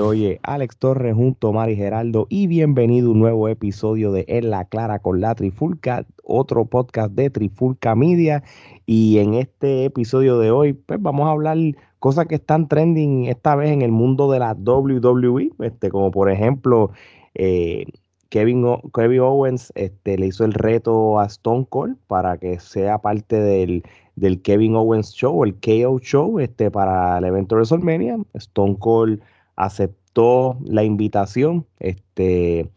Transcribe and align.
Oye, 0.00 0.38
Alex 0.42 0.76
Torres 0.76 1.14
junto 1.14 1.48
a 1.48 1.52
Mari 1.52 1.74
Geraldo 1.74 2.26
y 2.28 2.46
bienvenido 2.46 3.08
a 3.08 3.12
un 3.12 3.18
nuevo 3.18 3.48
episodio 3.48 4.12
de 4.12 4.24
En 4.28 4.50
la 4.50 4.64
Clara 4.64 5.00
con 5.00 5.20
la 5.20 5.34
Trifulca, 5.34 6.06
otro 6.24 6.66
podcast 6.66 7.12
de 7.12 7.30
Trifulca 7.30 7.94
Media. 7.94 8.44
Y 8.86 9.18
en 9.18 9.34
este 9.34 9.84
episodio 9.86 10.38
de 10.38 10.50
hoy, 10.50 10.74
pues 10.74 11.02
vamos 11.02 11.26
a 11.26 11.32
hablar 11.32 11.56
cosas 11.98 12.26
que 12.26 12.36
están 12.36 12.68
trending 12.68 13.26
esta 13.26 13.56
vez 13.56 13.70
en 13.70 13.82
el 13.82 13.90
mundo 13.90 14.30
de 14.30 14.38
la 14.38 14.52
WWE, 14.52 15.50
este, 15.60 15.90
como 15.90 16.10
por 16.10 16.30
ejemplo, 16.30 16.90
eh, 17.34 17.86
Kevin, 18.28 18.64
Kevin 18.94 19.20
Owens 19.20 19.72
este, 19.74 20.18
le 20.18 20.26
hizo 20.26 20.44
el 20.44 20.52
reto 20.52 21.18
a 21.18 21.26
Stone 21.26 21.66
Cold 21.68 21.96
para 22.06 22.38
que 22.38 22.60
sea 22.60 22.98
parte 22.98 23.40
del, 23.40 23.82
del 24.16 24.42
Kevin 24.42 24.76
Owens 24.76 25.12
Show, 25.12 25.42
el 25.44 25.54
KO 25.54 25.98
Show, 25.98 26.38
este, 26.38 26.70
para 26.70 27.18
el 27.18 27.24
evento 27.24 27.56
WrestleMania. 27.56 28.18
Stone 28.34 28.76
Cold 28.78 29.20
aceptó 29.58 30.56
la 30.64 30.84
invitación 30.84 31.66
este, 31.80 32.70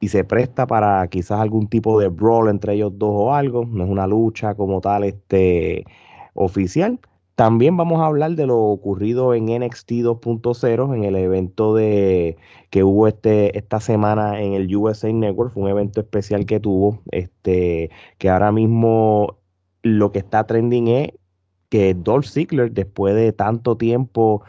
y 0.00 0.08
se 0.08 0.24
presta 0.24 0.66
para 0.66 1.06
quizás 1.08 1.40
algún 1.40 1.68
tipo 1.68 2.00
de 2.00 2.08
brawl 2.08 2.48
entre 2.48 2.74
ellos 2.74 2.92
dos 2.96 3.12
o 3.12 3.34
algo. 3.34 3.66
No 3.66 3.84
es 3.84 3.90
una 3.90 4.06
lucha 4.06 4.54
como 4.54 4.80
tal 4.80 5.04
este, 5.04 5.84
oficial. 6.34 6.98
También 7.34 7.76
vamos 7.76 8.00
a 8.00 8.06
hablar 8.06 8.32
de 8.32 8.46
lo 8.46 8.58
ocurrido 8.58 9.34
en 9.34 9.44
NXT 9.44 9.90
2.0, 9.90 10.96
en 10.96 11.04
el 11.04 11.16
evento 11.16 11.74
de, 11.74 12.38
que 12.70 12.82
hubo 12.82 13.08
este, 13.08 13.56
esta 13.58 13.78
semana 13.78 14.40
en 14.40 14.54
el 14.54 14.74
USA 14.74 15.12
Network, 15.12 15.52
fue 15.52 15.64
un 15.64 15.68
evento 15.68 16.00
especial 16.00 16.46
que 16.46 16.60
tuvo, 16.60 17.02
este, 17.10 17.90
que 18.16 18.30
ahora 18.30 18.52
mismo 18.52 19.36
lo 19.82 20.12
que 20.12 20.20
está 20.20 20.46
trending 20.46 20.88
es 20.88 21.12
que 21.68 21.92
Dolph 21.94 22.26
Ziggler, 22.26 22.72
después 22.72 23.14
de 23.14 23.32
tanto 23.32 23.76
tiempo 23.76 24.42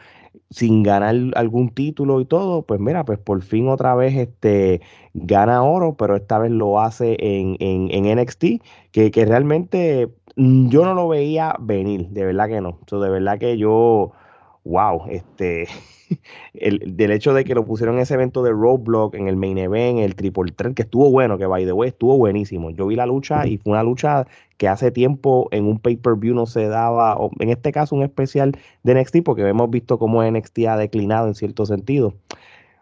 sin 0.49 0.83
ganar 0.83 1.15
algún 1.35 1.69
título 1.69 2.21
y 2.21 2.25
todo, 2.25 2.61
pues 2.63 2.79
mira, 2.79 3.03
pues 3.05 3.19
por 3.19 3.41
fin 3.41 3.67
otra 3.67 3.95
vez 3.95 4.15
este, 4.15 4.81
gana 5.13 5.63
oro, 5.63 5.95
pero 5.97 6.15
esta 6.15 6.39
vez 6.39 6.51
lo 6.51 6.79
hace 6.79 7.17
en, 7.19 7.57
en, 7.59 8.19
NXT, 8.19 8.45
que, 8.91 9.11
que, 9.11 9.25
realmente 9.25 10.09
mm, 10.35 10.69
yo 10.69 10.85
no 10.85 10.93
lo 10.93 11.07
veía 11.07 11.55
venir, 11.59 12.09
de 12.09 12.25
verdad 12.25 12.47
que 12.47 12.61
no. 12.61 12.79
de 12.89 13.09
verdad 13.09 13.39
que 13.39 13.57
yo, 13.57 14.13
wow, 14.67 15.03
este, 15.09 15.67
el, 16.53 16.95
del 16.95 17.11
hecho 17.11 17.33
de 17.33 17.43
que 17.43 17.55
lo 17.55 17.65
pusieron 17.65 17.95
en 17.95 18.01
ese 18.01 18.13
evento 18.13 18.43
de 18.43 18.51
Roadblock, 18.51 19.15
en 19.15 19.27
el 19.27 19.35
main 19.35 19.57
event, 19.57 19.99
el 19.99 20.15
triple 20.15 20.51
threat, 20.51 20.73
que 20.75 20.83
estuvo 20.83 21.09
bueno, 21.09 21.37
que 21.37 21.45
by 21.45 21.65
the 21.65 21.73
way, 21.73 21.89
estuvo 21.89 22.17
buenísimo. 22.17 22.69
Yo 22.71 22.87
vi 22.87 22.95
la 22.95 23.05
lucha 23.05 23.47
y 23.47 23.57
fue 23.57 23.71
una 23.71 23.83
lucha 23.83 24.27
que 24.57 24.67
hace 24.67 24.91
tiempo 24.91 25.47
en 25.51 25.65
un 25.65 25.79
pay-per-view 25.79 26.35
no 26.35 26.45
se 26.45 26.67
daba, 26.67 27.15
o 27.15 27.31
en 27.39 27.49
este 27.49 27.71
caso 27.71 27.95
un 27.95 28.03
especial 28.03 28.57
de 28.83 28.95
NXT, 28.95 29.23
porque 29.23 29.47
hemos 29.47 29.69
visto 29.69 29.99
cómo 29.99 30.23
NXT 30.23 30.59
ha 30.67 30.77
declinado 30.77 31.27
en 31.27 31.35
cierto 31.35 31.65
sentido. 31.65 32.13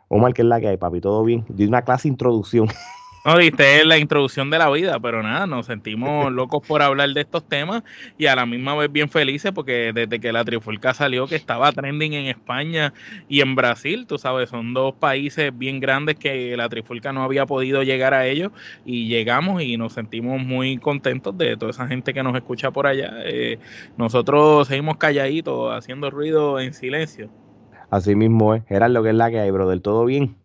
Omar, 0.08 0.34
¿qué 0.34 0.44
es 0.44 0.48
la 0.48 0.60
que 0.60 0.68
hay, 0.68 0.78
papi? 0.78 1.02
¿Todo 1.02 1.24
bien? 1.24 1.46
Di 1.50 1.66
una 1.66 1.82
clase 1.82 2.08
introducción. 2.08 2.68
No, 3.26 3.40
diste 3.40 3.84
la 3.86 3.98
introducción 3.98 4.52
de 4.52 4.60
la 4.60 4.70
vida, 4.70 5.00
pero 5.00 5.24
nada, 5.24 5.48
nos 5.48 5.66
sentimos 5.66 6.32
locos 6.32 6.62
por 6.68 6.84
hablar 6.84 7.10
de 7.10 7.22
estos 7.22 7.44
temas 7.44 7.82
y 8.20 8.28
a 8.28 8.36
la 8.36 8.46
misma 8.46 8.76
vez 8.76 8.92
bien 8.92 9.10
felices 9.10 9.52
porque 9.52 9.92
desde 9.96 10.20
que 10.20 10.32
la 10.32 10.46
Trifulca 10.46 10.94
salió, 10.94 11.26
que 11.26 11.36
estaba 11.36 11.72
trending 11.72 12.14
en 12.14 12.28
España 12.28 12.94
y 13.28 13.42
en 13.42 13.56
Brasil, 13.56 14.06
tú 14.06 14.20
sabes, 14.20 14.52
son 14.52 14.76
dos 14.76 14.94
países 14.94 15.52
bien 15.58 15.80
grandes 15.80 16.18
que 16.18 16.56
la 16.56 16.70
Trifulca 16.70 17.14
no 17.14 17.24
había 17.24 17.48
podido 17.48 17.82
llegar 17.82 18.14
a 18.14 18.28
ellos 18.28 18.52
y 18.86 19.08
llegamos 19.08 19.64
y 19.64 19.76
nos 19.76 19.94
sentimos 19.94 20.40
muy 20.40 20.78
contentos 20.78 21.36
de 21.36 21.58
toda 21.58 21.72
esa 21.72 21.88
gente 21.88 22.14
que 22.14 22.22
nos 22.22 22.36
escucha 22.36 22.70
por 22.70 22.86
allá. 22.86 23.12
Eh, 23.24 23.58
nosotros 23.98 24.68
seguimos 24.68 24.98
calladitos, 24.98 25.76
haciendo 25.76 26.12
ruido 26.12 26.60
en 26.60 26.76
silencio. 26.76 27.32
Así 27.90 28.14
mismo 28.16 28.54
es. 28.54 28.62
Era 28.70 28.88
lo 28.88 29.02
que 29.02 29.10
es 29.10 29.16
la 29.16 29.32
que 29.32 29.40
hay, 29.40 29.50
bro. 29.50 29.68
¿Del 29.68 29.82
todo 29.82 30.06
bien? 30.06 30.36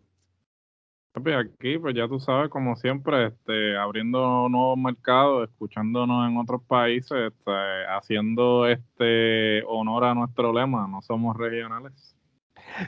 Aquí, 1.13 1.77
pues 1.77 1.93
ya 1.93 2.07
tú 2.07 2.21
sabes, 2.21 2.49
como 2.49 2.77
siempre, 2.77 3.27
este, 3.27 3.75
abriendo 3.75 4.47
nuevos 4.47 4.77
mercados, 4.77 5.49
escuchándonos 5.49 6.29
en 6.29 6.37
otros 6.37 6.61
países, 6.63 7.33
este, 7.33 7.51
haciendo 7.89 8.65
este 8.65 9.61
honor 9.67 10.05
a 10.05 10.15
nuestro 10.15 10.53
lema, 10.53 10.87
no 10.87 11.01
somos 11.01 11.35
regionales. 11.35 12.15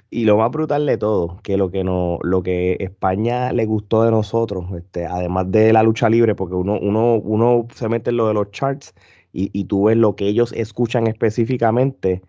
Y 0.09 0.23
lo 0.23 0.37
más 0.37 0.51
brutal 0.51 0.85
de 0.85 0.97
todo, 0.97 1.41
que 1.43 1.57
lo 1.57 1.69
que 1.69 1.83
no, 1.83 2.17
lo 2.23 2.41
que 2.43 2.77
España 2.79 3.51
le 3.51 3.65
gustó 3.65 4.03
de 4.03 4.11
nosotros, 4.11 4.71
este, 4.77 5.05
además 5.05 5.51
de 5.51 5.73
la 5.73 5.83
lucha 5.83 6.09
libre, 6.09 6.33
porque 6.33 6.55
uno, 6.55 6.79
uno, 6.79 7.15
uno 7.15 7.67
se 7.73 7.89
mete 7.89 8.11
en 8.11 8.17
lo 8.17 8.29
de 8.29 8.35
los 8.35 8.51
charts 8.51 8.93
y, 9.33 9.49
y 9.51 9.65
tú 9.65 9.85
ves 9.85 9.97
lo 9.97 10.15
que 10.15 10.27
ellos 10.27 10.53
escuchan 10.53 11.07
específicamente 11.07 12.21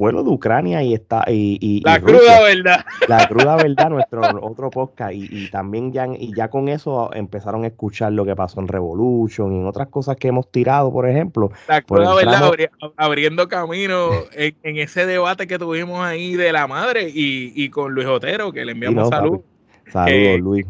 fue 0.00 0.14
lo 0.14 0.22
de 0.22 0.30
Ucrania 0.30 0.82
y 0.82 0.94
está 0.94 1.24
y, 1.28 1.82
la 1.84 2.00
cruda 2.00 2.40
verdad 2.40 2.86
la 3.08 3.28
cruda 3.28 3.56
verdad 3.56 3.90
nuestro 3.90 4.22
otro 4.40 4.70
podcast 4.70 5.12
y, 5.14 5.50
también 5.50 5.92
ya 5.92 6.06
y 6.06 6.34
ya 6.34 6.48
con 6.48 6.70
eso 6.70 7.10
empezaron 7.12 7.64
a 7.64 7.66
escuchar 7.66 8.10
lo 8.12 8.24
que 8.24 8.34
pasó 8.34 8.60
en 8.60 8.68
Revolution 8.68 9.52
y 9.52 9.58
en 9.58 9.66
otras 9.66 9.88
cosas 9.88 10.16
que 10.16 10.28
hemos 10.28 10.50
tirado 10.50 10.90
por 10.90 11.06
ejemplo 11.06 11.52
la 11.68 11.82
cruda 11.82 12.14
verdad 12.14 12.50
abriendo 12.96 13.46
camino 13.48 14.08
en, 14.32 14.78
ese 14.78 15.04
debate 15.04 15.46
que 15.46 15.58
tuvimos 15.58 16.02
ahí 16.02 16.34
de 16.34 16.50
la 16.50 16.66
madre 16.66 17.10
y, 17.12 17.68
con 17.68 17.92
Luis 17.92 18.06
Otero 18.06 18.52
que 18.52 18.64
le 18.64 18.72
enviamos 18.72 19.10
salud 19.10 19.40
Saludos, 19.90 20.40
Luis. 20.40 20.66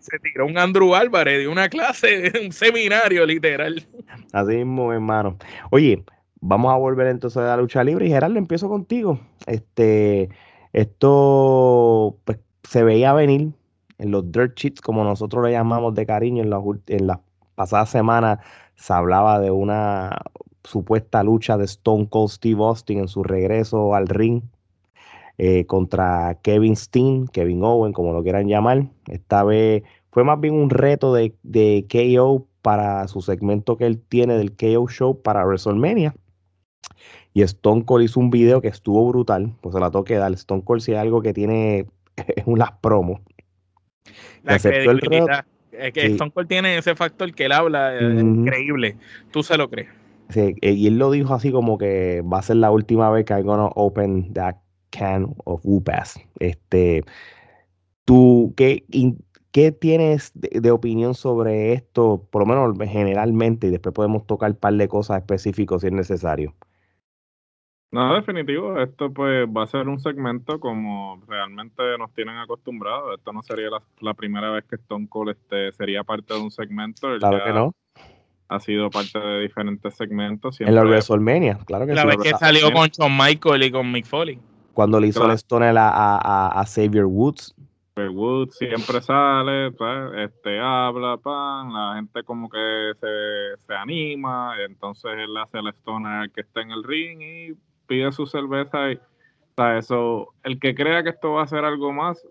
Se 0.00 0.20
tiró 0.20 0.46
un 0.46 0.56
Andrew 0.56 0.94
Álvarez 0.94 1.40
de 1.40 1.48
una 1.48 1.68
clase, 1.68 2.30
un 2.44 2.52
seminario, 2.52 3.26
literal. 3.26 3.84
Así 4.32 4.58
mismo, 4.58 4.92
hermano. 4.92 5.36
Oye, 5.70 6.04
vamos 6.40 6.72
a 6.72 6.76
volver 6.76 7.08
entonces 7.08 7.38
a 7.38 7.46
la 7.46 7.56
lucha 7.56 7.84
libre. 7.84 8.06
Y 8.06 8.10
Gerardo, 8.10 8.38
empiezo 8.38 8.68
contigo. 8.68 9.18
Este, 9.46 10.28
esto 10.72 12.18
pues, 12.24 12.38
se 12.64 12.82
veía 12.82 13.12
venir 13.12 13.52
en 13.98 14.10
los 14.10 14.30
dirt 14.30 14.56
sheets, 14.56 14.80
como 14.80 15.04
nosotros 15.04 15.44
le 15.44 15.52
llamamos 15.52 15.94
de 15.94 16.06
cariño, 16.06 16.42
en 16.42 16.50
las 16.50 16.62
en 16.88 17.06
la 17.06 17.20
pasadas 17.54 17.88
semanas 17.88 18.38
se 18.76 18.92
hablaba 18.92 19.40
de 19.40 19.50
una 19.50 20.18
supuesta 20.62 21.22
lucha 21.22 21.56
de 21.56 21.64
Stone 21.64 22.08
Cold 22.08 22.30
Steve 22.30 22.62
Austin 22.62 22.98
en 22.98 23.08
su 23.08 23.22
regreso 23.22 23.94
al 23.94 24.08
ring 24.08 24.42
eh, 25.38 25.66
contra 25.66 26.38
Kevin 26.42 26.76
Steen, 26.76 27.26
Kevin 27.28 27.62
Owen, 27.64 27.92
como 27.92 28.12
lo 28.12 28.22
quieran 28.22 28.48
llamar. 28.48 28.86
Esta 29.08 29.42
vez 29.44 29.82
fue 30.10 30.24
más 30.24 30.40
bien 30.40 30.54
un 30.54 30.70
reto 30.70 31.12
de, 31.12 31.34
de 31.42 31.86
KO 31.90 32.46
para 32.62 33.06
su 33.08 33.22
segmento 33.22 33.76
que 33.76 33.86
él 33.86 34.00
tiene 34.00 34.36
del 34.38 34.56
KO 34.56 34.88
Show 34.88 35.22
para 35.22 35.44
WrestleMania. 35.44 36.14
Y 37.36 37.42
Stone 37.42 37.84
Cold 37.84 38.02
hizo 38.02 38.18
un 38.18 38.30
video 38.30 38.62
que 38.62 38.68
estuvo 38.68 39.06
brutal, 39.10 39.52
pues 39.60 39.74
se 39.74 39.78
la 39.78 39.90
toque 39.90 40.14
dar. 40.14 40.32
Stone 40.32 40.62
Cold 40.64 40.80
si 40.80 40.94
algo 40.94 41.20
que 41.20 41.34
tiene 41.34 41.84
es 42.16 42.46
unas 42.46 42.72
promos. 42.80 43.20
La 44.42 44.58
credibilidad. 44.58 45.44
Es 45.70 45.92
que 45.92 46.06
Stone 46.06 46.30
Cold 46.30 46.48
tiene 46.48 46.78
ese 46.78 46.94
factor 46.94 47.34
que 47.34 47.44
él 47.44 47.52
habla 47.52 47.94
eh, 47.94 48.20
increíble. 48.20 48.96
¿Tú 49.32 49.42
se 49.42 49.58
lo 49.58 49.68
crees? 49.68 49.90
Sí, 50.30 50.54
eh, 50.62 50.72
y 50.72 50.86
él 50.86 50.96
lo 50.96 51.10
dijo 51.10 51.34
así 51.34 51.52
como 51.52 51.76
que 51.76 52.22
va 52.22 52.38
a 52.38 52.42
ser 52.42 52.56
la 52.56 52.70
última 52.70 53.10
vez 53.10 53.26
que 53.26 53.34
I'm 53.34 53.44
gonna 53.44 53.68
open 53.74 54.32
that 54.32 54.54
can 54.88 55.34
of 55.44 55.60
Whoopass. 55.62 56.18
Este, 56.38 57.04
¿tú 58.06 58.54
qué, 58.56 58.82
qué 59.50 59.72
tienes 59.72 60.32
de, 60.32 60.58
de, 60.58 60.70
opinión 60.70 61.14
sobre 61.14 61.74
esto? 61.74 62.26
Por 62.30 62.40
lo 62.40 62.46
menos 62.46 62.90
generalmente, 62.90 63.66
y 63.66 63.70
después 63.70 63.94
podemos 63.94 64.26
tocar 64.26 64.52
un 64.52 64.56
par 64.56 64.72
de 64.72 64.88
cosas 64.88 65.18
específicas 65.18 65.82
si 65.82 65.88
es 65.88 65.92
necesario. 65.92 66.54
No, 67.92 68.14
definitivo, 68.14 68.78
esto 68.80 69.10
pues 69.12 69.46
va 69.46 69.62
a 69.62 69.66
ser 69.66 69.88
un 69.88 70.00
segmento 70.00 70.58
como 70.58 71.22
realmente 71.28 71.82
nos 71.98 72.12
tienen 72.12 72.36
acostumbrados. 72.36 73.16
Esto 73.16 73.32
no 73.32 73.42
sería 73.42 73.68
la, 74.00 74.14
primera 74.14 74.50
vez 74.50 74.64
que 74.64 74.76
Stone 74.76 75.06
Cold 75.08 75.30
este, 75.30 75.72
sería 75.72 76.02
parte 76.02 76.34
de 76.34 76.40
un 76.40 76.50
segmento. 76.50 77.08
claro 77.18 77.44
que 77.44 77.52
no. 77.52 77.74
Ha 78.48 78.60
sido 78.60 78.90
parte 78.90 79.18
de 79.18 79.40
diferentes 79.40 79.94
segmentos. 79.94 80.60
En 80.60 80.74
la 80.74 80.82
WrestleMania, 80.82 81.58
claro 81.64 81.86
que 81.86 81.94
la 81.94 82.02
sí. 82.02 82.08
La 82.08 82.16
vez 82.16 82.32
que 82.32 82.38
salió 82.38 82.70
con 82.72 82.88
Shawn 82.88 83.16
Michael 83.16 83.62
y 83.62 83.70
con 83.70 83.90
Mick 83.90 84.06
Foley. 84.06 84.38
Cuando 84.72 85.00
le 85.00 85.08
hizo 85.08 85.24
el 85.24 85.32
Stone 85.32 85.66
a, 85.66 85.88
a, 85.88 86.60
a, 86.60 86.64
Xavier 86.66 87.06
Woods. 87.06 87.54
Xavier 87.94 88.10
Woods 88.10 88.56
siempre 88.58 89.00
sale, 89.00 89.72
pues, 89.72 90.12
este 90.16 90.60
habla, 90.60 91.16
pan, 91.16 91.72
la 91.72 91.94
gente 91.96 92.22
como 92.24 92.48
que 92.50 92.92
se, 93.00 93.66
se 93.66 93.74
anima, 93.74 94.54
entonces 94.68 95.12
él 95.16 95.34
hace 95.38 95.58
el 95.58 95.68
Stoner 95.68 96.30
que 96.30 96.42
está 96.42 96.60
en 96.60 96.72
el 96.72 96.84
ring 96.84 97.22
y 97.22 97.56
pide 97.86 98.12
su 98.12 98.26
cerveza 98.26 98.92
y, 98.92 99.00
o 99.56 99.78
eso, 99.78 100.34
el 100.42 100.58
que 100.60 100.74
crea 100.74 101.02
que 101.02 101.10
esto 101.10 101.32
va 101.32 101.42
a 101.42 101.46
ser 101.46 101.64
algo 101.64 101.92
más, 101.92 102.26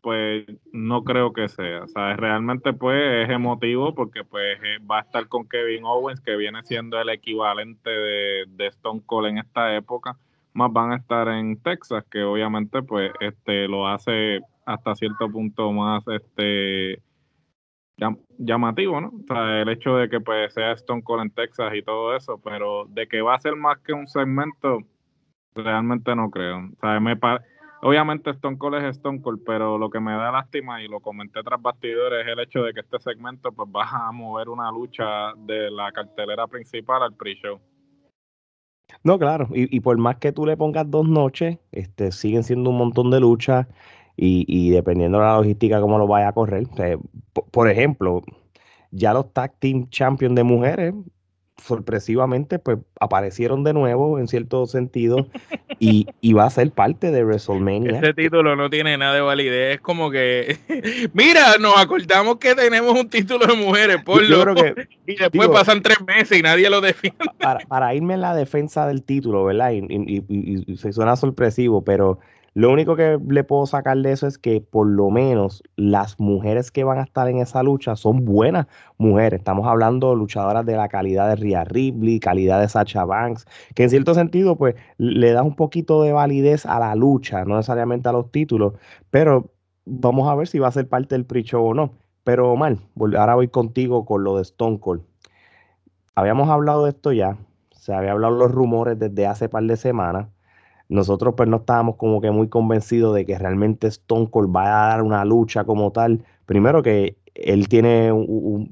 pues 0.00 0.46
no 0.72 1.02
creo 1.02 1.32
que 1.32 1.48
sea, 1.48 1.86
sea, 1.88 2.16
realmente 2.16 2.72
pues 2.72 3.24
es 3.24 3.30
emotivo 3.30 3.94
porque 3.94 4.24
pues 4.24 4.58
eh, 4.62 4.78
va 4.88 4.98
a 4.98 5.02
estar 5.02 5.26
con 5.28 5.48
Kevin 5.48 5.84
Owens, 5.84 6.20
que 6.20 6.36
viene 6.36 6.62
siendo 6.64 7.00
el 7.00 7.08
equivalente 7.08 7.90
de, 7.90 8.44
de 8.48 8.66
Stone 8.68 9.02
Cold 9.04 9.28
en 9.28 9.38
esta 9.38 9.74
época, 9.74 10.16
más 10.52 10.72
van 10.72 10.92
a 10.92 10.96
estar 10.96 11.28
en 11.28 11.56
Texas, 11.62 12.04
que 12.10 12.22
obviamente 12.22 12.82
pues 12.82 13.12
este 13.20 13.66
lo 13.68 13.88
hace 13.88 14.40
hasta 14.66 14.94
cierto 14.94 15.30
punto 15.30 15.72
más 15.72 16.04
este 16.08 17.00
llamativo, 18.38 19.00
¿no? 19.00 19.08
O 19.08 19.24
sea, 19.26 19.62
el 19.62 19.68
hecho 19.68 19.96
de 19.96 20.08
que 20.08 20.20
pues 20.20 20.54
sea 20.54 20.72
Stone 20.72 21.02
Cold 21.02 21.22
en 21.22 21.30
Texas 21.30 21.72
y 21.74 21.82
todo 21.82 22.16
eso, 22.16 22.38
pero 22.38 22.86
de 22.86 23.06
que 23.08 23.20
va 23.22 23.34
a 23.34 23.40
ser 23.40 23.56
más 23.56 23.78
que 23.78 23.92
un 23.92 24.06
segmento, 24.06 24.78
realmente 25.54 26.14
no 26.14 26.30
creo. 26.30 26.58
O 26.58 26.80
sea, 26.80 27.00
me 27.00 27.18
obviamente 27.82 28.30
Stone 28.30 28.58
Cold 28.58 28.76
es 28.76 28.96
Stone 28.96 29.20
Cold, 29.20 29.42
pero 29.44 29.78
lo 29.78 29.90
que 29.90 30.00
me 30.00 30.12
da 30.12 30.30
lástima 30.30 30.82
y 30.82 30.88
lo 30.88 31.00
comenté 31.00 31.42
tras 31.42 31.60
bastidores 31.60 32.26
es 32.26 32.32
el 32.32 32.40
hecho 32.40 32.62
de 32.62 32.72
que 32.72 32.80
este 32.80 33.00
segmento 33.00 33.52
pues 33.52 33.68
va 33.74 34.08
a 34.08 34.12
mover 34.12 34.48
una 34.48 34.70
lucha 34.70 35.32
de 35.36 35.70
la 35.70 35.90
cartelera 35.92 36.46
principal 36.46 37.02
al 37.02 37.14
pre-show. 37.14 37.60
No, 39.04 39.18
claro, 39.18 39.48
y, 39.52 39.80
por 39.80 39.96
más 39.98 40.16
que 40.16 40.32
tú 40.32 40.46
le 40.46 40.56
pongas 40.56 40.90
dos 40.90 41.06
noches, 41.06 41.58
este, 41.72 42.10
siguen 42.10 42.42
siendo 42.42 42.70
un 42.70 42.78
montón 42.78 43.10
de 43.10 43.20
luchas 43.20 43.66
y, 44.20 44.70
dependiendo 44.70 45.18
de 45.18 45.24
la 45.24 45.36
logística 45.36 45.80
cómo 45.80 45.98
lo 45.98 46.08
vaya 46.08 46.28
a 46.28 46.32
correr. 46.32 46.66
por, 47.52 47.70
ejemplo, 47.70 48.22
ya 48.90 49.12
los 49.12 49.32
Tag 49.32 49.54
Team 49.60 49.88
Champions 49.90 50.34
de 50.34 50.42
mujeres 50.42 50.94
sorpresivamente 51.64 52.60
pues 52.60 52.78
aparecieron 53.00 53.64
de 53.64 53.72
nuevo 53.72 54.20
en 54.20 54.28
cierto 54.28 54.64
sentido 54.66 55.26
y, 55.80 56.06
va 56.32 56.44
a 56.44 56.50
ser 56.50 56.70
parte 56.70 57.10
de 57.10 57.24
WrestleMania. 57.24 57.98
Ese 57.98 58.14
título 58.14 58.54
no 58.54 58.70
tiene 58.70 58.96
nada 58.96 59.14
de 59.14 59.20
validez, 59.20 59.76
es 59.76 59.80
como 59.80 60.10
que 60.10 60.58
mira, 61.12 61.56
nos 61.60 61.76
acordamos 61.76 62.38
que 62.38 62.54
tenemos 62.54 62.98
un 62.98 63.08
título 63.08 63.46
de 63.46 63.54
mujeres, 63.54 64.02
por 64.04 64.22
lo 64.22 64.44
y 65.06 65.16
después 65.16 65.48
pasan 65.48 65.82
tres 65.82 66.00
meses 66.04 66.38
y 66.38 66.42
nadie 66.42 66.70
lo 66.70 66.80
defiende. 66.80 67.24
Para, 67.68 67.94
irme 67.94 68.14
en 68.14 68.20
la 68.20 68.34
defensa 68.34 68.86
del 68.86 69.02
título, 69.04 69.44
¿verdad? 69.44 69.72
y 69.72 70.76
se 70.76 70.92
suena 70.92 71.16
sorpresivo, 71.16 71.82
pero 71.82 72.20
lo 72.58 72.72
único 72.72 72.96
que 72.96 73.20
le 73.24 73.44
puedo 73.44 73.66
sacar 73.66 73.96
de 73.98 74.10
eso 74.10 74.26
es 74.26 74.36
que 74.36 74.60
por 74.60 74.88
lo 74.88 75.10
menos 75.10 75.62
las 75.76 76.18
mujeres 76.18 76.72
que 76.72 76.82
van 76.82 76.98
a 76.98 77.04
estar 77.04 77.28
en 77.28 77.38
esa 77.38 77.62
lucha 77.62 77.94
son 77.94 78.24
buenas 78.24 78.66
mujeres. 78.96 79.38
Estamos 79.38 79.64
hablando 79.68 80.10
de 80.10 80.16
luchadoras 80.16 80.66
de 80.66 80.74
la 80.74 80.88
calidad 80.88 81.28
de 81.28 81.36
Rhea 81.36 81.62
Ripley, 81.62 82.18
calidad 82.18 82.60
de 82.60 82.68
Sacha 82.68 83.04
Banks, 83.04 83.46
que 83.76 83.84
en 83.84 83.90
cierto 83.90 84.12
sentido 84.12 84.56
pues 84.56 84.74
le 84.96 85.30
da 85.30 85.44
un 85.44 85.54
poquito 85.54 86.02
de 86.02 86.10
validez 86.10 86.66
a 86.66 86.80
la 86.80 86.96
lucha, 86.96 87.44
no 87.44 87.54
necesariamente 87.54 88.08
a 88.08 88.12
los 88.12 88.32
títulos, 88.32 88.72
pero 89.08 89.52
vamos 89.84 90.28
a 90.28 90.34
ver 90.34 90.48
si 90.48 90.58
va 90.58 90.66
a 90.66 90.72
ser 90.72 90.88
parte 90.88 91.14
del 91.14 91.26
pre-show 91.26 91.64
o 91.64 91.74
no. 91.74 91.92
Pero 92.24 92.56
mal, 92.56 92.80
ahora 93.16 93.36
voy 93.36 93.46
contigo 93.46 94.04
con 94.04 94.24
lo 94.24 94.34
de 94.34 94.42
Stone 94.42 94.80
Cold. 94.80 95.02
Habíamos 96.16 96.48
hablado 96.48 96.82
de 96.86 96.90
esto 96.90 97.12
ya, 97.12 97.38
se 97.70 97.94
había 97.94 98.10
hablado 98.10 98.34
los 98.34 98.50
rumores 98.50 98.98
desde 98.98 99.28
hace 99.28 99.48
par 99.48 99.62
de 99.62 99.76
semanas 99.76 100.26
nosotros 100.88 101.34
pues 101.36 101.48
no 101.48 101.58
estábamos 101.58 101.96
como 101.96 102.20
que 102.20 102.30
muy 102.30 102.48
convencidos 102.48 103.14
de 103.14 103.26
que 103.26 103.38
realmente 103.38 103.86
Stone 103.88 104.30
Cold 104.30 104.54
va 104.54 104.64
a 104.64 104.88
dar 104.88 105.02
una 105.02 105.24
lucha 105.24 105.64
como 105.64 105.92
tal. 105.92 106.24
Primero 106.46 106.82
que 106.82 107.16
él 107.34 107.68
tiene, 107.68 108.10
un, 108.10 108.70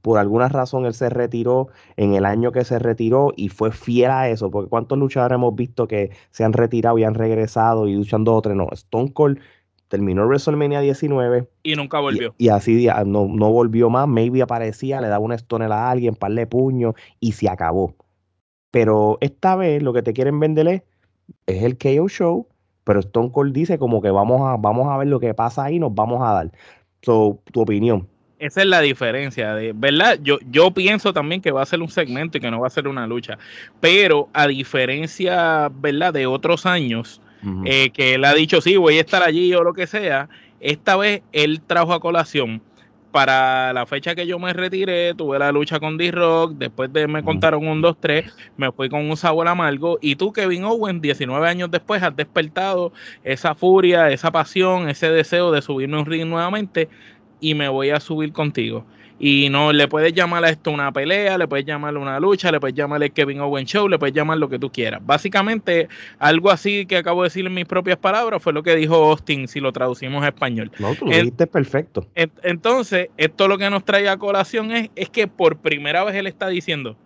por 0.00 0.18
alguna 0.18 0.48
razón, 0.48 0.86
él 0.86 0.94
se 0.94 1.10
retiró 1.10 1.68
en 1.96 2.14
el 2.14 2.24
año 2.24 2.52
que 2.52 2.64
se 2.64 2.78
retiró 2.78 3.32
y 3.36 3.48
fue 3.48 3.72
fiel 3.72 4.10
a 4.10 4.28
eso, 4.28 4.50
porque 4.50 4.70
¿cuántos 4.70 4.96
luchadores 4.98 5.34
hemos 5.34 5.54
visto 5.54 5.86
que 5.86 6.10
se 6.30 6.44
han 6.44 6.52
retirado 6.52 6.98
y 6.98 7.04
han 7.04 7.14
regresado 7.14 7.88
y 7.88 7.94
luchan 7.94 8.24
dos 8.24 8.38
o 8.38 8.42
tres? 8.42 8.56
No, 8.56 8.68
Stone 8.72 9.12
Cold 9.12 9.38
terminó 9.88 10.26
WrestleMania 10.26 10.80
19 10.80 11.48
y 11.62 11.74
nunca 11.74 12.00
volvió. 12.00 12.34
Y, 12.38 12.48
así 12.48 12.86
no, 13.06 13.26
no, 13.26 13.52
volvió 13.52 13.90
más, 13.90 14.08
maybe 14.08 14.42
aparecía, 14.42 15.00
le 15.00 15.08
daba 15.08 15.24
una 15.24 15.34
stone 15.34 15.66
a 15.66 15.90
alguien, 15.90 16.14
par 16.14 16.32
de 16.32 16.46
puños 16.46 16.94
y 17.20 17.32
se 17.32 17.48
acabó. 17.48 17.94
Pero 18.70 19.18
esta 19.20 19.56
vez 19.56 19.82
lo 19.82 19.92
que 19.92 20.02
te 20.02 20.12
quieren 20.12 20.40
vender 20.40 20.68
es 20.68 20.82
es 21.46 21.62
el 21.62 21.78
KO 21.78 22.08
Show, 22.08 22.48
pero 22.84 23.00
Stone 23.00 23.30
Cold 23.32 23.52
dice 23.52 23.78
como 23.78 24.00
que 24.00 24.10
vamos 24.10 24.42
a, 24.42 24.56
vamos 24.56 24.88
a 24.88 24.96
ver 24.96 25.08
lo 25.08 25.20
que 25.20 25.34
pasa 25.34 25.64
ahí, 25.64 25.78
nos 25.78 25.94
vamos 25.94 26.22
a 26.22 26.32
dar. 26.32 26.52
So, 27.02 27.40
tu 27.52 27.60
opinión. 27.60 28.08
Esa 28.38 28.60
es 28.60 28.66
la 28.66 28.80
diferencia, 28.80 29.54
de, 29.54 29.72
¿verdad? 29.74 30.18
Yo, 30.22 30.38
yo 30.50 30.70
pienso 30.70 31.12
también 31.12 31.40
que 31.40 31.50
va 31.50 31.62
a 31.62 31.66
ser 31.66 31.80
un 31.80 31.88
segmento 31.88 32.36
y 32.36 32.40
que 32.40 32.50
no 32.50 32.60
va 32.60 32.66
a 32.66 32.70
ser 32.70 32.86
una 32.86 33.06
lucha. 33.06 33.38
Pero 33.80 34.28
a 34.34 34.46
diferencia, 34.46 35.70
¿verdad? 35.74 36.12
De 36.12 36.26
otros 36.26 36.66
años, 36.66 37.22
eh, 37.64 37.90
que 37.90 38.14
él 38.14 38.24
ha 38.24 38.34
dicho, 38.34 38.60
sí, 38.60 38.76
voy 38.76 38.98
a 38.98 39.00
estar 39.00 39.22
allí 39.22 39.54
o 39.54 39.62
lo 39.62 39.72
que 39.72 39.86
sea, 39.86 40.28
esta 40.60 40.96
vez 40.96 41.22
él 41.32 41.62
trajo 41.66 41.94
a 41.94 42.00
colación 42.00 42.60
para 43.16 43.72
la 43.72 43.86
fecha 43.86 44.14
que 44.14 44.26
yo 44.26 44.38
me 44.38 44.52
retiré, 44.52 45.14
tuve 45.14 45.38
la 45.38 45.50
lucha 45.50 45.80
con 45.80 45.96
D-Rock, 45.96 46.52
después 46.58 46.92
de 46.92 47.08
me 47.08 47.22
contaron 47.22 47.66
un 47.66 47.80
2-3, 47.80 48.30
me 48.58 48.70
fui 48.72 48.90
con 48.90 49.08
un 49.08 49.16
sabor 49.16 49.48
amargo, 49.48 49.98
y 50.02 50.16
tú, 50.16 50.34
Kevin 50.34 50.64
Owen, 50.64 51.00
19 51.00 51.48
años 51.48 51.70
después, 51.70 52.02
has 52.02 52.14
despertado 52.14 52.92
esa 53.24 53.54
furia, 53.54 54.10
esa 54.10 54.30
pasión, 54.30 54.90
ese 54.90 55.08
deseo 55.08 55.50
de 55.50 55.62
subirme 55.62 55.98
un 55.98 56.04
ring 56.04 56.26
nuevamente, 56.26 56.90
y 57.40 57.54
me 57.54 57.70
voy 57.70 57.88
a 57.88 58.00
subir 58.00 58.34
contigo. 58.34 58.84
Y 59.18 59.48
no 59.48 59.72
le 59.72 59.88
puedes 59.88 60.12
llamar 60.12 60.44
a 60.44 60.50
esto 60.50 60.70
una 60.70 60.92
pelea, 60.92 61.38
le 61.38 61.48
puedes 61.48 61.64
llamar 61.64 61.96
una 61.96 62.20
lucha, 62.20 62.52
le 62.52 62.60
puedes 62.60 62.76
llamar 62.76 63.02
el 63.02 63.12
Kevin 63.12 63.40
Owen 63.40 63.64
Show, 63.64 63.88
le 63.88 63.98
puedes 63.98 64.14
llamar 64.14 64.36
lo 64.36 64.48
que 64.48 64.58
tú 64.58 64.70
quieras. 64.70 65.00
Básicamente, 65.04 65.88
algo 66.18 66.50
así 66.50 66.84
que 66.84 66.98
acabo 66.98 67.22
de 67.22 67.28
decir 67.28 67.46
en 67.46 67.54
mis 67.54 67.64
propias 67.64 67.96
palabras 67.96 68.42
fue 68.42 68.52
lo 68.52 68.62
que 68.62 68.76
dijo 68.76 68.94
Austin 68.94 69.48
si 69.48 69.60
lo 69.60 69.72
traducimos 69.72 70.22
a 70.22 70.28
español. 70.28 70.70
No, 70.78 70.94
tú 70.94 71.06
lo 71.06 71.12
dijiste 71.12 71.46
perfecto. 71.46 72.06
entonces, 72.14 73.08
esto 73.16 73.48
lo 73.48 73.56
que 73.56 73.70
nos 73.70 73.84
trae 73.84 74.08
a 74.08 74.18
colación 74.18 74.70
es, 74.70 74.90
es 74.94 75.08
que 75.08 75.26
por 75.28 75.58
primera 75.58 76.04
vez 76.04 76.14
él 76.14 76.26
está 76.26 76.48
diciendo, 76.48 76.96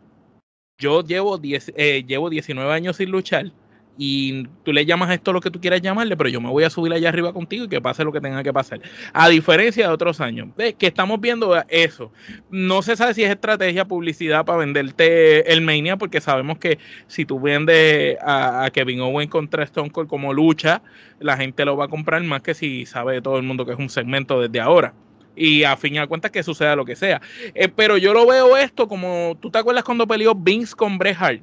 yo 0.79 1.05
llevo, 1.05 1.39
10, 1.39 1.75
eh, 1.77 2.05
llevo 2.07 2.29
19 2.29 2.73
años 2.73 2.97
sin 2.97 3.11
luchar 3.11 3.53
y 4.03 4.45
tú 4.65 4.73
le 4.73 4.87
llamas 4.87 5.11
esto 5.11 5.31
lo 5.31 5.43
que 5.43 5.51
tú 5.51 5.61
quieras 5.61 5.83
llamarle, 5.83 6.17
pero 6.17 6.31
yo 6.31 6.41
me 6.41 6.49
voy 6.49 6.65
a 6.65 6.71
subir 6.71 6.91
allá 6.91 7.11
arriba 7.11 7.35
contigo 7.35 7.67
y 7.67 7.69
que 7.69 7.83
pase 7.83 8.03
lo 8.03 8.11
que 8.11 8.21
tenga 8.23 8.43
que 8.43 8.51
pasar. 8.51 8.81
A 9.13 9.29
diferencia 9.29 9.87
de 9.87 9.93
otros 9.93 10.23
años, 10.23 10.49
¿ves? 10.57 10.73
que 10.73 10.87
estamos 10.87 11.21
viendo 11.21 11.55
eso. 11.69 12.11
No 12.49 12.81
se 12.81 12.97
sabe 12.97 13.13
si 13.13 13.25
es 13.25 13.31
estrategia, 13.31 13.85
publicidad 13.85 14.47
para 14.47 14.61
venderte 14.61 15.53
el 15.53 15.61
Mania, 15.61 15.99
porque 15.99 16.23
sabemos 16.23 16.57
que 16.57 16.79
si 17.09 17.27
tú 17.27 17.39
vendes 17.39 18.17
a, 18.23 18.71
Kevin 18.73 19.03
Owen 19.03 19.29
contra 19.29 19.65
Stone 19.65 19.91
Cold 19.91 20.09
como 20.09 20.33
lucha, 20.33 20.81
la 21.19 21.37
gente 21.37 21.67
lo 21.67 21.77
va 21.77 21.85
a 21.85 21.89
comprar 21.89 22.23
más 22.23 22.41
que 22.41 22.55
si 22.55 22.87
sabe 22.87 23.21
todo 23.21 23.37
el 23.37 23.43
mundo 23.43 23.67
que 23.67 23.73
es 23.73 23.79
un 23.79 23.91
segmento 23.91 24.41
desde 24.41 24.61
ahora 24.61 24.95
y 25.37 25.65
a 25.65 25.77
fin 25.77 25.99
al 25.99 26.09
cuentas 26.09 26.31
que 26.31 26.43
suceda 26.43 26.75
lo 26.75 26.87
que 26.87 26.97
sea. 26.97 27.21
Eh, 27.55 27.69
pero 27.69 27.99
yo 27.99 28.15
lo 28.15 28.27
veo 28.27 28.57
esto 28.57 28.89
como, 28.89 29.37
¿tú 29.43 29.51
te 29.51 29.59
acuerdas 29.59 29.85
cuando 29.85 30.07
peleó 30.07 30.35
Vince 30.35 30.75
con 30.75 30.97
Bret 30.97 31.19
Hart? 31.21 31.43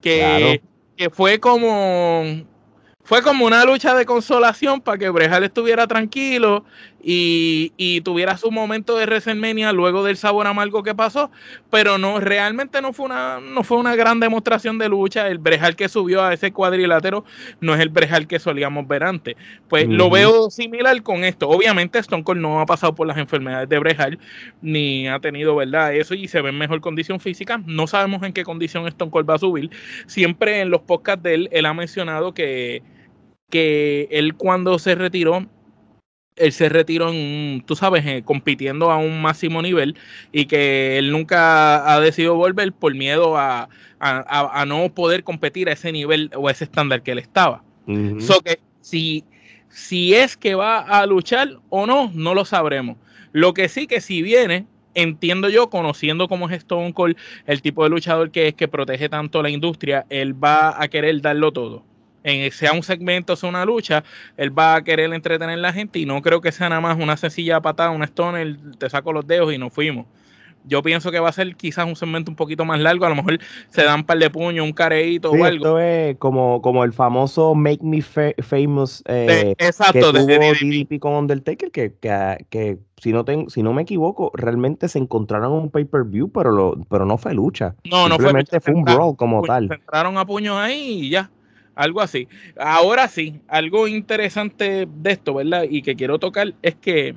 Que 0.00 0.62
que 0.98 1.10
fue 1.10 1.38
como 1.38 2.24
fue 3.04 3.22
como 3.22 3.46
una 3.46 3.64
lucha 3.64 3.94
de 3.94 4.04
consolación 4.04 4.82
para 4.82 4.98
que 4.98 5.08
Brejal 5.08 5.44
estuviera 5.44 5.86
tranquilo 5.86 6.64
y, 7.00 8.00
tuviera 8.02 8.36
su 8.36 8.50
momento 8.50 8.96
de 8.96 9.06
WrestleMania 9.06 9.72
luego 9.72 10.04
del 10.04 10.16
sabor 10.16 10.46
amargo 10.46 10.82
que 10.82 10.94
pasó, 10.94 11.30
pero 11.70 11.98
no 11.98 12.20
realmente 12.20 12.82
no 12.82 12.92
fue 12.92 13.06
una 13.06 13.40
no 13.40 13.62
fue 13.62 13.78
una 13.78 13.94
gran 13.96 14.20
demostración 14.20 14.78
de 14.78 14.88
lucha. 14.88 15.28
El 15.28 15.38
Brejal 15.38 15.76
que 15.76 15.88
subió 15.88 16.22
a 16.22 16.32
ese 16.32 16.52
cuadrilátero 16.52 17.24
no 17.60 17.74
es 17.74 17.80
el 17.80 17.88
Brejal 17.88 18.26
que 18.26 18.38
solíamos 18.38 18.86
ver 18.88 19.04
antes. 19.04 19.36
Pues 19.68 19.88
lo 19.88 20.10
veo 20.10 20.50
similar 20.50 21.02
con 21.02 21.24
esto. 21.24 21.48
Obviamente 21.48 21.98
Stone 21.98 22.24
Cold 22.24 22.40
no 22.40 22.60
ha 22.60 22.66
pasado 22.66 22.94
por 22.94 23.06
las 23.06 23.18
enfermedades 23.18 23.68
de 23.68 23.78
Brejal 23.78 24.18
ni 24.60 25.08
ha 25.08 25.20
tenido, 25.20 25.56
¿verdad? 25.56 25.94
Eso 25.94 26.14
y 26.14 26.28
se 26.28 26.40
ve 26.40 26.50
en 26.50 26.58
mejor 26.58 26.80
condición 26.80 27.20
física. 27.20 27.62
No 27.66 27.86
sabemos 27.86 28.22
en 28.22 28.32
qué 28.32 28.44
condición 28.44 28.86
Stone 28.88 29.10
Cold 29.10 29.28
va 29.28 29.34
a 29.34 29.38
subir. 29.38 29.70
Siempre 30.06 30.60
en 30.60 30.70
los 30.70 30.82
podcasts 30.82 31.22
de 31.22 31.34
él 31.34 31.48
él 31.52 31.66
ha 31.66 31.74
mencionado 31.74 32.34
que 32.34 32.82
que 33.50 34.08
él 34.10 34.34
cuando 34.34 34.78
se 34.78 34.94
retiró 34.94 35.46
él 36.38 36.52
se 36.52 36.68
retiró, 36.68 37.10
en, 37.10 37.62
tú 37.66 37.76
sabes, 37.76 38.04
eh, 38.06 38.22
compitiendo 38.24 38.90
a 38.90 38.96
un 38.96 39.20
máximo 39.20 39.62
nivel 39.62 39.96
y 40.32 40.46
que 40.46 40.98
él 40.98 41.10
nunca 41.10 41.92
ha 41.92 42.00
decidido 42.00 42.34
volver 42.34 42.72
por 42.72 42.94
miedo 42.94 43.36
a, 43.36 43.68
no 44.66 44.94
poder 44.94 45.24
competir 45.24 45.68
a 45.68 45.72
ese 45.72 45.92
nivel 45.92 46.30
o 46.34 46.48
a 46.48 46.52
ese 46.52 46.64
estándar 46.64 47.02
que 47.02 47.12
él 47.12 47.18
estaba. 47.18 47.62
So 48.20 48.40
que 48.40 48.60
si, 48.80 49.24
si 49.68 50.14
es 50.14 50.36
que 50.36 50.54
va 50.54 50.78
a 50.80 51.06
luchar 51.06 51.58
o 51.70 51.86
no, 51.86 52.10
no 52.14 52.34
lo 52.34 52.44
sabremos. 52.44 52.96
Lo 53.32 53.54
que 53.54 53.68
sí 53.68 53.86
que 53.86 54.00
si 54.00 54.20
viene, 54.22 54.66
entiendo 54.94 55.48
yo, 55.48 55.70
conociendo 55.70 56.28
cómo 56.28 56.48
es 56.48 56.56
Stone 56.58 56.92
Cold, 56.92 57.16
el 57.46 57.62
tipo 57.62 57.84
de 57.84 57.90
luchador 57.90 58.30
que 58.30 58.48
es 58.48 58.54
que 58.54 58.68
protege 58.68 59.08
tanto 59.08 59.42
la 59.42 59.50
industria, 59.50 60.06
él 60.10 60.32
va 60.42 60.80
a 60.82 60.88
querer 60.88 61.20
darlo 61.22 61.52
todo 61.52 61.87
en, 62.28 62.52
sea 62.52 62.72
un 62.72 62.82
segmento, 62.82 63.36
sea 63.36 63.48
una 63.48 63.64
lucha, 63.64 64.04
él 64.36 64.56
va 64.56 64.76
a 64.76 64.84
querer 64.84 65.12
entretener 65.12 65.58
a 65.58 65.62
la 65.62 65.72
gente 65.72 65.98
y 65.98 66.06
no 66.06 66.22
creo 66.22 66.40
que 66.40 66.52
sea 66.52 66.68
nada 66.68 66.80
más 66.80 66.98
una 66.98 67.16
sencilla 67.16 67.60
patada, 67.60 67.90
una 67.90 68.06
stoner, 68.06 68.56
te 68.78 68.88
saco 68.90 69.12
los 69.12 69.26
dedos 69.26 69.52
y 69.52 69.58
nos 69.58 69.72
fuimos. 69.72 70.06
Yo 70.64 70.82
pienso 70.82 71.10
que 71.10 71.18
va 71.18 71.30
a 71.30 71.32
ser 71.32 71.56
quizás 71.56 71.86
un 71.86 71.96
segmento 71.96 72.30
un 72.30 72.36
poquito 72.36 72.64
más 72.64 72.78
largo, 72.78 73.06
a 73.06 73.08
lo 73.08 73.14
mejor 73.14 73.38
se 73.70 73.84
dan 73.84 74.00
un 74.00 74.04
par 74.04 74.18
de 74.18 74.28
puños, 74.28 74.66
un 74.66 74.72
careíto 74.72 75.30
o 75.30 75.44
algo. 75.44 75.78
Esto 75.78 75.80
es 75.80 76.16
como, 76.18 76.60
como 76.60 76.84
el 76.84 76.92
famoso 76.92 77.54
Make 77.54 77.82
Me 77.82 78.02
Famous 78.02 79.02
eh, 79.06 79.54
exacto, 79.58 80.12
que 80.12 80.86
tuvo 80.88 81.00
con 81.00 81.14
Undertaker, 81.14 81.70
que, 81.70 81.94
que, 82.50 82.78
si 82.98 83.12
no 83.12 83.24
si 83.48 83.62
no 83.62 83.72
me 83.72 83.82
equivoco, 83.82 84.30
realmente 84.34 84.88
se 84.88 84.98
encontraron 84.98 85.52
un 85.52 85.70
pay-per-view, 85.70 86.30
pero 86.30 86.50
lo, 86.50 86.74
pero 86.90 87.06
no 87.06 87.16
fue 87.16 87.32
lucha. 87.32 87.74
No, 87.84 88.06
Simplemente 88.08 88.56
no 88.56 88.60
fue, 88.60 88.72
fue 88.72 88.74
un 88.74 88.84
brawl 88.84 89.16
como 89.16 89.42
tal. 89.42 89.68
Se 89.68 89.74
entraron 89.74 90.18
a 90.18 90.26
puños 90.26 90.56
ahí 90.56 91.04
y 91.04 91.10
ya 91.10 91.30
algo 91.78 92.00
así. 92.00 92.28
Ahora 92.58 93.08
sí, 93.08 93.40
algo 93.46 93.86
interesante 93.88 94.86
de 94.90 95.10
esto, 95.12 95.34
¿verdad? 95.34 95.64
Y 95.70 95.82
que 95.82 95.94
quiero 95.96 96.18
tocar 96.18 96.54
es 96.62 96.74
que 96.74 97.14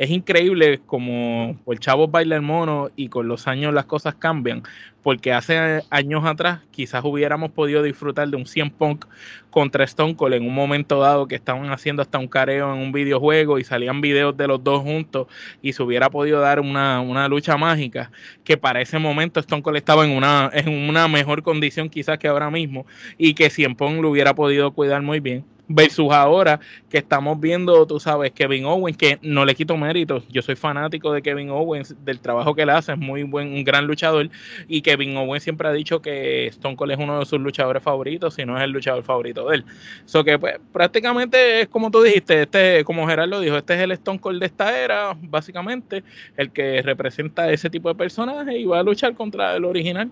es 0.00 0.08
increíble 0.08 0.80
como 0.86 1.58
el 1.66 1.78
chavo 1.78 2.08
baila 2.08 2.34
el 2.34 2.40
mono 2.40 2.88
y 2.96 3.08
con 3.08 3.28
los 3.28 3.46
años 3.46 3.74
las 3.74 3.84
cosas 3.84 4.14
cambian, 4.14 4.62
porque 5.02 5.30
hace 5.30 5.82
años 5.90 6.24
atrás 6.24 6.60
quizás 6.70 7.04
hubiéramos 7.04 7.50
podido 7.50 7.82
disfrutar 7.82 8.26
de 8.26 8.36
un 8.38 8.46
100 8.46 8.70
Punk 8.70 9.04
contra 9.50 9.84
Stone 9.84 10.16
Cold 10.16 10.32
en 10.32 10.46
un 10.46 10.54
momento 10.54 11.00
dado 11.00 11.28
que 11.28 11.34
estaban 11.34 11.70
haciendo 11.70 12.00
hasta 12.00 12.18
un 12.18 12.28
careo 12.28 12.72
en 12.72 12.80
un 12.80 12.92
videojuego 12.92 13.58
y 13.58 13.64
salían 13.64 14.00
videos 14.00 14.34
de 14.38 14.46
los 14.46 14.64
dos 14.64 14.80
juntos 14.80 15.26
y 15.60 15.74
se 15.74 15.82
hubiera 15.82 16.08
podido 16.08 16.40
dar 16.40 16.60
una, 16.60 17.02
una 17.02 17.28
lucha 17.28 17.58
mágica 17.58 18.10
que 18.42 18.56
para 18.56 18.80
ese 18.80 18.98
momento 18.98 19.38
Stone 19.38 19.60
Cold 19.60 19.76
estaba 19.76 20.06
en 20.06 20.12
una, 20.12 20.48
en 20.54 20.88
una 20.88 21.08
mejor 21.08 21.42
condición 21.42 21.90
quizás 21.90 22.18
que 22.18 22.26
ahora 22.26 22.50
mismo 22.50 22.86
y 23.18 23.34
que 23.34 23.50
100 23.50 23.74
Punk 23.74 24.00
lo 24.00 24.08
hubiera 24.08 24.34
podido 24.34 24.70
cuidar 24.70 25.02
muy 25.02 25.20
bien 25.20 25.44
versus 25.72 26.10
ahora 26.10 26.58
que 26.88 26.98
estamos 26.98 27.38
viendo, 27.38 27.86
tú 27.86 28.00
sabes, 28.00 28.32
Kevin 28.32 28.64
Owens, 28.64 28.96
que 28.96 29.20
no 29.22 29.44
le 29.44 29.54
quito 29.54 29.76
méritos, 29.76 30.24
yo 30.28 30.42
soy 30.42 30.56
fanático 30.56 31.12
de 31.12 31.22
Kevin 31.22 31.50
Owens, 31.50 31.94
del 32.04 32.18
trabajo 32.18 32.56
que 32.56 32.62
él 32.62 32.70
hace, 32.70 32.92
es 32.92 32.98
muy 32.98 33.22
buen, 33.22 33.52
un 33.52 33.62
gran 33.62 33.86
luchador, 33.86 34.28
y 34.66 34.82
Kevin 34.82 35.16
Owens 35.16 35.44
siempre 35.44 35.68
ha 35.68 35.72
dicho 35.72 36.02
que 36.02 36.48
Stone 36.48 36.74
Cold 36.74 36.90
es 36.90 36.98
uno 36.98 37.20
de 37.20 37.24
sus 37.24 37.38
luchadores 37.38 37.84
favoritos, 37.84 38.34
si 38.34 38.44
no 38.44 38.56
es 38.58 38.64
el 38.64 38.72
luchador 38.72 39.04
favorito 39.04 39.48
de 39.48 39.56
él. 39.56 39.64
So 40.06 40.24
que 40.24 40.40
pues 40.40 40.58
prácticamente 40.72 41.60
es 41.62 41.68
como 41.68 41.92
tú 41.92 42.02
dijiste, 42.02 42.42
este, 42.42 42.84
como 42.84 43.06
Gerardo 43.06 43.38
dijo, 43.38 43.56
este 43.56 43.74
es 43.74 43.80
el 43.80 43.92
Stone 43.92 44.18
Cold 44.18 44.40
de 44.40 44.46
esta 44.46 44.76
era, 44.76 45.16
básicamente, 45.20 46.02
el 46.36 46.50
que 46.50 46.82
representa 46.82 47.50
ese 47.52 47.70
tipo 47.70 47.88
de 47.88 47.94
personaje 47.94 48.58
y 48.58 48.64
va 48.64 48.80
a 48.80 48.82
luchar 48.82 49.14
contra 49.14 49.54
el 49.54 49.64
original 49.64 50.10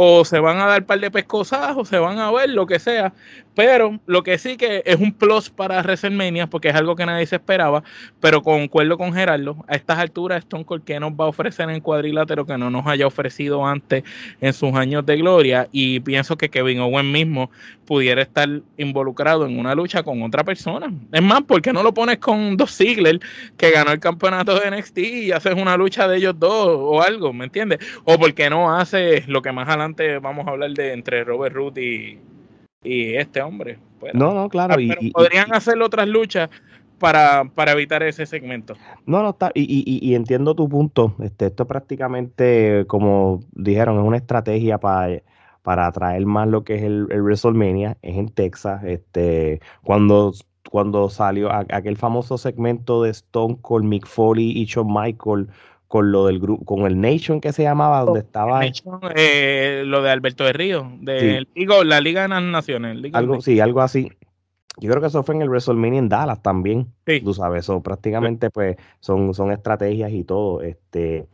o 0.00 0.24
se 0.24 0.38
van 0.38 0.58
a 0.58 0.66
dar 0.66 0.86
par 0.86 1.00
de 1.00 1.10
pescosas 1.10 1.76
o 1.76 1.84
se 1.84 1.98
van 1.98 2.20
a 2.20 2.30
ver, 2.30 2.50
lo 2.50 2.66
que 2.66 2.78
sea. 2.78 3.12
Pero 3.58 3.98
lo 4.06 4.22
que 4.22 4.38
sí 4.38 4.56
que 4.56 4.84
es 4.86 5.00
un 5.00 5.10
plus 5.10 5.50
para 5.50 5.82
WrestleMania, 5.82 6.46
porque 6.46 6.68
es 6.68 6.76
algo 6.76 6.94
que 6.94 7.04
nadie 7.04 7.26
se 7.26 7.34
esperaba, 7.34 7.82
pero 8.20 8.40
concuerdo 8.40 8.96
con 8.96 9.12
Gerardo, 9.12 9.64
a 9.66 9.74
estas 9.74 9.98
alturas 9.98 10.44
Stone 10.44 10.64
Cold 10.64 10.84
que 10.84 11.00
nos 11.00 11.10
va 11.10 11.24
a 11.24 11.26
ofrecer 11.26 11.68
en 11.68 11.80
cuadrilátero 11.80 12.46
que 12.46 12.56
no 12.56 12.70
nos 12.70 12.86
haya 12.86 13.08
ofrecido 13.08 13.66
antes 13.66 14.04
en 14.40 14.52
sus 14.52 14.72
años 14.74 15.04
de 15.06 15.16
gloria 15.16 15.68
y 15.72 15.98
pienso 15.98 16.38
que 16.38 16.50
Kevin 16.50 16.78
Owen 16.78 17.10
mismo 17.10 17.50
pudiera 17.84 18.22
estar 18.22 18.48
involucrado 18.76 19.44
en 19.44 19.58
una 19.58 19.74
lucha 19.74 20.04
con 20.04 20.22
otra 20.22 20.44
persona. 20.44 20.92
Es 21.10 21.22
más, 21.22 21.42
¿por 21.42 21.60
qué 21.60 21.72
no 21.72 21.82
lo 21.82 21.92
pones 21.92 22.18
con 22.18 22.56
dos 22.56 22.76
Ziggler 22.76 23.18
que 23.56 23.72
ganó 23.72 23.90
el 23.90 23.98
campeonato 23.98 24.56
de 24.60 24.70
NXT 24.70 24.98
y 24.98 25.32
haces 25.32 25.54
una 25.54 25.76
lucha 25.76 26.06
de 26.06 26.18
ellos 26.18 26.38
dos 26.38 26.76
o 26.80 27.02
algo, 27.02 27.32
¿me 27.32 27.46
entiendes? 27.46 27.80
O 28.04 28.20
por 28.20 28.32
qué 28.34 28.50
no 28.50 28.72
haces 28.72 29.26
lo 29.26 29.42
que 29.42 29.50
más 29.50 29.66
adelante 29.66 30.20
vamos 30.20 30.46
a 30.46 30.50
hablar 30.50 30.70
de 30.74 30.92
entre 30.92 31.24
Robert 31.24 31.56
Root 31.56 31.78
y 31.78 32.20
y 32.88 33.16
este 33.16 33.42
hombre. 33.42 33.78
no, 34.14 34.32
no, 34.32 34.48
claro. 34.48 34.80
Y, 34.80 35.10
podrían 35.10 35.54
hacer 35.54 35.80
otras 35.82 36.08
luchas 36.08 36.48
para, 36.98 37.44
para, 37.54 37.72
evitar 37.72 38.02
ese 38.02 38.26
segmento. 38.26 38.74
No, 39.06 39.22
no, 39.22 39.30
está, 39.30 39.50
y, 39.54 39.84
y, 40.02 40.14
entiendo 40.14 40.54
tu 40.54 40.68
punto. 40.68 41.14
Este, 41.20 41.46
esto 41.46 41.66
prácticamente, 41.66 42.84
como 42.86 43.40
dijeron, 43.52 43.98
es 43.98 44.04
una 44.04 44.16
estrategia 44.16 44.78
para, 44.78 45.22
para 45.62 45.86
atraer 45.86 46.24
más 46.26 46.48
lo 46.48 46.64
que 46.64 46.76
es 46.76 46.82
el, 46.82 47.06
el 47.10 47.22
WrestleMania. 47.22 47.98
Es 48.02 48.16
en 48.16 48.28
Texas. 48.30 48.82
Este, 48.84 49.60
cuando, 49.84 50.32
cuando 50.70 51.10
salió 51.10 51.52
aquel 51.52 51.96
famoso 51.96 52.38
segmento 52.38 53.02
de 53.02 53.10
Stone 53.10 53.58
Cold, 53.60 53.84
Mick 53.84 54.06
Foley 54.06 54.50
y 54.56 54.64
Shawn 54.64 54.92
Michael 54.92 55.48
con 55.88 56.12
lo 56.12 56.26
del 56.26 56.38
grupo, 56.38 56.64
con 56.64 56.86
el 56.86 57.00
Nation 57.00 57.40
que 57.40 57.52
se 57.52 57.62
llamaba, 57.62 58.04
donde 58.04 58.20
estaba. 58.20 58.60
Eh, 59.16 59.82
lo 59.86 60.02
de 60.02 60.10
Alberto 60.10 60.44
de 60.44 60.52
Río, 60.52 60.92
de 61.00 61.46
la 61.84 62.00
Liga 62.00 62.22
de 62.22 62.28
las 62.28 62.42
Naciones. 62.42 62.98
algo, 63.14 63.40
sí, 63.40 63.58
algo 63.58 63.80
así. 63.80 64.10
Yo 64.80 64.90
creo 64.90 65.00
que 65.00 65.08
eso 65.08 65.24
fue 65.24 65.34
en 65.34 65.42
el 65.42 65.48
WrestleMania 65.48 65.98
en 65.98 66.08
Dallas 66.08 66.40
también. 66.40 66.92
Tú 67.24 67.34
sabes, 67.34 67.64
eso 67.64 67.82
prácticamente 67.82 68.50
pues 68.50 68.76
son, 69.00 69.34
son 69.34 69.50
estrategias 69.50 70.12
y 70.12 70.22
todo. 70.22 70.62
Este, 70.62 71.26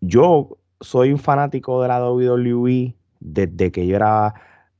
yo, 0.00 0.56
soy 0.80 1.12
un 1.12 1.18
fanático 1.18 1.80
de 1.82 1.88
la 1.88 2.10
WWE 2.10 2.94
desde 3.20 3.70
que 3.70 3.86
yo 3.86 3.94
era 3.96 4.34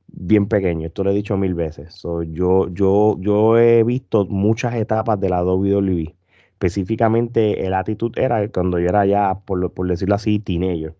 bien 0.07 0.47
pequeño. 0.47 0.87
Esto 0.87 1.03
lo 1.03 1.11
he 1.11 1.13
dicho 1.13 1.37
mil 1.37 1.53
veces. 1.53 2.01
yo, 2.01 2.67
yo, 2.69 3.15
yo 3.19 3.57
he 3.57 3.83
visto 3.83 4.25
muchas 4.25 4.75
etapas 4.75 5.19
de 5.19 5.29
la 5.29 5.43
WWE 5.43 6.16
específicamente 6.57 7.67
el 7.67 7.73
actitud 7.75 8.11
era 8.17 8.47
cuando 8.49 8.79
yo 8.79 8.87
era 8.89 9.05
ya, 9.05 9.39
por, 9.45 9.71
por 9.73 9.87
decirlo 9.87 10.15
así, 10.15 10.39
teenager. 10.39 10.95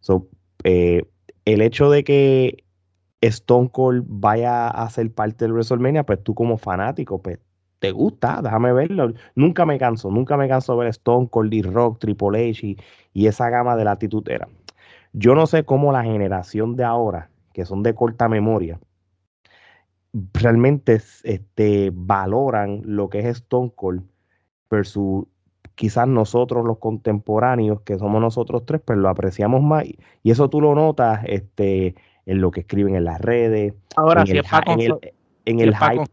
So, 0.00 0.28
eh, 0.62 1.04
el 1.44 1.62
hecho 1.62 1.90
de 1.90 2.04
que 2.04 2.64
Stone 3.20 3.70
Cold 3.70 4.04
vaya 4.06 4.68
a 4.68 4.88
ser 4.90 5.12
parte 5.12 5.44
del 5.44 5.52
WrestleMania, 5.52 6.06
pues 6.06 6.22
tú 6.22 6.34
como 6.34 6.58
fanático, 6.58 7.20
pues 7.20 7.40
te 7.80 7.90
gusta, 7.90 8.40
déjame 8.42 8.72
verlo. 8.72 9.12
Nunca 9.34 9.66
me 9.66 9.78
canso, 9.78 10.10
nunca 10.10 10.36
me 10.36 10.48
canso 10.48 10.74
de 10.74 10.78
ver 10.80 10.88
Stone 10.88 11.28
Cold, 11.28 11.52
y 11.54 11.62
Rock, 11.62 11.98
Triple 11.98 12.50
H 12.50 12.76
y, 13.12 13.26
esa 13.26 13.50
gama 13.50 13.74
de 13.76 13.84
la 13.84 13.92
actitud 13.92 14.26
era. 14.28 14.48
Yo 15.12 15.34
no 15.34 15.46
sé 15.46 15.64
cómo 15.64 15.92
la 15.92 16.04
generación 16.04 16.76
de 16.76 16.84
ahora, 16.84 17.30
que 17.52 17.64
son 17.64 17.82
de 17.82 17.94
corta 17.94 18.28
memoria, 18.28 18.78
realmente 20.34 21.00
este, 21.24 21.90
valoran 21.92 22.82
lo 22.84 23.08
que 23.10 23.20
es 23.20 23.26
Stone 23.26 23.72
Cold 23.74 24.04
versus 24.70 25.26
quizás 25.74 26.06
nosotros 26.06 26.64
los 26.64 26.78
contemporáneos, 26.78 27.80
que 27.82 27.98
somos 27.98 28.20
nosotros 28.20 28.64
tres, 28.66 28.80
pues 28.84 28.98
lo 28.98 29.08
apreciamos 29.08 29.62
más. 29.62 29.84
Y 30.22 30.30
eso 30.30 30.48
tú 30.50 30.60
lo 30.60 30.74
notas 30.74 31.20
este, 31.26 31.94
en 32.26 32.40
lo 32.40 32.50
que 32.50 32.60
escriben 32.60 32.94
en 32.94 33.04
las 33.04 33.20
redes. 33.20 33.74
Ahora, 33.96 34.24
si 34.24 34.38
es 34.38 34.46
en 34.66 34.80
el, 34.80 34.94
en 35.46 35.60
el 35.60 35.76
hype 35.76 36.04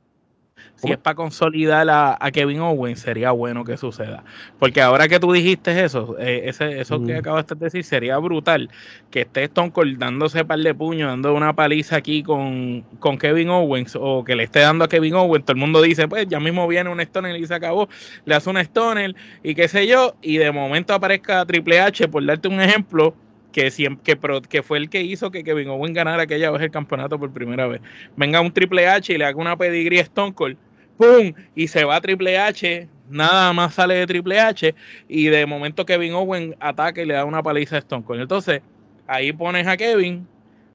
si 0.78 0.92
es 0.92 0.98
para 0.98 1.16
consolidar 1.16 1.88
a, 1.90 2.32
Kevin 2.32 2.60
Owens, 2.60 3.00
sería 3.00 3.32
bueno 3.32 3.64
que 3.64 3.78
suceda. 3.78 4.24
Porque 4.60 4.82
ahora 4.82 5.08
que 5.08 5.20
tú 5.20 5.32
dijiste 5.32 5.84
eso, 5.84 6.16
eh, 6.20 6.44
ese, 6.46 6.80
eso 6.80 7.04
que 7.04 7.16
acabaste 7.16 7.56
de 7.56 7.66
decir, 7.66 7.84
sería 7.84 8.18
brutal 8.20 8.70
que 9.10 9.22
esté 9.22 9.46
Stone 9.46 9.72
Cold 9.72 9.98
dándose 9.98 10.46
par 10.46 10.60
de 10.60 10.74
puños, 10.76 11.10
dando 11.10 11.34
una 11.34 11.54
paliza 11.54 11.98
aquí 11.98 12.22
con, 12.22 12.84
con 13.00 13.18
Kevin 13.18 13.50
Owens, 13.50 13.98
o 14.00 14.24
que 14.24 14.36
le 14.36 14.44
esté 14.44 14.60
dando 14.60 14.86
a 14.86 14.90
Kevin 14.90 15.16
Owens. 15.16 15.46
Todo 15.46 15.54
el 15.54 15.60
mundo 15.60 15.82
dice, 15.82 16.08
pues 16.08 16.28
ya 16.28 16.40
mismo 16.40 16.68
viene 16.68 16.90
un 16.90 17.00
Stoner 17.00 17.36
y 17.36 17.48
se 17.48 17.56
acabó, 17.56 17.90
le 18.26 18.36
hace 18.36 18.50
un 18.50 18.58
Stoner 18.58 19.16
y 19.44 19.56
qué 19.56 19.68
sé 19.68 19.88
yo, 19.88 20.16
y 20.22 20.38
de 20.38 20.52
momento 20.52 20.94
aparezca 20.94 21.46
Triple 21.46 21.80
H, 21.80 22.08
por 22.08 22.26
darte 22.26 22.48
un 22.48 22.62
ejemplo 22.62 23.16
que, 23.52 23.72
siempre, 23.72 24.18
que, 24.50 24.62
fue 24.62 24.78
el 24.78 24.88
que 24.88 25.02
hizo 25.02 25.32
que 25.32 25.44
Kevin 25.44 25.70
Owens 25.70 25.96
ganara 25.96 26.24
aquella 26.24 26.52
vez 26.52 26.62
el 26.62 26.70
campeonato 26.70 27.18
por 27.18 27.32
primera 27.32 27.66
vez. 27.66 27.82
Venga 28.16 28.40
un 28.40 28.52
Triple 28.52 28.88
H 28.88 29.12
y 29.12 29.18
le 29.18 29.26
haga 29.26 29.40
una 29.40 29.58
pedigrí 29.58 29.98
a 29.98 30.04
Stone 30.04 30.34
Cold, 30.34 30.58
¡pum! 30.98 31.34
Y 31.56 31.68
se 31.68 31.84
va 31.84 31.96
a 31.96 32.02
Triple 32.02 32.38
H, 32.38 32.88
nada 33.10 33.54
más 33.54 33.74
sale 33.74 33.96
de 33.96 34.08
Triple 34.08 34.40
H, 34.40 34.76
y 35.08 35.26
de 35.28 35.46
momento 35.46 35.86
Kevin 35.86 36.14
Owens 36.14 36.56
ataca 36.60 37.02
y 37.02 37.06
le 37.06 37.14
da 37.14 37.26
una 37.26 37.44
paliza 37.44 37.76
a 37.76 37.80
Stone 37.80 38.04
Cold. 38.04 38.22
Entonces, 38.22 38.62
ahí 39.08 39.32
pones 39.34 39.68
a 39.68 39.78
Kevin, 39.78 40.28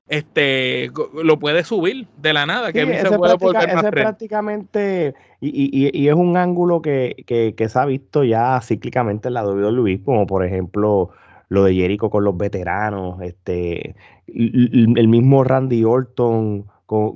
este 0.09 0.91
lo 1.23 1.39
puede 1.39 1.65
subir 1.65 2.07
de 2.19 2.33
la 2.33 2.45
nada. 2.45 2.73
Kevin 2.73 2.99
se 2.99 3.17
puede 3.17 3.39
prácticamente, 3.39 5.15
y, 5.41 6.09
es 6.09 6.15
un 6.15 6.37
ángulo 6.37 6.83
que, 6.83 7.25
que, 7.27 7.69
se 7.69 7.79
ha 7.79 7.85
visto 7.87 8.25
ya 8.25 8.61
cíclicamente 8.61 9.29
en 9.29 9.35
la 9.35 9.47
WWE, 9.47 10.03
como 10.05 10.27
por 10.27 10.45
ejemplo 10.45 11.11
lo 11.49 11.65
de 11.65 11.75
Jericho 11.75 12.09
con 12.09 12.25
los 12.25 12.37
veteranos, 12.37 13.21
este, 13.21 13.95
el, 14.27 15.09
mismo 15.09 15.45
Randy 15.45 15.85
Orton 15.85 16.67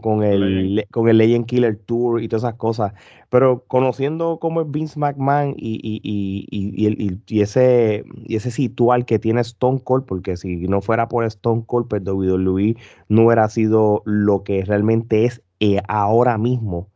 con, 0.00 0.22
el, 0.22 0.86
con 0.90 1.08
el 1.08 1.18
Legend 1.18 1.44
Killer 1.44 1.76
Tour 1.76 2.22
y 2.22 2.28
todas 2.28 2.44
esas 2.44 2.54
cosas. 2.54 2.94
Pero 3.28 3.64
conociendo 3.66 4.38
cómo 4.40 4.62
es 4.62 4.70
Vince 4.70 4.98
McMahon 4.98 5.54
y, 5.56 5.80
y, 5.82 6.00
y, 6.02 7.20
y, 7.26 7.40
ese, 7.40 8.04
y 8.24 8.36
ese 8.36 8.50
situal 8.50 9.04
que 9.04 9.18
tiene 9.18 9.42
Stone 9.42 9.80
Cold, 9.84 10.06
porque 10.06 10.36
si 10.36 10.56
no 10.68 10.80
fuera 10.80 11.08
por 11.08 11.24
Stone 11.24 11.64
Cold, 11.66 11.88
pues 11.88 12.02
WWE 12.02 12.76
no 13.08 13.26
hubiera 13.26 13.48
sido 13.50 14.02
lo 14.06 14.42
que 14.44 14.64
realmente 14.64 15.26
es 15.26 15.42
eh, 15.60 15.82
ahora 15.88 16.38
mismo. 16.38 16.88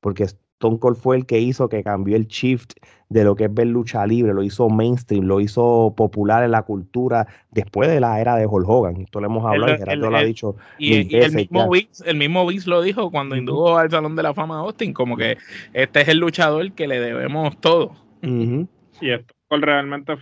Porque 0.00 0.26
Stone 0.64 0.78
Cold 0.78 0.96
fue 0.96 1.16
el 1.16 1.26
que 1.26 1.38
hizo 1.40 1.68
que 1.68 1.82
cambió 1.82 2.16
el 2.16 2.26
shift 2.26 2.72
de 3.10 3.22
lo 3.22 3.36
que 3.36 3.44
es 3.44 3.54
ver 3.54 3.66
lucha 3.66 4.06
libre, 4.06 4.32
lo 4.32 4.42
hizo 4.42 4.70
mainstream, 4.70 5.26
lo 5.26 5.40
hizo 5.40 5.92
popular 5.94 6.42
en 6.42 6.52
la 6.52 6.62
cultura 6.62 7.26
después 7.50 7.90
de 7.90 8.00
la 8.00 8.18
era 8.18 8.36
de 8.36 8.46
Hulk 8.46 8.66
Hogan. 8.66 8.96
Esto 9.02 9.20
lo 9.20 9.26
hemos 9.26 9.44
hablado 9.44 9.74
y 9.74 9.78
Gerardo 9.78 10.10
lo 10.10 10.16
ha 10.16 10.22
dicho. 10.22 10.56
Y, 10.78 11.14
el, 11.16 11.32
mismo 11.32 11.68
Vince, 11.68 12.02
el 12.08 12.16
mismo 12.16 12.46
Vince 12.46 12.70
lo 12.70 12.80
dijo 12.80 13.10
cuando 13.10 13.36
indujo 13.36 13.76
al 13.76 13.90
Salón 13.90 14.16
de 14.16 14.22
la 14.22 14.32
Fama 14.32 14.56
de 14.56 14.60
Austin, 14.62 14.94
como 14.94 15.18
que 15.18 15.36
este 15.74 16.00
es 16.00 16.08
el 16.08 16.18
luchador 16.18 16.72
que 16.72 16.88
le 16.88 16.98
debemos 16.98 17.60
todo. 17.60 17.94
Y 18.22 19.10
esto 19.10 19.34
realmente 19.50 20.16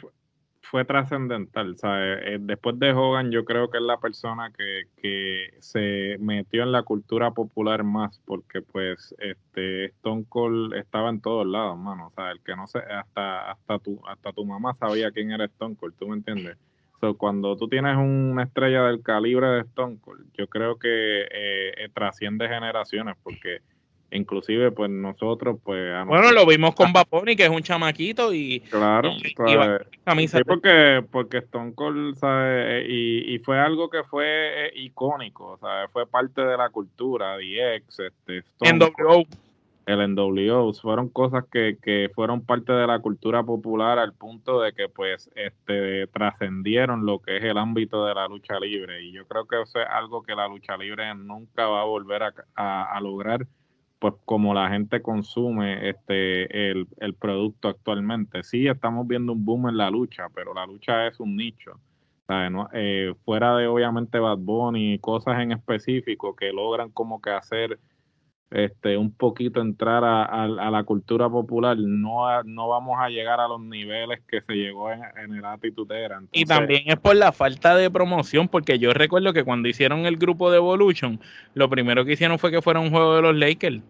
fue, 0.72 0.86
trascendental. 0.86 1.76
Eh, 1.84 2.38
después 2.40 2.78
de 2.78 2.92
Hogan, 2.92 3.30
yo 3.30 3.44
creo 3.44 3.70
que 3.70 3.76
es 3.76 3.84
la 3.84 3.98
persona 3.98 4.50
que, 4.56 4.84
que, 4.96 5.50
se 5.60 6.16
metió 6.18 6.62
en 6.62 6.72
la 6.72 6.82
cultura 6.82 7.32
popular 7.32 7.84
más, 7.84 8.18
porque 8.24 8.62
pues 8.62 9.14
este 9.18 9.84
Stone 9.84 10.24
Cold 10.26 10.72
estaba 10.72 11.10
en 11.10 11.20
todos 11.20 11.46
lados, 11.46 11.76
mano. 11.76 12.06
O 12.06 12.10
sea, 12.12 12.30
el 12.30 12.40
que 12.40 12.56
no 12.56 12.66
sé, 12.66 12.78
hasta, 12.78 13.50
hasta 13.50 13.78
tu, 13.80 14.00
hasta 14.08 14.32
tu 14.32 14.46
mamá 14.46 14.74
sabía 14.74 15.10
quién 15.10 15.30
era 15.30 15.44
Stone 15.44 15.76
Cold, 15.76 15.94
¿tú 15.98 16.08
me 16.08 16.16
entiendes? 16.16 16.56
So, 17.02 17.18
cuando 17.18 17.54
tú 17.56 17.68
tienes 17.68 17.96
una 17.98 18.44
estrella 18.44 18.84
del 18.84 19.02
calibre 19.02 19.48
de 19.48 19.60
Stone 19.60 19.98
Cold, 20.00 20.24
yo 20.32 20.46
creo 20.46 20.78
que 20.78 21.26
eh, 21.30 21.88
trasciende 21.92 22.48
generaciones, 22.48 23.16
porque 23.22 23.60
inclusive 24.12 24.70
pues 24.70 24.90
nosotros 24.90 25.58
pues 25.62 26.06
bueno 26.06 26.32
lo 26.32 26.46
vimos 26.46 26.74
con 26.74 26.92
Vaponi 26.92 27.36
que 27.36 27.44
es 27.44 27.50
un 27.50 27.62
chamaquito 27.62 28.32
y 28.32 28.60
claro 28.70 29.10
camisa 30.04 30.40
porque 30.46 31.04
porque 31.10 31.38
Stone 31.38 31.74
Cold 31.74 32.16
¿sabe? 32.16 32.86
Y, 32.88 33.34
y, 33.34 33.38
fue 33.38 33.58
algo 33.58 33.90
que 33.90 34.04
fue 34.04 34.66
eh, 34.66 34.72
icónico 34.76 35.58
¿sabe? 35.58 35.88
fue 35.88 36.06
parte 36.06 36.42
de 36.42 36.56
la 36.56 36.70
cultura 36.70 37.36
DX 37.36 38.00
este 38.00 38.38
Stone 38.38 39.26
el 39.86 40.14
NWO, 40.14 40.72
fueron 40.74 41.08
cosas 41.08 41.44
que, 41.50 41.76
que, 41.82 42.10
fueron 42.14 42.42
parte 42.42 42.72
de 42.72 42.86
la 42.86 43.00
cultura 43.00 43.42
popular 43.42 43.98
al 43.98 44.12
punto 44.12 44.60
de 44.60 44.72
que 44.72 44.88
pues 44.88 45.28
este 45.34 46.06
trascendieron 46.08 47.04
lo 47.04 47.18
que 47.18 47.38
es 47.38 47.44
el 47.44 47.58
ámbito 47.58 48.06
de 48.06 48.14
la 48.14 48.28
lucha 48.28 48.60
libre. 48.60 49.02
Y 49.02 49.12
yo 49.12 49.26
creo 49.26 49.46
que 49.46 49.60
eso 49.60 49.80
es 49.80 49.86
algo 49.88 50.22
que 50.22 50.36
la 50.36 50.46
lucha 50.46 50.76
libre 50.76 51.12
nunca 51.14 51.66
va 51.66 51.82
a 51.82 51.84
volver 51.84 52.22
a, 52.54 53.00
lograr 53.00 53.46
pues 54.02 54.14
como 54.24 54.52
la 54.52 54.68
gente 54.68 55.00
consume 55.00 55.88
este 55.88 56.70
el, 56.72 56.88
el, 56.98 57.14
producto 57.14 57.68
actualmente. 57.68 58.42
Sí, 58.42 58.66
estamos 58.66 59.06
viendo 59.06 59.32
un 59.32 59.44
boom 59.44 59.68
en 59.68 59.76
la 59.76 59.90
lucha, 59.92 60.26
pero 60.34 60.52
la 60.52 60.66
lucha 60.66 61.06
es 61.06 61.20
un 61.20 61.36
nicho. 61.36 61.78
Eh, 62.72 63.14
fuera 63.24 63.56
de 63.56 63.68
obviamente 63.68 64.18
Bad 64.18 64.38
Bunny 64.38 64.94
y 64.94 64.98
cosas 64.98 65.40
en 65.40 65.52
específico 65.52 66.34
que 66.34 66.52
logran 66.52 66.90
como 66.90 67.22
que 67.22 67.30
hacer 67.30 67.78
este, 68.52 68.96
un 68.96 69.12
poquito 69.12 69.60
entrar 69.60 70.04
a, 70.04 70.46
la 70.46 70.84
cultura 70.84 71.28
popular, 71.28 71.76
no, 71.78 72.42
no 72.44 72.68
vamos 72.68 72.98
a 73.00 73.08
llegar 73.08 73.40
a 73.40 73.48
los 73.48 73.60
niveles 73.60 74.20
que 74.28 74.40
se 74.42 74.52
llegó 74.54 74.90
en, 74.92 75.34
el 75.34 75.44
Attitude 75.44 76.04
Era. 76.04 76.22
y 76.32 76.44
también 76.44 76.82
es 76.86 76.96
por 76.96 77.16
la 77.16 77.32
falta 77.32 77.74
de 77.74 77.90
promoción, 77.90 78.48
porque 78.48 78.78
yo 78.78 78.92
recuerdo 78.92 79.32
que 79.32 79.44
cuando 79.44 79.68
hicieron 79.68 80.06
el 80.06 80.16
grupo 80.16 80.50
de 80.50 80.58
Evolution, 80.58 81.18
lo 81.54 81.68
primero 81.70 82.04
que 82.04 82.12
hicieron 82.12 82.38
fue 82.38 82.50
que 82.50 82.62
fuera 82.62 82.80
un 82.80 82.90
juego 82.90 83.16
de 83.16 83.22
los 83.22 83.36
Lakers, 83.36 83.80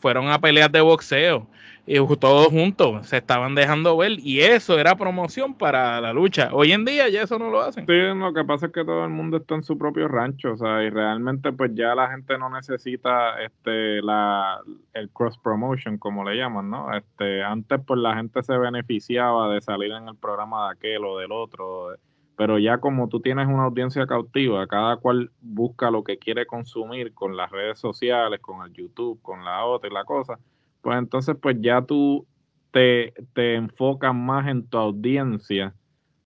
fueron 0.00 0.28
a 0.28 0.40
peleas 0.40 0.70
de 0.70 0.80
boxeo 0.80 1.46
y 1.84 1.96
todos 2.16 2.46
juntos 2.48 3.06
se 3.08 3.16
estaban 3.16 3.56
dejando 3.56 3.96
ver 3.96 4.12
y 4.18 4.40
eso 4.40 4.78
era 4.78 4.94
promoción 4.94 5.54
para 5.54 6.00
la 6.00 6.12
lucha. 6.12 6.50
Hoy 6.52 6.72
en 6.72 6.84
día 6.84 7.08
ya 7.08 7.22
eso 7.22 7.38
no 7.38 7.50
lo 7.50 7.60
hacen. 7.60 7.86
Sí, 7.86 7.92
lo 7.92 8.32
que 8.32 8.44
pasa 8.44 8.66
es 8.66 8.72
que 8.72 8.84
todo 8.84 9.04
el 9.04 9.10
mundo 9.10 9.38
está 9.38 9.56
en 9.56 9.64
su 9.64 9.76
propio 9.76 10.06
rancho, 10.06 10.52
o 10.52 10.56
sea, 10.56 10.84
y 10.84 10.90
realmente 10.90 11.52
pues 11.52 11.72
ya 11.74 11.94
la 11.94 12.08
gente 12.10 12.38
no 12.38 12.50
necesita 12.50 13.42
este 13.42 14.00
la 14.02 14.60
el 14.94 15.10
cross 15.10 15.38
promotion 15.38 15.98
como 15.98 16.22
le 16.24 16.36
llaman, 16.36 16.70
¿no? 16.70 16.96
Este, 16.96 17.42
antes 17.42 17.80
pues 17.84 17.98
la 17.98 18.14
gente 18.14 18.42
se 18.42 18.56
beneficiaba 18.56 19.52
de 19.52 19.60
salir 19.60 19.90
en 19.90 20.06
el 20.06 20.16
programa 20.16 20.66
de 20.66 20.72
aquel 20.74 21.04
o 21.04 21.18
del 21.18 21.32
otro, 21.32 21.96
pero 22.36 22.60
ya 22.60 22.78
como 22.78 23.08
tú 23.08 23.20
tienes 23.20 23.48
una 23.48 23.64
audiencia 23.64 24.06
cautiva, 24.06 24.68
cada 24.68 24.98
cual 24.98 25.32
busca 25.40 25.90
lo 25.90 26.04
que 26.04 26.18
quiere 26.18 26.46
consumir 26.46 27.12
con 27.12 27.36
las 27.36 27.50
redes 27.50 27.80
sociales, 27.80 28.38
con 28.40 28.64
el 28.64 28.72
YouTube, 28.72 29.20
con 29.20 29.44
la 29.44 29.64
otra 29.64 29.90
y 29.90 29.92
la 29.92 30.04
cosa 30.04 30.38
pues 30.82 30.98
entonces 30.98 31.36
pues 31.40 31.56
ya 31.60 31.82
tú 31.82 32.26
te, 32.72 33.14
te 33.34 33.54
enfocas 33.54 34.14
más 34.14 34.48
en 34.48 34.66
tu 34.66 34.78
audiencia, 34.78 35.74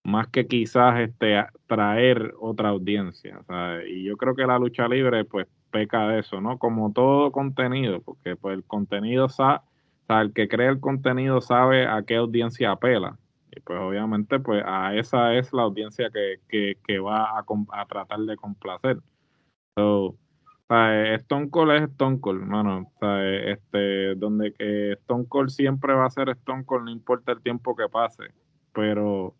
más 0.02 0.28
que 0.28 0.46
quizás 0.46 1.00
este, 1.00 1.44
traer 1.66 2.34
otra 2.40 2.70
audiencia. 2.70 3.40
Y 3.86 4.04
yo 4.04 4.16
creo 4.16 4.34
que 4.34 4.46
la 4.46 4.58
lucha 4.58 4.88
libre 4.88 5.24
pues 5.24 5.46
peca 5.70 6.08
de 6.08 6.20
eso, 6.20 6.40
¿no? 6.40 6.58
Como 6.58 6.92
todo 6.92 7.32
contenido, 7.32 8.00
porque 8.00 8.36
pues 8.36 8.56
el 8.56 8.64
contenido 8.64 9.28
sabe, 9.28 9.58
o 9.58 10.06
sea, 10.06 10.22
el 10.22 10.32
que 10.32 10.48
crea 10.48 10.70
el 10.70 10.80
contenido 10.80 11.40
sabe 11.40 11.86
a 11.86 12.02
qué 12.02 12.16
audiencia 12.16 12.70
apela. 12.72 13.18
Y 13.50 13.60
pues 13.60 13.78
obviamente 13.80 14.38
pues 14.38 14.62
a 14.66 14.94
esa 14.94 15.34
es 15.34 15.52
la 15.52 15.62
audiencia 15.62 16.10
que, 16.10 16.36
que, 16.48 16.78
que 16.86 16.98
va 16.98 17.38
a, 17.38 17.44
a, 17.72 17.86
tratar 17.86 18.20
de 18.20 18.36
complacer. 18.36 18.98
So, 19.76 20.16
Stone 20.68 21.50
Cold 21.50 21.70
es 21.72 21.82
Stone 21.90 22.20
Cold, 22.20 22.42
mano. 22.42 22.90
este, 23.00 24.16
donde 24.16 24.52
que 24.52 24.92
Stone 24.92 25.26
Cold 25.28 25.50
siempre 25.50 25.94
va 25.94 26.06
a 26.06 26.10
ser 26.10 26.28
Stone 26.30 26.64
Cold, 26.64 26.86
no 26.86 26.90
importa 26.90 27.32
el 27.32 27.40
tiempo 27.40 27.76
que 27.76 27.88
pase. 27.88 28.24
Pero, 28.72 29.34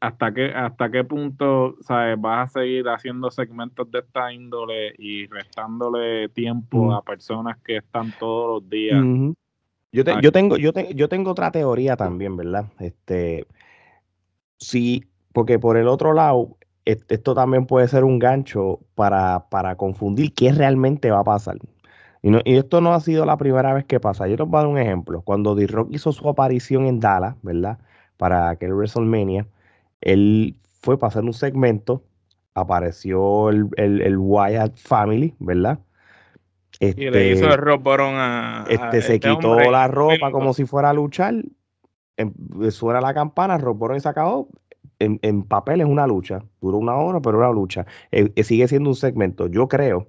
¿Hasta 0.00 0.32
qué, 0.32 0.46
¿Hasta 0.46 0.90
qué 0.90 1.04
punto 1.04 1.76
¿sabes? 1.82 2.18
vas 2.18 2.50
a 2.50 2.60
seguir 2.60 2.88
haciendo 2.88 3.30
segmentos 3.30 3.90
de 3.90 4.00
esta 4.00 4.32
índole 4.32 4.94
y 4.98 5.26
restándole 5.26 6.28
tiempo 6.30 6.92
a 6.94 7.02
personas 7.02 7.58
que 7.58 7.76
están 7.78 8.12
todos 8.18 8.62
los 8.62 8.70
días? 8.70 9.02
yo, 9.92 10.02
yo, 10.20 10.32
tengo, 10.32 10.56
yo, 10.56 10.72
yo 10.72 11.08
tengo 11.08 11.30
otra 11.30 11.50
teoría 11.50 11.96
también, 11.96 12.36
¿verdad? 12.36 12.66
Este, 12.78 13.46
sí, 14.58 15.04
porque 15.32 15.58
por 15.58 15.76
el 15.76 15.86
otro 15.86 16.14
lado, 16.14 16.56
esto 16.84 17.34
también 17.34 17.66
puede 17.66 17.88
ser 17.88 18.04
un 18.04 18.18
gancho 18.18 18.80
para, 18.94 19.48
para 19.50 19.76
confundir 19.76 20.34
qué 20.34 20.52
realmente 20.52 21.10
va 21.10 21.20
a 21.20 21.24
pasar. 21.24 21.56
Y, 22.22 22.30
y, 22.50 22.56
esto 22.56 22.80
no 22.80 22.92
ha 22.92 23.00
sido 23.00 23.24
la 23.24 23.36
primera 23.36 23.72
vez 23.72 23.84
que 23.84 24.00
pasa. 24.00 24.26
Yo 24.26 24.36
les 24.36 24.46
voy 24.46 24.58
a 24.58 24.62
dar 24.62 24.66
un 24.66 24.78
ejemplo. 24.78 25.22
Cuando 25.22 25.54
D-Rock 25.54 25.88
hizo 25.92 26.12
su 26.12 26.28
aparición 26.28 26.86
en 26.86 27.00
Dallas, 27.00 27.36
¿verdad? 27.42 27.78
Para 28.16 28.50
aquel 28.50 28.74
WrestleMania, 28.74 29.46
él 30.00 30.56
fue 30.80 30.98
para 30.98 31.08
hacer 31.08 31.24
un 31.24 31.32
segmento. 31.32 32.02
Apareció 32.54 33.48
el, 33.50 33.68
el, 33.76 34.18
Wyatt 34.18 34.76
Family, 34.76 35.34
¿verdad? 35.38 35.78
Este, 36.78 37.04
y 37.04 37.10
le 37.10 37.32
hizo 37.32 37.46
el 37.46 37.58
a. 38.16 38.64
Este, 38.68 39.02
se 39.02 39.14
este 39.14 39.20
quitó 39.20 39.58
la 39.70 39.88
ropa 39.88 40.30
como 40.30 40.52
si 40.52 40.66
fuera 40.66 40.90
a 40.90 40.92
luchar. 40.92 41.34
Em, 42.16 42.32
suena 42.70 43.00
la 43.00 43.14
campana, 43.14 43.56
Rob 43.56 43.94
y 43.96 44.00
se 44.00 44.08
acabó 44.08 44.48
en, 45.00 45.42
papel 45.44 45.80
es 45.80 45.86
una 45.86 46.06
lucha, 46.06 46.44
duró 46.60 46.78
una 46.78 46.96
hora, 46.96 47.20
pero 47.20 47.38
una 47.38 47.50
lucha. 47.50 47.86
Eh, 48.12 48.30
eh, 48.36 48.44
sigue 48.44 48.68
siendo 48.68 48.90
un 48.90 48.96
segmento. 48.96 49.46
Yo 49.48 49.68
creo 49.68 50.06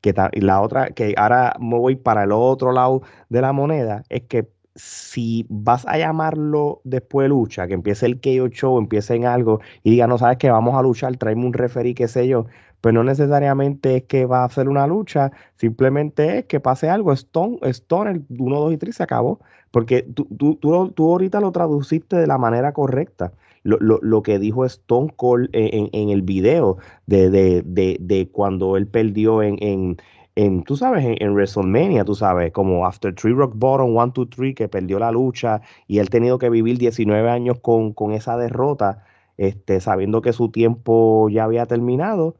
que 0.00 0.14
la 0.34 0.60
otra, 0.60 0.90
que 0.90 1.14
ahora 1.16 1.56
me 1.60 1.78
voy 1.78 1.96
para 1.96 2.24
el 2.24 2.32
otro 2.32 2.72
lado 2.72 3.02
de 3.28 3.40
la 3.42 3.52
moneda, 3.52 4.04
es 4.08 4.22
que 4.22 4.48
si 4.74 5.46
vas 5.48 5.86
a 5.86 5.98
llamarlo 5.98 6.80
después 6.84 7.24
de 7.24 7.28
lucha, 7.30 7.66
que 7.66 7.74
empiece 7.74 8.06
el 8.06 8.20
KO 8.20 8.48
Show, 8.48 8.78
empiece 8.78 9.14
en 9.14 9.26
algo 9.26 9.60
y 9.82 9.90
diga, 9.90 10.06
no 10.06 10.16
sabes 10.18 10.38
que 10.38 10.50
vamos 10.50 10.74
a 10.74 10.82
luchar, 10.82 11.16
tráeme 11.16 11.46
un 11.46 11.52
referee, 11.52 11.94
qué 11.94 12.08
sé 12.08 12.28
yo, 12.28 12.46
pues 12.80 12.94
no 12.94 13.04
necesariamente 13.04 13.96
es 13.96 14.04
que 14.04 14.26
va 14.26 14.44
a 14.44 14.48
ser 14.48 14.68
una 14.68 14.86
lucha, 14.86 15.32
simplemente 15.56 16.38
es 16.38 16.44
que 16.46 16.60
pase 16.60 16.88
algo, 16.88 17.12
Stone, 17.12 17.58
Stone 17.62 18.10
el 18.10 18.24
1, 18.30 18.60
2 18.60 18.72
y 18.72 18.76
3 18.78 18.96
se 18.96 19.02
acabó, 19.02 19.40
porque 19.70 20.02
tú, 20.02 20.26
tú, 20.36 20.56
tú, 20.56 20.90
tú 20.92 21.10
ahorita 21.10 21.40
lo 21.40 21.52
traduciste 21.52 22.16
de 22.16 22.26
la 22.26 22.38
manera 22.38 22.72
correcta 22.72 23.32
lo, 23.62 23.78
lo, 23.80 23.98
lo 24.02 24.22
que 24.22 24.38
dijo 24.38 24.64
Stone 24.64 25.12
Cold 25.16 25.48
en, 25.52 25.90
en 25.92 26.10
el 26.10 26.22
video 26.22 26.78
de, 27.06 27.30
de, 27.30 27.62
de, 27.62 27.98
de, 28.00 28.28
cuando 28.30 28.76
él 28.76 28.86
perdió 28.86 29.42
en, 29.42 29.56
en, 29.62 29.96
en 30.36 30.62
tú 30.62 30.76
sabes, 30.76 31.04
en, 31.04 31.34
WrestleMania, 31.34 32.04
tú 32.04 32.14
sabes, 32.14 32.52
como 32.52 32.86
After 32.86 33.14
Three 33.14 33.34
Rock 33.34 33.54
Bottom, 33.56 33.96
One, 33.96 34.12
Two, 34.12 34.28
Three, 34.28 34.54
que 34.54 34.68
perdió 34.68 34.98
la 34.98 35.12
lucha 35.12 35.60
y 35.86 35.98
él 35.98 36.08
tenido 36.10 36.38
que 36.38 36.50
vivir 36.50 36.78
19 36.78 37.28
años 37.28 37.58
con, 37.60 37.92
con 37.92 38.12
esa 38.12 38.36
derrota, 38.36 39.04
este, 39.36 39.80
sabiendo 39.80 40.22
que 40.22 40.32
su 40.32 40.50
tiempo 40.50 41.28
ya 41.28 41.44
había 41.44 41.66
terminado. 41.66 42.36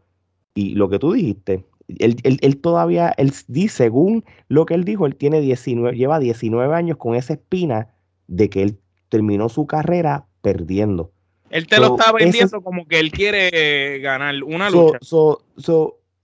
Y 0.54 0.74
lo 0.74 0.88
que 0.88 0.98
tú 0.98 1.12
dijiste, 1.12 1.66
él, 1.98 2.16
él, 2.22 2.38
él, 2.42 2.61
todavía, 2.61 3.12
él 3.16 3.33
según 3.33 4.24
lo 4.48 4.66
que 4.66 4.74
él 4.74 4.85
dijo, 4.85 5.06
él 5.06 5.16
tiene 5.16 5.40
19, 5.40 5.96
lleva 5.96 6.18
19 6.18 6.74
años 6.74 6.96
con 6.96 7.14
esa 7.14 7.35
espina 7.35 7.94
de 8.26 8.48
que 8.48 8.62
él 8.62 8.80
terminó 9.09 9.48
su 9.48 9.66
carrera 9.66 10.26
perdiendo. 10.42 11.12
Él 11.50 11.66
te 11.66 11.79
lo 11.79 11.96
está 11.96 12.12
vendiendo 12.12 12.62
como 12.62 12.87
que 12.87 13.00
él 13.00 13.11
quiere 13.11 13.98
ganar 13.98 14.42
una 14.44 14.70
lucha. 14.70 14.98
So, 15.03 15.42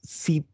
si 0.03 0.45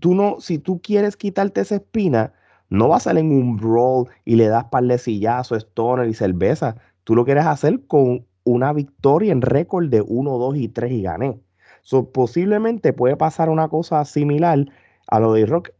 tú 0.00 0.14
no, 0.14 0.40
si 0.40 0.58
tú 0.58 0.80
quieres 0.82 1.16
quitarte 1.16 1.60
esa 1.60 1.76
espina, 1.76 2.32
no 2.68 2.88
vas 2.88 3.06
a 3.06 3.10
salir 3.10 3.24
en 3.24 3.32
un 3.32 3.56
brawl 3.56 4.08
y 4.24 4.34
le 4.36 4.48
das 4.48 4.64
par 4.64 4.84
de 4.84 4.96
stoner 4.96 6.08
y 6.08 6.14
cerveza. 6.14 6.76
Tú 7.04 7.14
lo 7.14 7.24
quieres 7.24 7.46
hacer 7.46 7.80
con 7.86 8.26
una 8.44 8.72
victoria 8.72 9.30
en 9.30 9.42
récord 9.42 9.88
de 9.88 10.00
1, 10.00 10.38
2 10.38 10.56
y 10.56 10.68
3 10.68 10.92
y 10.92 11.02
gané. 11.02 11.40
So, 11.82 12.10
posiblemente 12.10 12.92
puede 12.92 13.16
pasar 13.16 13.50
una 13.50 13.68
cosa 13.68 14.04
similar 14.04 14.66
a 15.06 15.20
lo 15.20 15.32
de 15.32 15.46
Rock, 15.46 15.70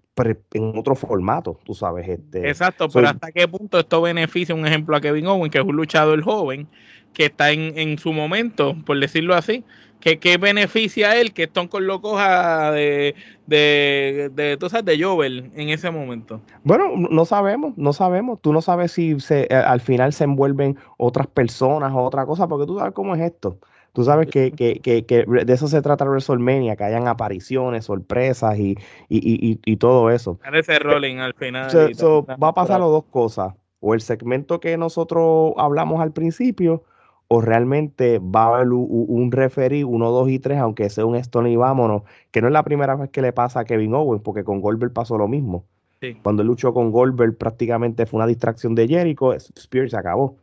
en 0.52 0.78
otro 0.78 0.94
formato, 0.94 1.58
tú 1.64 1.74
sabes. 1.74 2.08
Este, 2.08 2.48
Exacto, 2.48 2.88
pero 2.88 3.08
hasta 3.08 3.32
qué 3.32 3.48
punto 3.48 3.78
esto 3.78 4.02
beneficia, 4.02 4.54
un 4.54 4.66
ejemplo, 4.66 4.96
a 4.96 5.00
Kevin 5.00 5.26
Owen, 5.26 5.50
que 5.50 5.58
es 5.58 5.64
un 5.64 5.76
luchador 5.76 6.22
joven, 6.22 6.68
que 7.12 7.26
está 7.26 7.50
en, 7.50 7.78
en 7.78 7.98
su 7.98 8.12
momento, 8.12 8.76
por 8.84 8.98
decirlo 8.98 9.34
así, 9.34 9.64
que, 10.00 10.18
que 10.18 10.36
beneficia 10.36 11.10
a 11.10 11.16
él 11.16 11.32
que 11.32 11.44
Stone 11.44 11.68
Cold 11.68 11.86
lo 11.86 12.00
coja 12.00 12.72
de, 12.72 13.14
de, 13.46 14.30
de, 14.34 14.56
tú 14.56 14.68
sabes, 14.68 14.84
de 14.84 15.02
Jovel 15.02 15.52
en 15.54 15.68
ese 15.68 15.90
momento. 15.90 16.40
Bueno, 16.64 16.90
no 16.96 17.24
sabemos, 17.24 17.74
no 17.76 17.92
sabemos. 17.92 18.40
Tú 18.40 18.52
no 18.52 18.60
sabes 18.60 18.92
si 18.92 19.20
se, 19.20 19.46
eh, 19.48 19.54
al 19.54 19.80
final 19.80 20.12
se 20.12 20.24
envuelven 20.24 20.76
otras 20.96 21.28
personas 21.28 21.92
o 21.92 21.98
otra 21.98 22.26
cosa, 22.26 22.48
porque 22.48 22.66
tú 22.66 22.78
sabes 22.78 22.92
cómo 22.94 23.14
es 23.14 23.22
esto. 23.22 23.58
Tú 23.92 24.04
sabes 24.04 24.28
que, 24.28 24.52
que, 24.52 24.80
que, 24.80 25.04
que 25.04 25.24
de 25.26 25.52
eso 25.52 25.68
se 25.68 25.82
trata 25.82 26.06
WrestleMania, 26.06 26.76
que 26.76 26.84
hayan 26.84 27.08
apariciones, 27.08 27.84
sorpresas 27.84 28.58
y, 28.58 28.78
y, 29.08 29.18
y, 29.18 29.60
y 29.64 29.76
todo 29.76 30.10
eso. 30.10 30.38
Parece 30.42 30.78
rolling 30.78 31.18
al 31.18 31.34
final. 31.34 31.70
va 32.42 32.48
a 32.48 32.54
pasar 32.54 32.80
las 32.80 32.88
dos 32.88 33.04
cosas. 33.04 33.54
O 33.80 33.94
el 33.94 34.00
segmento 34.00 34.60
que 34.60 34.78
nosotros 34.78 35.52
hablamos 35.58 36.00
al 36.00 36.12
principio, 36.12 36.84
o 37.34 37.40
realmente 37.40 38.18
va 38.18 38.44
a 38.44 38.56
haber 38.56 38.68
un, 38.68 39.32
referee, 39.32 39.84
uno, 39.84 40.10
dos 40.10 40.28
y 40.28 40.38
tres, 40.38 40.58
aunque 40.58 40.90
sea 40.90 41.06
un 41.06 41.16
Stone 41.16 41.50
y 41.50 41.56
vámonos, 41.56 42.02
que 42.30 42.42
no 42.42 42.48
es 42.48 42.52
la 42.52 42.62
primera 42.62 42.94
vez 42.94 43.08
que 43.08 43.22
le 43.22 43.32
pasa 43.32 43.60
a 43.60 43.64
Kevin 43.64 43.94
Owens, 43.94 44.22
porque 44.22 44.44
con 44.44 44.60
Goldberg 44.60 44.92
pasó 44.92 45.16
lo 45.16 45.28
mismo. 45.28 45.64
Cuando 46.22 46.42
él 46.42 46.48
luchó 46.48 46.74
con 46.74 46.90
Goldberg 46.90 47.38
prácticamente 47.38 48.06
fue 48.06 48.18
una 48.18 48.26
distracción 48.26 48.74
de 48.74 48.88
Jericho, 48.88 49.32
Spears 49.32 49.92
se 49.92 49.96
acabó. 49.96 50.36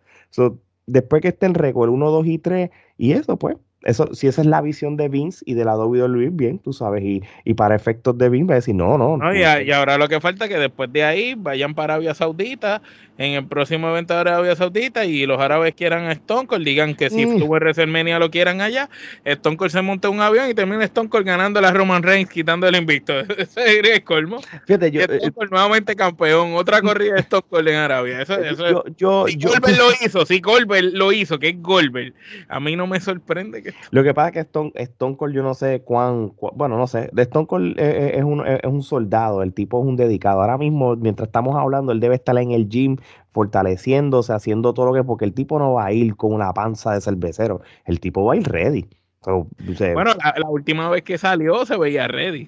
Después 0.91 1.21
que 1.21 1.29
esté 1.29 1.45
el 1.45 1.53
récord 1.53 1.89
1, 1.89 2.11
2 2.11 2.27
y 2.27 2.39
3, 2.39 2.69
y 2.97 3.13
eso 3.13 3.37
pues, 3.37 3.57
eso, 3.83 4.13
si 4.13 4.27
esa 4.27 4.41
es 4.41 4.47
la 4.47 4.61
visión 4.61 4.97
de 4.97 5.07
Vince 5.07 5.43
y 5.45 5.53
de 5.53 5.63
la 5.63 5.77
WWE, 5.77 6.29
bien, 6.31 6.59
tú 6.59 6.73
sabes, 6.73 7.03
y, 7.03 7.23
y 7.45 7.53
para 7.53 7.75
efectos 7.75 8.17
de 8.17 8.29
Vince 8.29 8.47
va 8.47 8.53
a 8.53 8.55
decir, 8.55 8.75
no, 8.75 8.97
no. 8.97 9.17
no 9.17 9.33
y, 9.33 9.39
y, 9.39 9.71
ahora 9.71 9.97
lo 9.97 10.09
que 10.09 10.19
falta 10.19 10.45
es 10.45 10.51
que 10.51 10.57
después 10.57 10.91
de 10.91 11.03
ahí 11.03 11.35
vayan 11.37 11.73
para 11.73 11.95
Arabia 11.95 12.13
Saudita 12.13 12.81
en 13.19 13.33
el 13.33 13.45
próximo 13.45 13.89
evento 13.89 14.13
de 14.13 14.21
Arabia 14.21 14.55
Saudita 14.55 15.03
y 15.03 15.25
los 15.25 15.39
árabes 15.41 15.75
quieran 15.75 16.05
a 16.05 16.13
Stone 16.13 16.47
Cold, 16.47 16.65
digan 16.65 16.95
que 16.95 17.09
si 17.09 17.25
mm. 17.25 17.39
tuvo 17.39 17.55
WrestleMania 17.55 18.17
lo 18.17 18.31
quieran 18.31 18.61
allá, 18.61 18.89
Stone 19.25 19.57
Cold 19.57 19.71
se 19.71 19.81
monta 19.81 20.09
un 20.09 20.21
avión 20.21 20.49
y 20.49 20.53
termina 20.53 20.85
Stone 20.85 21.09
Cold 21.09 21.25
ganando 21.25 21.59
la 21.59 21.71
Roman 21.71 22.01
Reigns, 22.01 22.29
quitando 22.29 22.65
el 22.65 22.77
invicto. 22.77 23.19
Ese 23.37 23.79
es 23.79 23.89
el 23.89 24.03
colmo. 24.05 24.39
Fíjate, 24.65 24.89
yo, 24.89 25.01
Stone 25.01 25.19
eh, 25.21 25.31
Cold 25.31 25.51
nuevamente 25.51 25.97
campeón, 25.97 26.53
otra 26.53 26.81
corrida 26.81 27.15
de 27.15 27.19
Stone 27.19 27.43
Cold 27.49 27.67
en 27.67 27.75
Arabia. 27.75 28.21
Eso, 28.21 28.35
eh, 28.35 28.51
eso 28.51 28.85
yo, 28.95 29.25
si 29.27 29.35
Goldberg 29.35 29.77
lo 29.77 29.91
hizo, 30.01 30.25
si 30.25 30.39
Goldberg 30.39 30.93
lo 30.93 31.11
hizo, 31.11 31.37
que 31.39 31.49
es 31.49 31.61
Goldberg, 31.61 32.13
a 32.47 32.59
mí 32.61 32.77
no 32.77 32.87
me 32.87 33.01
sorprende 33.01 33.61
que... 33.61 33.68
Lo 33.91 34.03
que 34.03 34.13
pasa 34.13 34.29
es 34.29 34.33
que 34.33 34.39
Stone, 34.41 34.71
Stone 34.75 35.17
Cold 35.17 35.35
yo 35.35 35.43
no 35.43 35.53
sé 35.53 35.81
cuán, 35.81 36.33
bueno, 36.55 36.77
no 36.77 36.87
sé, 36.87 37.09
Stone 37.15 37.47
Cold 37.47 37.79
eh, 37.79 38.17
es, 38.17 38.23
un, 38.23 38.45
es 38.45 38.63
un 38.65 38.83
soldado, 38.83 39.43
el 39.43 39.53
tipo 39.53 39.81
es 39.81 39.87
un 39.87 39.95
dedicado. 39.95 40.41
Ahora 40.41 40.57
mismo, 40.57 40.95
mientras 40.95 41.27
estamos 41.27 41.55
hablando, 41.55 41.91
él 41.91 41.99
debe 41.99 42.15
estar 42.15 42.37
en 42.37 42.51
el 42.51 42.69
gym 42.69 42.97
fortaleciéndose, 43.31 44.33
haciendo 44.33 44.73
todo 44.73 44.87
lo 44.87 44.93
que, 44.93 45.03
porque 45.03 45.25
el 45.25 45.33
tipo 45.33 45.59
no 45.59 45.73
va 45.73 45.85
a 45.85 45.91
ir 45.91 46.15
con 46.15 46.33
una 46.33 46.53
panza 46.53 46.93
de 46.93 47.01
cervecero, 47.01 47.61
el 47.85 47.99
tipo 47.99 48.25
va 48.25 48.33
a 48.33 48.37
ir 48.37 48.47
ready 48.47 48.87
bueno, 49.21 50.11
la, 50.15 50.49
última 50.49 50.89
vez 50.89 51.03
que 51.03 51.17
salió 51.17 51.65
se 51.65 51.77
veía 51.77 52.07
ready. 52.07 52.45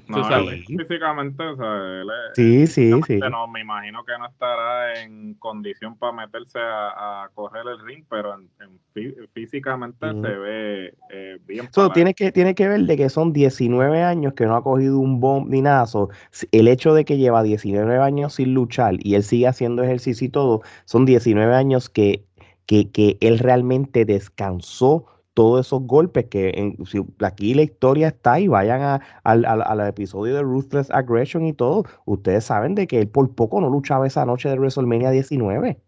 Físicamente, 0.66 1.44
o 1.44 1.58
sea, 1.58 2.04
sí, 2.34 2.66
sí, 2.66 2.92
sí. 3.06 3.20
No, 3.30 3.48
me 3.50 3.60
imagino 3.60 4.06
que 4.06 4.18
no 4.18 4.28
estará 4.28 5.04
en 5.04 5.34
condición 5.34 5.98
para 5.98 6.14
meterse 6.14 6.60
a, 6.62 7.30
correr 7.34 7.66
el 7.68 7.86
ring, 7.86 8.06
pero 8.10 8.38
físicamente 9.34 10.08
se 10.12 10.38
ve 10.38 10.94
eh, 11.10 11.40
bien. 11.46 11.70
tiene, 11.94 12.14
que, 12.14 12.32
tiene 12.32 12.56
que 12.56 12.70
ver 12.70 12.82
de 12.82 12.96
que 12.96 13.10
son 13.10 13.34
19 13.34 14.02
años 14.02 14.34
que 14.34 14.46
no 14.46 14.56
ha 14.56 14.64
cogido 14.64 14.98
un 15.00 15.20
bomb 15.20 15.50
ni 15.50 15.62
nada. 15.62 15.86
el 16.52 16.68
hecho 16.70 16.94
de 16.94 17.04
que 17.04 17.18
lleva 17.18 17.44
19 17.44 17.98
años 17.98 18.36
sin 18.36 18.54
luchar 18.54 18.96
y 19.00 19.16
él 19.16 19.24
sigue 19.24 19.48
haciendo 19.48 19.84
ejercicio 19.84 20.26
y 20.26 20.30
todo, 20.30 20.62
son 20.86 21.06
19 21.06 21.54
años 21.54 21.90
que, 21.90 22.24
que, 22.66 22.90
que 22.92 23.18
él 23.20 23.40
realmente 23.40 24.06
descansó 24.06 25.06
todos 25.34 25.66
esos 25.66 25.82
golpes 25.84 26.26
que 26.26 26.50
en, 26.56 26.78
aquí 27.26 27.54
la 27.54 27.64
historia 27.64 28.10
está 28.10 28.40
y 28.40 28.48
vayan 28.48 29.02
al 29.24 29.88
episodio 29.88 30.36
de 30.36 30.42
Ruthless 30.42 30.92
Aggression 30.92 31.46
y 31.46 31.54
todo, 31.54 31.86
ustedes 32.06 32.44
saben 32.46 32.76
de 32.76 32.88
que 32.88 33.00
él 33.00 33.08
por 33.08 33.34
poco 33.34 33.62
no 33.62 33.70
luchaba 33.70 34.08
esa 34.08 34.26
noche 34.26 34.50
de 34.50 34.56
WrestleMania 34.56 35.12
19. 35.12 35.82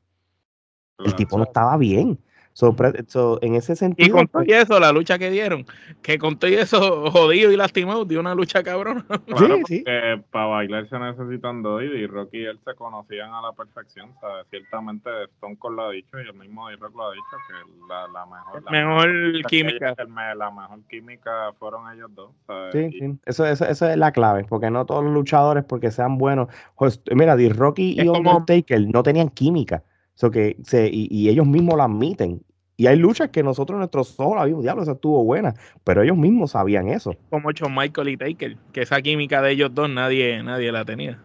El 0.99 1.15
tipo 1.15 1.37
no 1.37 1.43
estaba 1.43 1.75
bien. 1.77 2.19
So, 2.53 3.39
en 3.41 3.55
ese 3.55 3.75
sentido. 3.75 4.07
Y 4.07 4.11
con 4.11 4.27
todo 4.27 4.43
pues 4.43 4.63
eso, 4.63 4.79
la 4.79 4.91
lucha 4.91 5.17
que 5.17 5.31
dieron, 5.31 5.65
que 6.03 6.19
con 6.19 6.37
todo 6.37 6.51
eso 6.51 7.09
jodido 7.09 7.51
y 7.51 7.57
lastimado, 7.57 8.05
dio 8.05 8.19
una 8.19 8.35
lucha 8.35 8.63
cabrón. 8.63 9.05
Claro, 9.33 9.57
sí, 9.65 9.83
para 10.29 10.45
bailar 10.45 10.87
se 10.89 10.99
necesitan 10.99 11.63
dos 11.63 11.81
y 11.81 12.05
Rocky 12.05 12.39
y 12.39 12.45
él 12.45 12.59
se 12.63 12.75
conocían 12.75 13.33
a 13.33 13.41
la 13.41 13.51
perfección. 13.53 14.11
Ciertamente 14.49 15.09
Stone 15.35 15.57
Cold 15.57 15.77
lo 15.77 15.83
ha 15.83 15.91
dicho 15.91 16.19
y 16.19 16.27
el 16.27 16.33
mismo 16.35 16.69
D-Rock 16.69 16.95
lo 16.95 17.07
ha 17.07 17.13
dicho 17.13 17.37
que 17.47 17.87
la, 17.89 18.07
la 18.07 18.25
mejor, 18.25 18.63
la 18.63 18.71
mejor 18.71 19.47
química. 19.49 19.95
la 20.35 20.51
mejor 20.51 20.79
química 20.87 21.51
fueron 21.57 21.91
ellos 21.93 22.11
dos. 22.13 22.31
Sí, 22.71 22.91
sí. 22.91 23.19
Eso, 23.25 23.45
eso, 23.45 23.65
eso, 23.65 23.89
es 23.89 23.97
la 23.97 24.11
clave, 24.11 24.45
porque 24.47 24.69
no 24.69 24.85
todos 24.85 25.03
los 25.03 25.13
luchadores, 25.13 25.63
porque 25.63 25.89
sean 25.89 26.17
buenos. 26.17 26.49
Pues, 26.77 27.01
mira, 27.11 27.35
D-Rocky 27.35 27.95
y 27.99 28.07
Undertaker 28.07 28.81
no 28.87 29.01
tenían 29.01 29.29
química 29.29 29.83
que 30.31 30.57
se, 30.63 30.89
y, 30.91 31.29
ellos 31.29 31.45
mismos 31.45 31.75
lo 31.75 31.83
admiten. 31.83 32.41
Y 32.75 32.87
hay 32.87 32.97
luchas 32.97 33.29
que 33.29 33.43
nosotros, 33.43 33.77
nuestros 33.77 34.19
ojos, 34.19 34.35
la 34.35 34.45
vimos, 34.45 34.63
diablo, 34.63 34.81
esa 34.81 34.93
estuvo 34.93 35.23
buena, 35.23 35.53
pero 35.83 36.01
ellos 36.01 36.17
mismos 36.17 36.51
sabían 36.51 36.89
eso. 36.89 37.15
Como 37.29 37.51
hecho 37.51 37.69
Michael 37.69 38.09
y 38.09 38.17
Taker, 38.17 38.57
que 38.71 38.81
esa 38.81 39.01
química 39.01 39.41
de 39.41 39.51
ellos 39.51 39.73
dos 39.73 39.89
nadie, 39.89 40.41
nadie 40.41 40.71
la 40.71 40.83
tenía. 40.83 41.19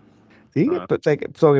Sí, 0.50 0.68
ah. 0.72 0.86
pues, 0.86 1.00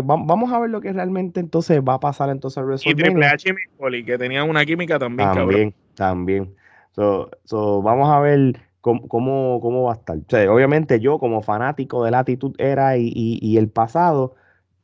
vamos 0.05 0.53
a 0.53 0.59
ver 0.59 0.71
lo 0.71 0.81
que 0.81 0.93
realmente 0.93 1.41
entonces 1.41 1.81
va 1.81 1.95
a 1.95 2.01
pasar 2.01 2.31
entonces 2.31 2.63
Y 2.85 2.95
Triple 2.95 3.27
H 3.27 3.55
y 3.93 4.05
que 4.05 4.19
tenían 4.19 4.49
una 4.49 4.65
química 4.65 4.99
también, 4.99 5.33
También, 5.33 5.75
también. 5.95 6.55
vamos 6.97 8.11
a 8.11 8.21
ver 8.21 8.61
cómo, 8.81 9.61
cómo, 9.61 9.83
va 9.85 9.93
a 9.93 9.97
estar. 9.97 10.49
obviamente 10.49 11.01
yo 11.01 11.19
como 11.19 11.43
fanático 11.43 12.05
de 12.05 12.11
la 12.11 12.21
actitud 12.21 12.55
era 12.59 12.97
y, 12.97 13.13
y 13.15 13.57
el 13.57 13.69
pasado, 13.69 14.35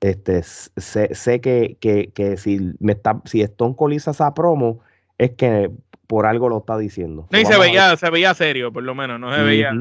este, 0.05 0.43
sé, 0.43 1.15
sé 1.15 1.41
que, 1.41 1.79
que, 1.81 2.11
que, 2.13 2.37
si, 2.37 2.75
me 2.79 2.93
está, 2.93 3.23
si 3.25 3.41
Stone 3.41 3.75
Cold 3.75 3.95
hizo 3.95 4.11
esa 4.11 4.35
promo, 4.35 4.81
es 5.17 5.31
que 5.31 5.71
por 6.07 6.27
algo 6.27 6.51
lo 6.51 6.59
está 6.59 6.77
diciendo. 6.77 7.27
Sí, 7.33 7.47
se 7.47 7.59
veía, 7.59 7.97
se 7.97 8.11
veía 8.11 8.35
serio, 8.35 8.71
por 8.71 8.83
lo 8.83 8.95
menos, 8.95 9.19
no 9.19 9.35
se 9.35 9.43
veía. 9.43 9.73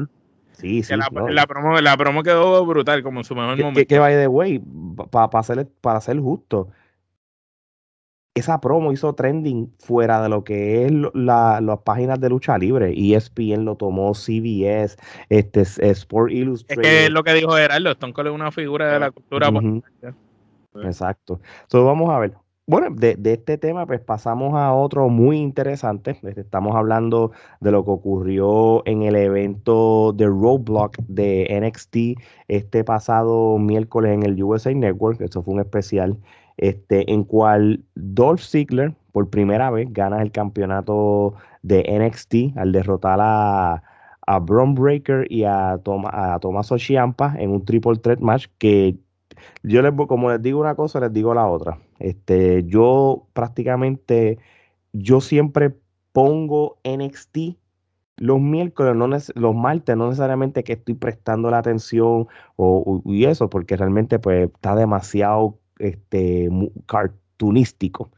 Sí, 0.52 0.82
sí. 0.82 0.96
La, 0.96 1.08
la, 1.28 1.46
promo, 1.46 1.78
la 1.78 1.96
promo 1.98 2.22
quedó 2.22 2.64
brutal, 2.64 3.02
como 3.02 3.20
en 3.20 3.24
su 3.24 3.34
mejor 3.34 3.58
momento. 3.58 3.78
Que, 3.78 3.86
que 3.86 3.98
by 3.98 4.14
the 4.14 4.26
way, 4.26 4.62
para 5.10 5.42
ser, 5.42 5.68
para 5.82 6.00
ser 6.00 6.18
justo, 6.18 6.68
esa 8.34 8.60
promo 8.60 8.90
hizo 8.90 9.14
trending 9.14 9.72
fuera 9.78 10.20
de 10.20 10.28
lo 10.28 10.42
que 10.42 10.84
es 10.84 10.92
la, 11.14 11.60
las 11.60 11.78
páginas 11.80 12.20
de 12.20 12.28
lucha 12.28 12.58
libre. 12.58 12.92
ESPN 12.96 13.64
lo 13.64 13.76
tomó, 13.76 14.12
CBS, 14.12 14.96
este, 15.28 15.62
Sport 15.62 16.32
Illustrated. 16.32 16.82
Es 16.82 17.04
que 17.06 17.10
lo 17.10 17.22
que 17.22 17.32
dijo 17.34 17.52
Gerardo, 17.52 17.92
Stone 17.92 18.12
Cold 18.12 18.28
es 18.28 18.34
una 18.34 18.50
figura 18.50 18.92
de 18.92 18.98
la 18.98 19.10
cultura. 19.12 19.50
Exacto. 20.82 21.40
Entonces 21.62 21.86
vamos 21.86 22.10
a 22.10 22.18
ver. 22.18 22.34
Bueno, 22.66 22.88
de, 22.90 23.14
de, 23.16 23.34
este 23.34 23.58
tema 23.58 23.86
pues 23.86 24.00
pasamos 24.00 24.54
a 24.54 24.72
otro 24.72 25.10
muy 25.10 25.36
interesante. 25.36 26.18
Este, 26.22 26.40
estamos 26.40 26.74
hablando 26.74 27.30
de 27.60 27.70
lo 27.70 27.84
que 27.84 27.90
ocurrió 27.90 28.82
en 28.86 29.02
el 29.02 29.16
evento 29.16 30.14
de 30.14 30.26
Roadblock 30.26 30.96
de 31.06 31.46
NXT 31.62 32.18
este 32.48 32.82
pasado 32.82 33.58
miércoles 33.58 34.14
en 34.14 34.22
el 34.24 34.42
USA 34.42 34.72
Network. 34.72 35.20
Eso 35.20 35.42
fue 35.42 35.54
un 35.54 35.60
especial 35.60 36.16
este, 36.56 37.10
en 37.12 37.24
cual 37.24 37.84
Dolph 37.94 38.40
Ziggler 38.40 38.94
por 39.12 39.30
primera 39.30 39.70
vez 39.70 39.92
gana 39.92 40.22
el 40.22 40.32
campeonato 40.32 41.34
de 41.62 41.84
NXT 41.88 42.56
al 42.56 42.72
derrotar 42.72 43.18
a, 43.20 43.82
a 44.26 44.38
Breaker 44.38 45.26
y 45.30 45.44
a, 45.44 45.78
Tom, 45.82 46.04
a 46.06 46.38
Ciampa 46.78 47.34
en 47.38 47.50
un 47.50 47.64
triple 47.64 47.96
threat 47.96 48.20
match 48.20 48.46
que 48.58 48.96
yo 49.62 49.82
les 49.82 49.92
como 50.08 50.30
les 50.30 50.42
digo 50.42 50.60
una 50.60 50.74
cosa, 50.74 51.00
les 51.00 51.12
digo 51.12 51.34
la 51.34 51.46
otra. 51.46 51.78
Este, 51.98 52.64
yo 52.64 53.26
prácticamente, 53.32 54.38
yo 54.92 55.20
siempre 55.20 55.74
pongo 56.12 56.78
NXT 56.84 57.56
los 58.16 58.40
miércoles, 58.40 58.94
no 58.94 59.08
los 59.08 59.54
martes, 59.54 59.96
no 59.96 60.08
necesariamente 60.08 60.62
que 60.62 60.74
estoy 60.74 60.94
prestando 60.94 61.50
la 61.50 61.58
atención 61.58 62.28
o, 62.56 63.02
y 63.04 63.24
eso, 63.24 63.50
porque 63.50 63.76
realmente 63.76 64.18
pues 64.18 64.50
está 64.52 64.76
demasiado 64.76 65.58
este, 65.78 66.48
cartunístico. 66.86 68.10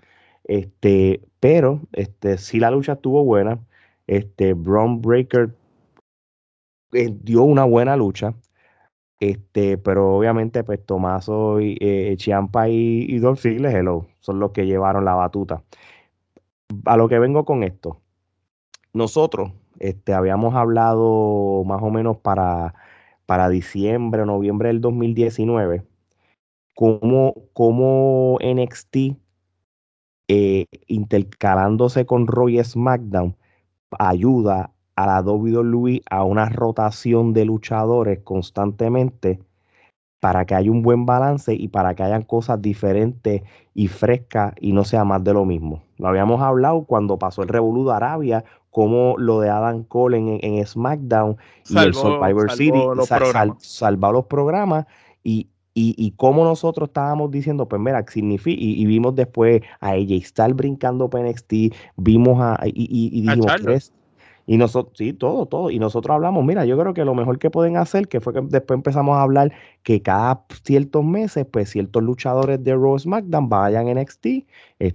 Este, 0.44 1.20
pero 1.40 1.80
este, 1.92 2.38
si 2.38 2.60
la 2.60 2.70
lucha 2.70 2.94
estuvo 2.94 3.24
buena. 3.24 3.58
Este, 4.06 4.54
Braun 4.54 5.02
Breaker 5.02 5.50
eh, 6.92 7.10
dio 7.22 7.42
una 7.42 7.64
buena 7.64 7.96
lucha. 7.96 8.34
Este, 9.18 9.78
pero 9.78 10.16
obviamente, 10.16 10.62
pues 10.64 10.84
Tomaso 10.84 11.60
y 11.60 11.78
eh, 11.80 12.14
Chiampa 12.18 12.68
y, 12.68 13.06
y 13.08 13.18
Dolph 13.18 13.44
hello, 13.46 14.06
son 14.20 14.38
los 14.40 14.52
que 14.52 14.66
llevaron 14.66 15.04
la 15.04 15.14
batuta. 15.14 15.62
A 16.84 16.96
lo 16.96 17.08
que 17.08 17.18
vengo 17.18 17.44
con 17.44 17.62
esto. 17.62 18.00
Nosotros 18.92 19.52
este, 19.78 20.14
habíamos 20.14 20.54
hablado 20.54 21.64
más 21.64 21.82
o 21.82 21.90
menos 21.90 22.18
para, 22.18 22.74
para 23.26 23.48
diciembre 23.48 24.22
o 24.22 24.26
noviembre 24.26 24.68
del 24.68 24.80
2019 24.80 25.84
cómo, 26.76 27.34
cómo 27.54 28.38
NXT 28.40 29.16
eh, 30.28 30.66
intercalándose 30.86 32.04
con 32.04 32.26
Roy 32.26 32.62
SmackDown 32.62 33.34
ayuda 33.98 34.72
a 34.94 35.06
la 35.06 35.22
WWE 35.22 36.02
a 36.10 36.22
una 36.24 36.48
rotación 36.48 37.32
de 37.32 37.46
luchadores 37.46 38.20
constantemente 38.24 39.40
para 40.20 40.44
que 40.44 40.54
haya 40.54 40.70
un 40.70 40.82
buen 40.82 41.06
balance 41.06 41.54
y 41.54 41.68
para 41.68 41.94
que 41.94 42.02
hayan 42.02 42.22
cosas 42.22 42.60
diferentes 42.60 43.42
y 43.74 43.88
frescas 43.88 44.54
y 44.60 44.72
no 44.72 44.84
sea 44.84 45.04
más 45.04 45.24
de 45.24 45.32
lo 45.32 45.44
mismo. 45.44 45.82
Lo 45.96 46.08
habíamos 46.08 46.42
hablado 46.42 46.84
cuando 46.84 47.18
pasó 47.18 47.42
el 47.42 47.48
Revolú 47.48 47.86
de 47.86 47.94
Arabia, 47.94 48.44
como 48.70 49.14
lo 49.16 49.40
de 49.40 49.48
Adam 49.48 49.84
Cole 49.84 50.18
en, 50.18 50.66
SmackDown 50.66 51.36
y 51.68 51.78
el 51.78 51.94
Survivor 51.94 52.52
City 52.52 52.78
salvó 53.58 54.12
los 54.12 54.26
programas 54.26 54.86
y 55.22 55.48
y, 55.76 55.94
y 55.98 56.12
cómo 56.12 56.42
nosotros 56.42 56.88
estábamos 56.88 57.30
diciendo, 57.30 57.68
pues 57.68 57.82
mira, 57.82 58.02
significa, 58.08 58.58
y, 58.58 58.86
vimos 58.86 59.14
después 59.14 59.60
a 59.80 59.94
ella 59.94 60.16
estar 60.16 60.54
brincando 60.54 61.10
PNXT, 61.10 61.52
vimos 61.98 62.40
a, 62.40 62.58
y, 62.64 62.72
y, 62.74 63.20
dijimos, 63.20 63.92
y 64.46 64.56
nosotros, 64.56 64.96
sí, 64.96 65.12
todo, 65.12 65.44
todo. 65.44 65.70
Y 65.70 65.78
nosotros 65.78 66.14
hablamos, 66.14 66.44
mira, 66.44 66.64
yo 66.64 66.78
creo 66.78 66.94
que 66.94 67.04
lo 67.04 67.14
mejor 67.14 67.38
que 67.38 67.50
pueden 67.50 67.76
hacer, 67.76 68.08
que 68.08 68.20
fue 68.20 68.32
que 68.32 68.40
después 68.40 68.78
empezamos 68.78 69.18
a 69.18 69.22
hablar 69.22 69.52
que 69.82 70.00
cada 70.00 70.44
ciertos 70.62 71.04
meses, 71.04 71.46
pues 71.50 71.68
ciertos 71.68 72.02
luchadores 72.02 72.64
de 72.64 72.72
Raw 72.72 72.98
SmackDown 72.98 73.50
vayan 73.50 73.88
en 73.88 73.98
NXT, 73.98 74.26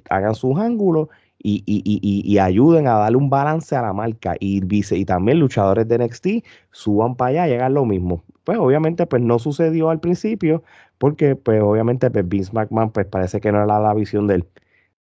hagan 0.10 0.34
sus 0.34 0.58
ángulos 0.58 1.10
y, 1.44 1.64
y, 1.66 1.82
y, 1.84 2.32
y, 2.32 2.38
ayuden 2.40 2.88
a 2.88 2.94
darle 2.94 3.18
un 3.18 3.30
balance 3.30 3.76
a 3.76 3.82
la 3.82 3.94
marca. 3.94 4.36
Y, 4.40 4.62
y 4.70 5.06
también 5.06 5.40
luchadores 5.40 5.88
de 5.88 5.98
NXT 5.98 6.28
suban 6.72 7.16
para 7.16 7.30
allá 7.30 7.48
y 7.48 7.54
hagan 7.54 7.74
lo 7.74 7.86
mismo. 7.86 8.24
Pues 8.44 8.58
obviamente 8.58 9.06
pues 9.06 9.22
no 9.22 9.40
sucedió 9.40 9.90
al 9.90 10.00
principio 10.00 10.64
porque 10.98 11.36
pues 11.36 11.62
obviamente 11.62 12.10
pues 12.10 12.28
Vince 12.28 12.52
McMahon 12.54 12.92
pues 12.92 13.06
parece 13.06 13.40
que 13.40 13.52
no 13.52 13.64
era 13.64 13.80
la 13.80 13.94
visión 13.94 14.28
de 14.28 14.36
él. 14.36 14.48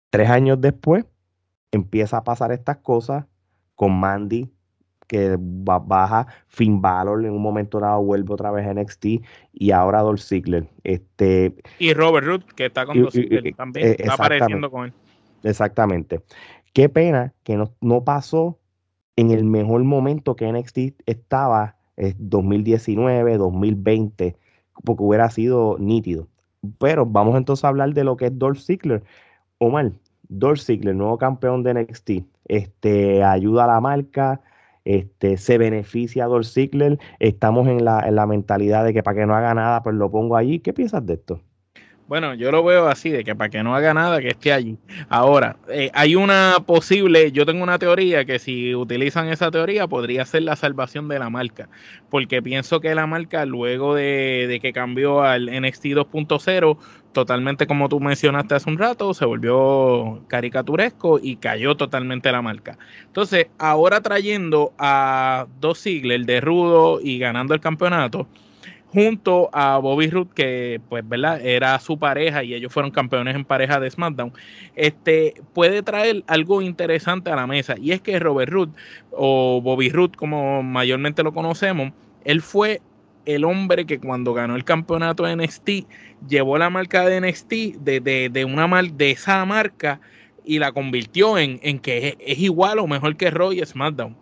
Tres 0.09 0.29
años 0.29 0.59
después 0.61 1.05
empieza 1.71 2.17
a 2.17 2.23
pasar 2.23 2.51
estas 2.51 2.77
cosas 2.77 3.25
con 3.75 3.99
Mandy, 3.99 4.49
que 5.07 5.37
baja 5.39 6.27
Finn 6.47 6.81
Balor 6.81 7.25
en 7.25 7.31
un 7.31 7.41
momento 7.41 7.79
dado 7.79 8.03
vuelve 8.03 8.33
otra 8.33 8.51
vez 8.51 8.67
a 8.67 8.73
NXT 8.73 9.05
y 9.53 9.71
ahora 9.71 10.01
Dolph 10.01 10.21
Ziggler. 10.21 10.67
Este, 10.83 11.55
y 11.79 11.93
Robert 11.93 12.27
Root, 12.27 12.43
que 12.53 12.67
está 12.67 12.85
con 12.85 13.01
Dolph 13.01 13.13
Ziggler 13.13 13.55
también, 13.55 13.87
eh, 13.87 13.95
está 13.99 14.13
apareciendo 14.13 14.69
con 14.69 14.85
él. 14.85 14.93
Exactamente. 15.43 16.21
Qué 16.73 16.89
pena 16.89 17.33
que 17.43 17.57
no, 17.57 17.73
no 17.81 18.03
pasó 18.03 18.59
en 19.15 19.31
el 19.31 19.43
mejor 19.43 19.83
momento 19.83 20.35
que 20.35 20.51
NXT 20.51 21.01
estaba, 21.05 21.75
en 21.97 22.15
2019, 22.17 23.37
2020, 23.37 24.37
porque 24.83 25.03
hubiera 25.03 25.29
sido 25.29 25.77
nítido. 25.79 26.27
Pero 26.77 27.05
vamos 27.05 27.35
entonces 27.37 27.65
a 27.65 27.69
hablar 27.69 27.93
de 27.93 28.03
lo 28.03 28.17
que 28.17 28.27
es 28.27 28.37
Dolph 28.37 28.59
Ziggler. 28.59 29.03
Omar, 29.57 29.91
Dolph 30.29 30.59
Ziggler, 30.59 30.95
nuevo 30.95 31.17
campeón 31.17 31.63
de 31.63 31.73
NXT, 31.73 32.11
este, 32.45 33.23
ayuda 33.23 33.65
a 33.65 33.67
la 33.67 33.81
marca, 33.81 34.41
este, 34.85 35.37
se 35.37 35.57
beneficia 35.57 36.25
a 36.25 36.27
Dolph 36.27 36.47
Ziggler, 36.47 36.97
estamos 37.19 37.67
en 37.67 37.83
la, 37.83 38.07
en 38.07 38.15
la 38.15 38.25
mentalidad 38.25 38.85
de 38.85 38.93
que 38.93 39.03
para 39.03 39.19
que 39.19 39.25
no 39.25 39.35
haga 39.35 39.53
nada, 39.53 39.83
pues 39.83 39.95
lo 39.95 40.09
pongo 40.09 40.37
allí. 40.37 40.59
¿Qué 40.59 40.73
piensas 40.73 41.05
de 41.05 41.15
esto? 41.15 41.41
Bueno, 42.09 42.33
yo 42.33 42.51
lo 42.51 42.63
veo 42.63 42.87
así, 42.87 43.11
de 43.11 43.23
que 43.23 43.35
para 43.35 43.51
que 43.51 43.61
no 43.61 43.75
haga 43.75 43.93
nada, 43.93 44.19
que 44.19 44.29
esté 44.29 44.51
allí. 44.51 44.79
Ahora, 45.09 45.57
eh, 45.69 45.91
hay 45.93 46.15
una 46.15 46.55
posible, 46.65 47.31
yo 47.31 47.45
tengo 47.45 47.61
una 47.61 47.77
teoría 47.77 48.25
que 48.25 48.39
si 48.39 48.73
utilizan 48.73 49.27
esa 49.29 49.51
teoría 49.51 49.85
podría 49.87 50.25
ser 50.25 50.41
la 50.41 50.55
salvación 50.55 51.07
de 51.07 51.19
la 51.19 51.29
marca, 51.29 51.69
porque 52.09 52.41
pienso 52.41 52.79
que 52.79 52.95
la 52.95 53.05
marca 53.05 53.45
luego 53.45 53.93
de, 53.93 54.47
de 54.49 54.59
que 54.59 54.73
cambió 54.73 55.21
al 55.21 55.51
NXT 55.51 55.85
2.0, 55.85 56.79
totalmente 57.13 57.67
como 57.67 57.87
tú 57.89 57.99
mencionaste 57.99 58.55
hace 58.55 58.71
un 58.71 58.79
rato, 58.79 59.13
se 59.13 59.25
volvió 59.25 60.23
caricaturesco 60.29 61.19
y 61.21 61.35
cayó 61.35 61.77
totalmente 61.77 62.31
la 62.31 62.41
marca. 62.41 62.79
Entonces, 63.05 63.49
ahora 63.59 64.01
trayendo 64.01 64.73
a 64.79 65.45
dos 65.59 65.77
sigles, 65.77 66.25
de 66.25 66.41
Rudo 66.41 67.01
y 67.03 67.19
ganando 67.19 67.53
el 67.53 67.59
campeonato, 67.59 68.27
junto 68.93 69.49
a 69.53 69.77
Bobby 69.77 70.09
Roode, 70.09 70.31
que 70.33 70.81
pues, 70.89 71.07
¿verdad? 71.07 71.45
Era 71.45 71.79
su 71.79 71.97
pareja 71.97 72.43
y 72.43 72.53
ellos 72.53 72.73
fueron 72.73 72.91
campeones 72.91 73.35
en 73.35 73.45
pareja 73.45 73.79
de 73.79 73.89
SmackDown, 73.89 74.33
este, 74.75 75.35
puede 75.53 75.83
traer 75.83 76.23
algo 76.27 76.61
interesante 76.61 77.29
a 77.29 77.35
la 77.35 77.47
mesa. 77.47 77.75
Y 77.79 77.91
es 77.91 78.01
que 78.01 78.19
Robert 78.19 78.51
Roode, 78.51 78.73
o 79.11 79.61
Bobby 79.61 79.89
Roode, 79.89 80.17
como 80.17 80.63
mayormente 80.63 81.23
lo 81.23 81.33
conocemos, 81.33 81.93
él 82.25 82.41
fue 82.41 82.81
el 83.25 83.43
hombre 83.43 83.85
que 83.85 83.99
cuando 83.99 84.33
ganó 84.33 84.55
el 84.55 84.63
campeonato 84.63 85.23
de 85.23 85.35
NXT, 85.35 85.69
llevó 86.27 86.57
la 86.57 86.69
marca 86.69 87.05
de 87.05 87.21
NXT 87.21 87.51
de, 87.79 87.99
de, 87.99 88.29
de 88.29 88.45
una 88.45 88.65
mar, 88.65 88.91
de 88.91 89.11
esa 89.11 89.45
marca 89.45 89.99
y 90.43 90.57
la 90.57 90.71
convirtió 90.71 91.37
en, 91.37 91.59
en 91.61 91.77
que 91.77 92.17
es, 92.19 92.39
igual 92.39 92.79
o 92.79 92.87
mejor 92.87 93.15
que 93.17 93.29
Roy 93.29 93.63
SmackDown 93.63 94.17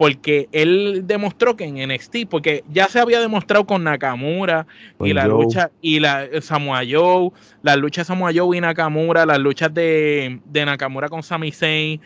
porque 0.00 0.48
él 0.52 1.02
demostró 1.04 1.56
que 1.56 1.64
en 1.64 1.74
NXT, 1.86 2.26
porque 2.30 2.64
ya 2.72 2.88
se 2.88 2.98
había 2.98 3.20
demostrado 3.20 3.66
con 3.66 3.84
Nakamura 3.84 4.66
y 4.98 5.12
la 5.12 5.26
lucha 5.26 5.72
y 5.82 6.00
la 6.00 6.26
Samoa 6.40 6.80
Joe, 6.90 7.32
la 7.60 7.76
lucha 7.76 8.00
de 8.00 8.06
Samoa 8.06 8.30
Joe 8.34 8.56
y 8.56 8.62
Nakamura, 8.62 9.26
las 9.26 9.38
luchas 9.38 9.74
de, 9.74 10.40
Nakamura 10.50 11.10
con 11.10 11.22
Sami 11.22 11.52
Zayn, 11.52 12.00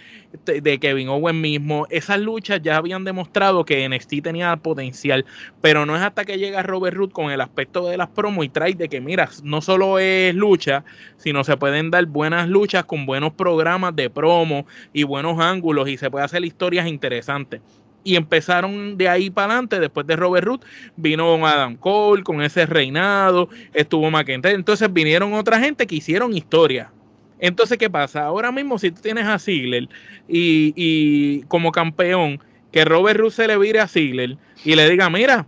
de, 0.45 0.79
Kevin 0.81 1.09
Owen 1.09 1.41
mismo, 1.41 1.87
esas 1.89 2.19
luchas 2.19 2.61
ya 2.61 2.79
habían 2.79 3.05
demostrado 3.05 3.65
que 3.65 3.89
NXT 3.89 4.23
tenía 4.25 4.57
potencial, 4.57 5.25
pero 5.61 5.87
no 5.87 5.95
es 5.95 6.03
hasta 6.03 6.25
que 6.25 6.37
llega 6.37 6.65
Robert 6.65 6.97
Root 6.97 7.13
con 7.13 7.31
el 7.31 7.41
aspecto 7.41 7.87
de 7.87 7.97
las 7.97 8.09
promos 8.09 8.45
y 8.45 8.49
trae 8.49 8.75
de 8.75 8.89
que 8.89 9.01
mira, 9.01 9.31
no 9.45 9.61
solo 9.61 10.01
es 10.01 10.35
lucha, 10.35 10.83
sino 11.17 11.45
se 11.45 11.57
pueden 11.57 11.93
dar 11.93 12.07
buenas 12.07 12.49
luchas 12.49 12.87
con 12.87 13.07
buenos 13.07 13.35
programas 13.35 13.95
de 13.95 14.11
promo 14.11 14.67
y 14.93 15.05
buenos 15.05 15.39
ángulos 15.39 15.89
y 15.89 15.97
se 15.97 16.11
puede 16.11 16.25
hacer 16.25 16.45
historias 16.45 16.89
interesantes 16.89 17.61
y 18.05 18.17
empezaron 18.17 18.97
de 18.97 19.09
ahí 19.09 19.31
para 19.31 19.55
adelante. 19.55 19.81
Después 19.81 20.07
de 20.07 20.15
Robert 20.15 20.47
Root, 20.47 20.65
vino 20.97 21.45
Adam 21.47 21.77
Cole 21.77 22.23
con 22.23 22.43
ese 22.43 22.67
reinado, 22.67 23.49
estuvo 23.73 24.11
McIntyre. 24.11 24.55
Entonces 24.55 24.93
vinieron 24.93 25.33
otra 25.33 25.59
gente 25.59 25.87
que 25.87 25.97
hicieron 25.97 26.37
historia. 26.37 26.93
Entonces, 27.41 27.79
¿qué 27.79 27.91
pasa? 27.91 28.25
Ahora 28.25 28.53
mismo, 28.53 28.79
si 28.79 28.91
tú 28.91 29.01
tienes 29.01 29.27
a 29.27 29.39
Ziggler 29.39 29.89
y, 30.29 31.43
como 31.49 31.73
campeón, 31.73 32.41
que 32.71 32.85
Robert 32.85 33.19
Root 33.19 33.33
se 33.33 33.47
le 33.47 33.59
vire 33.59 33.81
a 33.81 33.89
Ziggler 33.89 34.37
y 34.65 34.75
le 34.75 34.89
diga, 34.89 35.11
mira, 35.11 35.47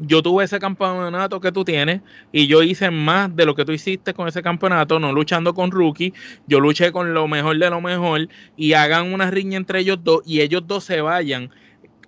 yo 0.00 0.22
tuve 0.22 0.44
ese 0.44 0.58
campeonato 0.58 1.40
que 1.40 1.52
tú 1.52 1.64
tienes 1.64 2.00
y 2.32 2.46
yo 2.46 2.62
hice 2.62 2.90
más 2.90 3.34
de 3.34 3.44
lo 3.44 3.54
que 3.54 3.64
tú 3.64 3.72
hiciste 3.72 4.14
con 4.14 4.28
ese 4.28 4.42
campeonato, 4.42 4.98
no 4.98 5.12
luchando 5.12 5.54
con 5.54 5.70
rookie, 5.70 6.12
yo 6.46 6.60
luché 6.60 6.92
con 6.92 7.14
lo 7.14 7.28
mejor 7.28 7.58
de 7.58 7.70
lo 7.70 7.80
mejor 7.80 8.28
y 8.56 8.72
hagan 8.72 9.12
una 9.12 9.30
riña 9.30 9.56
entre 9.56 9.80
ellos 9.80 9.98
dos 10.02 10.22
y 10.24 10.40
ellos 10.40 10.66
dos 10.66 10.84
se 10.84 11.00
vayan 11.00 11.50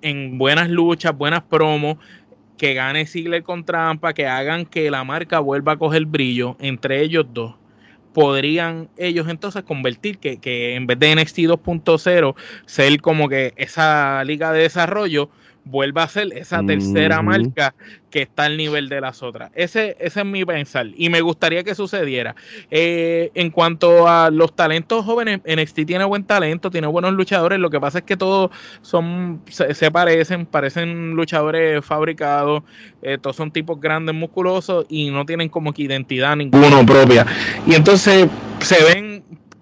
en 0.00 0.38
buenas 0.38 0.68
luchas, 0.68 1.16
buenas 1.16 1.42
promos, 1.42 1.98
que 2.58 2.74
gane 2.74 3.06
Ziggler 3.06 3.42
con 3.42 3.64
trampa, 3.64 4.12
que 4.14 4.26
hagan 4.26 4.66
que 4.66 4.90
la 4.90 5.04
marca 5.04 5.38
vuelva 5.40 5.72
a 5.72 5.76
coger 5.76 6.06
brillo 6.06 6.56
entre 6.60 7.02
ellos 7.02 7.26
dos 7.32 7.54
podrían 8.12 8.90
ellos 8.98 9.26
entonces 9.28 9.62
convertir 9.62 10.18
que, 10.18 10.36
que 10.36 10.74
en 10.74 10.86
vez 10.86 10.98
de 10.98 11.14
NXT 11.14 11.38
2.0 11.38 12.34
ser 12.66 13.00
como 13.00 13.28
que 13.28 13.54
esa 13.56 14.22
liga 14.24 14.52
de 14.52 14.60
desarrollo 14.60 15.30
vuelva 15.64 16.02
a 16.02 16.08
ser 16.08 16.28
esa 16.34 16.62
tercera 16.64 17.22
marca 17.22 17.74
que 18.10 18.22
está 18.22 18.44
al 18.44 18.56
nivel 18.56 18.88
de 18.88 19.00
las 19.00 19.22
otras. 19.22 19.50
Ese, 19.54 19.96
ese 19.98 20.20
es 20.20 20.26
mi 20.26 20.44
pensar 20.44 20.86
y 20.96 21.08
me 21.08 21.20
gustaría 21.20 21.64
que 21.64 21.74
sucediera. 21.74 22.34
Eh, 22.70 23.30
en 23.34 23.50
cuanto 23.50 24.06
a 24.06 24.30
los 24.30 24.54
talentos 24.54 25.04
jóvenes, 25.04 25.40
NXT 25.46 25.86
tiene 25.86 26.04
buen 26.04 26.24
talento, 26.24 26.70
tiene 26.70 26.86
buenos 26.88 27.14
luchadores. 27.14 27.58
Lo 27.58 27.70
que 27.70 27.80
pasa 27.80 27.98
es 27.98 28.04
que 28.04 28.16
todos 28.16 28.50
son 28.82 29.40
se, 29.48 29.90
parecen, 29.90 30.46
parecen 30.46 31.12
luchadores 31.12 31.84
fabricados. 31.84 32.62
Eh, 33.00 33.18
todos 33.20 33.36
son 33.36 33.50
tipos 33.50 33.80
grandes, 33.80 34.14
musculosos 34.14 34.86
y 34.88 35.10
no 35.10 35.24
tienen 35.24 35.48
como 35.48 35.72
que 35.72 35.82
identidad 35.82 36.36
ninguna 36.36 36.84
propia. 36.84 37.26
Y 37.66 37.74
entonces 37.74 38.28
se 38.60 38.84
ven 38.84 39.11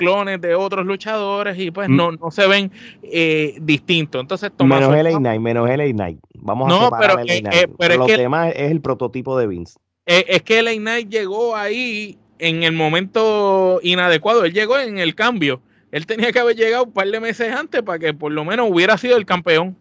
clones 0.00 0.40
de 0.40 0.54
otros 0.54 0.86
luchadores 0.86 1.58
y 1.58 1.70
pues 1.70 1.88
mm. 1.88 1.96
no, 1.96 2.12
no 2.12 2.30
se 2.30 2.46
ven 2.46 2.72
eh, 3.02 3.58
distintos. 3.60 4.22
Entonces, 4.22 4.50
menos 4.58 4.90
LA 4.90 5.18
Knight, 5.18 5.40
menos 5.40 5.68
LA 5.68 5.92
Knight. 5.92 6.18
Vamos 6.34 6.72
a 6.72 6.84
separar 6.84 7.16
pero, 7.26 7.30
eh, 7.30 7.42
eh, 7.52 7.68
pero, 7.78 7.96
lo 7.98 8.06
demás 8.06 8.52
es 8.56 8.70
el 8.70 8.80
prototipo 8.80 9.38
de 9.38 9.46
Vince. 9.46 9.78
es 10.06 10.42
que 10.42 10.62
LA 10.62 10.72
Knight 10.76 11.08
llegó 11.10 11.54
ahí 11.54 12.18
en 12.38 12.62
el 12.62 12.72
momento 12.72 13.80
inadecuado. 13.82 14.44
Él 14.44 14.54
llegó 14.54 14.78
en 14.78 14.98
el 14.98 15.14
cambio. 15.14 15.60
Él 15.92 16.06
tenía 16.06 16.32
que 16.32 16.38
haber 16.38 16.56
llegado 16.56 16.84
un 16.84 16.92
par 16.92 17.08
de 17.08 17.20
meses 17.20 17.52
antes 17.52 17.82
para 17.82 17.98
que 17.98 18.14
por 18.14 18.32
lo 18.32 18.44
menos 18.44 18.70
hubiera 18.70 18.96
sido 18.96 19.16
el 19.16 19.26
campeón 19.26 19.76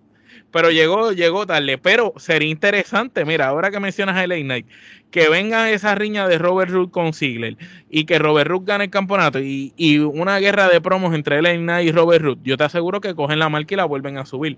pero 0.51 0.71
llegó, 0.71 1.11
llegó 1.11 1.45
tarde. 1.45 1.77
Pero 1.77 2.13
sería 2.17 2.49
interesante, 2.49 3.25
mira, 3.25 3.47
ahora 3.47 3.71
que 3.71 3.79
mencionas 3.79 4.17
a 4.17 4.25
LA 4.25 4.37
Knight, 4.37 4.67
que 5.11 5.29
venga 5.29 5.71
esa 5.71 5.95
riña 5.95 6.27
de 6.27 6.37
Robert 6.37 6.71
Root 6.71 6.91
con 6.91 7.13
Ziggler 7.13 7.57
y 7.89 8.05
que 8.05 8.19
Robert 8.19 8.49
Root 8.49 8.65
gane 8.65 8.85
el 8.85 8.89
campeonato 8.89 9.39
y, 9.39 9.99
una 9.99 10.37
guerra 10.39 10.67
de 10.69 10.81
promos 10.81 11.15
entre 11.15 11.41
LA 11.41 11.55
Knight 11.57 11.87
y 11.87 11.91
Robert 11.91 12.23
Root, 12.23 12.39
yo 12.43 12.57
te 12.57 12.63
aseguro 12.63 13.01
que 13.01 13.15
cogen 13.15 13.39
la 13.39 13.49
marca 13.49 13.73
y 13.73 13.77
la 13.77 13.85
vuelven 13.85 14.17
a 14.17 14.25
subir. 14.25 14.57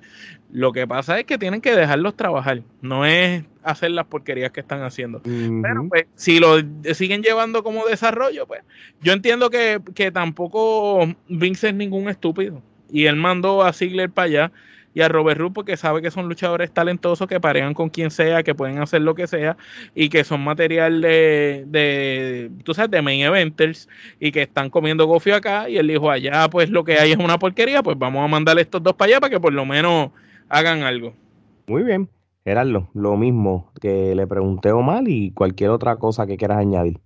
Lo 0.51 0.71
que 0.73 0.87
pasa 0.87 1.19
es 1.19 1.25
que 1.25 1.37
tienen 1.37 1.61
que 1.61 1.75
dejarlos 1.75 2.15
trabajar, 2.15 2.61
no 2.81 3.05
es 3.05 3.43
hacer 3.63 3.91
las 3.91 4.05
porquerías 4.07 4.51
que 4.51 4.59
están 4.59 4.83
haciendo. 4.83 5.21
Pero 5.23 5.87
pues, 5.87 6.05
si 6.15 6.39
lo 6.39 6.57
siguen 6.93 7.21
llevando 7.21 7.63
como 7.63 7.85
desarrollo, 7.85 8.47
pues 8.47 8.61
yo 9.01 9.13
entiendo 9.13 9.49
que, 9.49 9.79
que 9.95 10.11
tampoco 10.11 11.07
Vince 11.27 11.69
es 11.69 11.75
ningún 11.75 12.09
estúpido. 12.09 12.61
Y 12.93 13.05
él 13.05 13.15
mandó 13.15 13.63
a 13.63 13.71
Ziggler 13.71 14.09
para 14.09 14.25
allá 14.25 14.51
y 14.93 15.01
a 15.01 15.07
Robert 15.07 15.39
Roode 15.39 15.53
porque 15.53 15.77
sabe 15.77 16.01
que 16.01 16.11
son 16.11 16.27
luchadores 16.27 16.71
talentosos 16.71 17.27
que 17.27 17.39
parean 17.39 17.73
con 17.73 17.89
quien 17.89 18.11
sea, 18.11 18.43
que 18.43 18.55
pueden 18.55 18.79
hacer 18.79 19.01
lo 19.01 19.15
que 19.15 19.27
sea 19.27 19.57
y 19.95 20.09
que 20.09 20.23
son 20.23 20.43
material 20.43 21.01
de, 21.01 21.65
de 21.67 22.51
tú 22.63 22.73
sabes, 22.73 22.91
de 22.91 23.01
main 23.01 23.21
eventers 23.21 23.87
y 24.19 24.31
que 24.31 24.41
están 24.43 24.69
comiendo 24.69 25.05
gofio 25.05 25.35
acá 25.35 25.69
y 25.69 25.77
él 25.77 25.87
dijo 25.87 26.09
allá 26.09 26.49
pues 26.49 26.69
lo 26.69 26.83
que 26.83 26.95
hay 26.95 27.11
es 27.11 27.17
una 27.17 27.39
porquería, 27.39 27.83
pues 27.83 27.97
vamos 27.97 28.23
a 28.23 28.27
mandarle 28.27 28.61
estos 28.61 28.83
dos 28.83 28.93
para 28.93 29.11
allá 29.11 29.19
para 29.19 29.31
que 29.31 29.39
por 29.39 29.53
lo 29.53 29.65
menos 29.65 30.11
hagan 30.49 30.83
algo. 30.83 31.13
Muy 31.67 31.83
bien. 31.83 32.09
Gerardo, 32.43 32.89
lo 32.93 33.17
mismo 33.17 33.71
que 33.79 34.15
le 34.15 34.25
pregunté 34.25 34.69
a 34.69 34.75
Omar 34.75 35.03
y 35.07 35.31
cualquier 35.31 35.69
otra 35.69 35.97
cosa 35.97 36.25
que 36.25 36.37
quieras 36.37 36.57
añadir. 36.57 36.99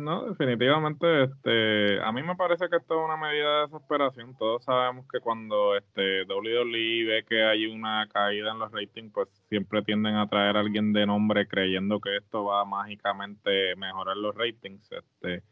No, 0.00 0.24
definitivamente, 0.24 1.24
este, 1.24 2.00
a 2.02 2.10
mí 2.10 2.22
me 2.22 2.34
parece 2.34 2.70
que 2.70 2.76
esto 2.76 2.94
es 2.98 3.04
una 3.04 3.18
medida 3.18 3.56
de 3.56 3.66
desesperación. 3.66 4.34
Todos 4.38 4.64
sabemos 4.64 5.06
que 5.12 5.20
cuando 5.20 5.76
este 5.76 6.22
WWE 6.24 7.04
ve 7.04 7.24
que 7.28 7.44
hay 7.44 7.66
una 7.66 8.08
caída 8.08 8.52
en 8.52 8.58
los 8.58 8.72
ratings, 8.72 9.12
pues 9.12 9.28
siempre 9.50 9.82
tienden 9.82 10.16
a 10.16 10.26
traer 10.26 10.56
a 10.56 10.60
alguien 10.60 10.94
de 10.94 11.06
nombre 11.06 11.46
creyendo 11.46 12.00
que 12.00 12.16
esto 12.16 12.44
va 12.44 12.62
a 12.62 12.64
mágicamente 12.64 13.76
mejorar 13.76 14.16
los 14.16 14.34
ratings. 14.34 14.90
Este, 14.90 15.42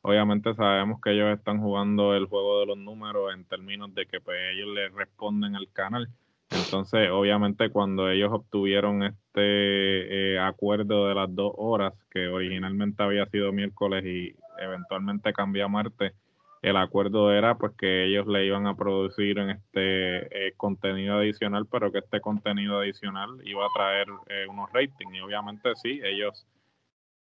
obviamente 0.00 0.54
sabemos 0.54 1.00
que 1.02 1.12
ellos 1.12 1.36
están 1.36 1.60
jugando 1.60 2.14
el 2.14 2.26
juego 2.26 2.60
de 2.60 2.66
los 2.66 2.78
números 2.78 3.34
en 3.34 3.44
términos 3.44 3.94
de 3.94 4.06
que 4.06 4.20
pues, 4.22 4.38
ellos 4.54 4.68
le 4.74 4.88
responden 4.88 5.54
al 5.54 5.70
canal. 5.72 6.08
Entonces, 6.50 7.10
obviamente, 7.10 7.70
cuando 7.70 8.10
ellos 8.10 8.30
obtuvieron 8.32 9.02
este 9.02 10.34
eh, 10.34 10.38
acuerdo 10.38 11.08
de 11.08 11.14
las 11.14 11.34
dos 11.34 11.52
horas, 11.56 11.92
que 12.10 12.28
originalmente 12.28 13.02
había 13.02 13.26
sido 13.26 13.52
miércoles 13.52 14.04
y 14.04 14.34
eventualmente 14.58 15.32
cambió 15.32 15.66
a 15.66 15.68
martes, 15.68 16.14
el 16.62 16.76
acuerdo 16.76 17.32
era 17.32 17.56
pues 17.56 17.72
que 17.76 18.06
ellos 18.06 18.26
le 18.26 18.46
iban 18.46 18.66
a 18.66 18.76
producir 18.76 19.38
este 19.38 20.48
eh, 20.48 20.54
contenido 20.56 21.18
adicional, 21.18 21.66
pero 21.66 21.92
que 21.92 21.98
este 21.98 22.20
contenido 22.20 22.80
adicional 22.80 23.40
iba 23.44 23.64
a 23.64 23.68
traer 23.74 24.08
eh, 24.28 24.46
unos 24.48 24.72
ratings. 24.72 25.14
Y 25.14 25.20
obviamente 25.20 25.70
sí, 25.76 26.00
ellos 26.02 26.46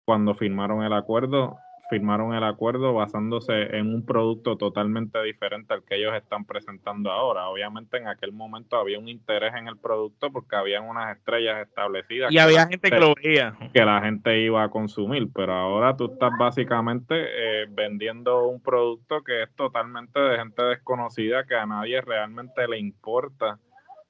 cuando 0.05 0.35
firmaron 0.35 0.83
el 0.83 0.93
acuerdo 0.93 1.57
firmaron 1.89 2.33
el 2.33 2.43
acuerdo 2.43 2.93
basándose 2.93 3.75
en 3.75 3.93
un 3.93 4.05
producto 4.05 4.57
totalmente 4.57 5.21
diferente 5.21 5.73
al 5.73 5.83
que 5.83 5.95
ellos 5.95 6.15
están 6.15 6.45
presentando 6.45 7.11
ahora. 7.11 7.47
Obviamente 7.47 7.97
en 7.97 8.07
aquel 8.07 8.31
momento 8.31 8.77
había 8.77 8.99
un 8.99 9.07
interés 9.07 9.53
en 9.55 9.67
el 9.67 9.77
producto 9.77 10.31
porque 10.31 10.55
habían 10.55 10.85
unas 10.85 11.15
estrellas 11.15 11.67
establecidas. 11.67 12.31
Y 12.31 12.37
había 12.37 12.67
gente 12.67 12.89
que 12.89 12.99
lo 12.99 13.13
veía. 13.15 13.55
Que 13.73 13.85
la 13.85 14.01
gente 14.01 14.39
iba 14.39 14.63
a 14.63 14.69
consumir, 14.69 15.29
pero 15.33 15.53
ahora 15.53 15.95
tú 15.95 16.11
estás 16.13 16.31
básicamente 16.37 17.15
eh, 17.15 17.67
vendiendo 17.69 18.47
un 18.47 18.61
producto 18.61 19.23
que 19.23 19.43
es 19.43 19.55
totalmente 19.55 20.19
de 20.19 20.37
gente 20.37 20.63
desconocida, 20.63 21.45
que 21.45 21.55
a 21.55 21.65
nadie 21.65 22.01
realmente 22.01 22.67
le 22.67 22.79
importa 22.79 23.59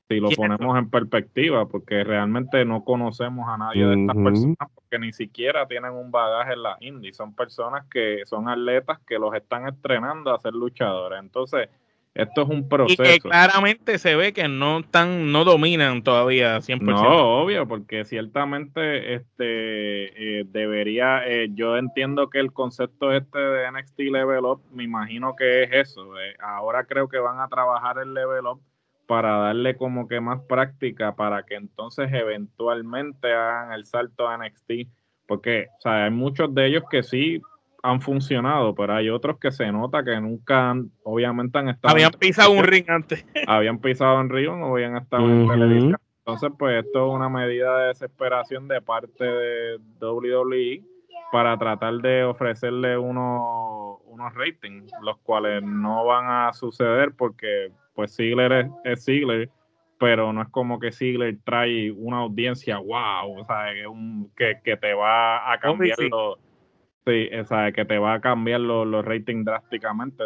si 0.07 0.19
lo 0.19 0.29
ponemos 0.29 0.77
en 0.77 0.89
perspectiva, 0.89 1.67
porque 1.67 2.03
realmente 2.03 2.63
no 2.63 2.83
conocemos 2.83 3.47
a 3.49 3.57
nadie 3.57 3.85
de 3.85 4.01
estas 4.01 4.15
personas, 4.15 4.69
porque 4.75 4.99
ni 4.99 5.11
siquiera 5.11 5.67
tienen 5.67 5.93
un 5.93 6.11
bagaje 6.11 6.53
en 6.53 6.63
la 6.63 6.77
indie, 6.79 7.13
son 7.13 7.33
personas 7.33 7.85
que 7.89 8.21
son 8.25 8.47
atletas 8.47 8.99
que 9.07 9.17
los 9.17 9.33
están 9.33 9.67
estrenando 9.67 10.33
a 10.33 10.39
ser 10.39 10.53
luchadores. 10.53 11.19
Entonces, 11.19 11.69
esto 12.13 12.43
es 12.43 12.49
un 12.49 12.69
proceso. 12.69 13.03
Y 13.03 13.05
que 13.05 13.19
claramente 13.19 13.97
se 13.97 14.15
ve 14.15 14.31
que 14.31 14.47
no 14.47 14.79
están, 14.79 15.31
no 15.31 15.43
dominan 15.43 16.01
todavía 16.01 16.59
100%. 16.59 16.79
No, 16.81 17.41
obvio, 17.41 17.67
porque 17.67 18.05
ciertamente 18.05 19.15
este 19.15 20.39
eh, 20.39 20.45
debería, 20.47 21.27
eh, 21.27 21.49
yo 21.53 21.77
entiendo 21.77 22.29
que 22.29 22.39
el 22.39 22.53
concepto 22.53 23.11
este 23.11 23.39
de 23.39 23.69
NXT 23.71 23.99
Level 24.11 24.45
Up, 24.45 24.61
me 24.71 24.83
imagino 24.83 25.35
que 25.35 25.63
es 25.63 25.69
eso. 25.73 26.17
Eh, 26.19 26.35
ahora 26.39 26.85
creo 26.85 27.09
que 27.09 27.17
van 27.17 27.41
a 27.41 27.49
trabajar 27.49 27.97
el 27.97 28.13
Level 28.13 28.45
Up 28.45 28.61
para 29.07 29.37
darle 29.37 29.75
como 29.75 30.07
que 30.07 30.19
más 30.19 30.41
práctica 30.41 31.15
para 31.15 31.43
que 31.43 31.55
entonces 31.55 32.11
eventualmente 32.11 33.31
hagan 33.31 33.73
el 33.73 33.85
salto 33.85 34.27
a 34.27 34.37
NXT, 34.37 34.89
porque 35.27 35.67
o 35.77 35.81
sea, 35.81 36.05
hay 36.05 36.11
muchos 36.11 36.53
de 36.53 36.67
ellos 36.67 36.83
que 36.89 37.03
sí 37.03 37.41
han 37.83 38.01
funcionado, 38.01 38.73
pero 38.73 38.93
hay 38.93 39.09
otros 39.09 39.37
que 39.39 39.51
se 39.51 39.71
nota 39.71 40.03
que 40.03 40.19
nunca 40.19 40.71
han, 40.71 40.91
obviamente 41.03 41.59
han 41.59 41.69
estado... 41.69 41.93
Habían 41.93 42.11
pisado 42.11 42.51
un 42.51 42.63
ring 42.63 42.85
antes. 42.89 43.25
habían 43.47 43.79
pisado 43.79 44.19
un 44.19 44.29
ring 44.29 44.49
o 44.49 44.73
habían 44.73 44.97
estado 44.97 45.23
en 45.23 45.47
televisión. 45.47 45.97
Entonces, 46.19 46.51
pues 46.57 46.83
esto 46.83 47.07
es 47.07 47.13
una 47.13 47.29
medida 47.29 47.77
de 47.77 47.87
desesperación 47.89 48.67
de 48.67 48.81
parte 48.81 49.23
de 49.23 49.79
WWE 50.01 50.83
para 51.31 51.55
tratar 51.57 51.93
de 51.95 52.23
ofrecerle 52.23 52.97
unos, 52.97 53.99
unos 54.05 54.33
ratings, 54.33 54.91
los 55.03 55.17
cuales 55.19 55.61
no 55.61 56.05
van 56.05 56.25
a 56.27 56.53
suceder 56.53 57.13
porque 57.15 57.71
pues 57.95 58.15
Ziggler 58.15 58.51
es, 58.51 58.67
es 58.83 59.05
Ziggler, 59.05 59.49
pero 59.97 60.33
no 60.33 60.41
es 60.41 60.49
como 60.49 60.79
que 60.79 60.91
Ziggler 60.91 61.37
trae 61.43 61.91
una 61.91 62.17
audiencia 62.17 62.77
wow, 62.77 63.39
o 63.39 63.45
sea, 63.45 63.67
que, 64.35 64.59
que, 64.63 64.77
te 64.77 64.93
va 64.93 65.51
a 65.51 65.59
cambiar 65.59 65.97
los, 65.99 66.37
sí, 67.05 67.29
o 67.33 67.45
sea, 67.45 67.71
que 67.71 67.85
te 67.85 67.97
va 67.97 68.15
a 68.15 68.21
cambiar 68.21 68.59
los, 68.59 68.85
los 68.85 69.05
ratings 69.05 69.45
drásticamente. 69.45 70.25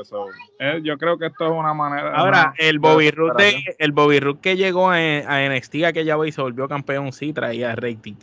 Eh, 0.59 0.81
yo 0.83 0.97
creo 0.97 1.17
que 1.17 1.27
esto 1.27 1.45
es 1.45 1.51
una 1.51 1.73
manera. 1.73 2.13
Ahora, 2.15 2.53
el 2.57 2.79
Bobby 2.79 3.11
Roode, 3.11 3.75
el 3.77 3.91
Bobby 3.91 4.19
Roode 4.19 4.41
que 4.41 4.57
llegó 4.57 4.89
a, 4.89 4.95
a 4.95 5.49
NXT 5.49 5.83
aquella 5.85 6.17
vez 6.17 6.29
y 6.29 6.31
se 6.31 6.41
volvió 6.41 6.67
campeón, 6.67 7.11
sí 7.13 7.31
traía 7.31 7.75
rating. 7.75 8.15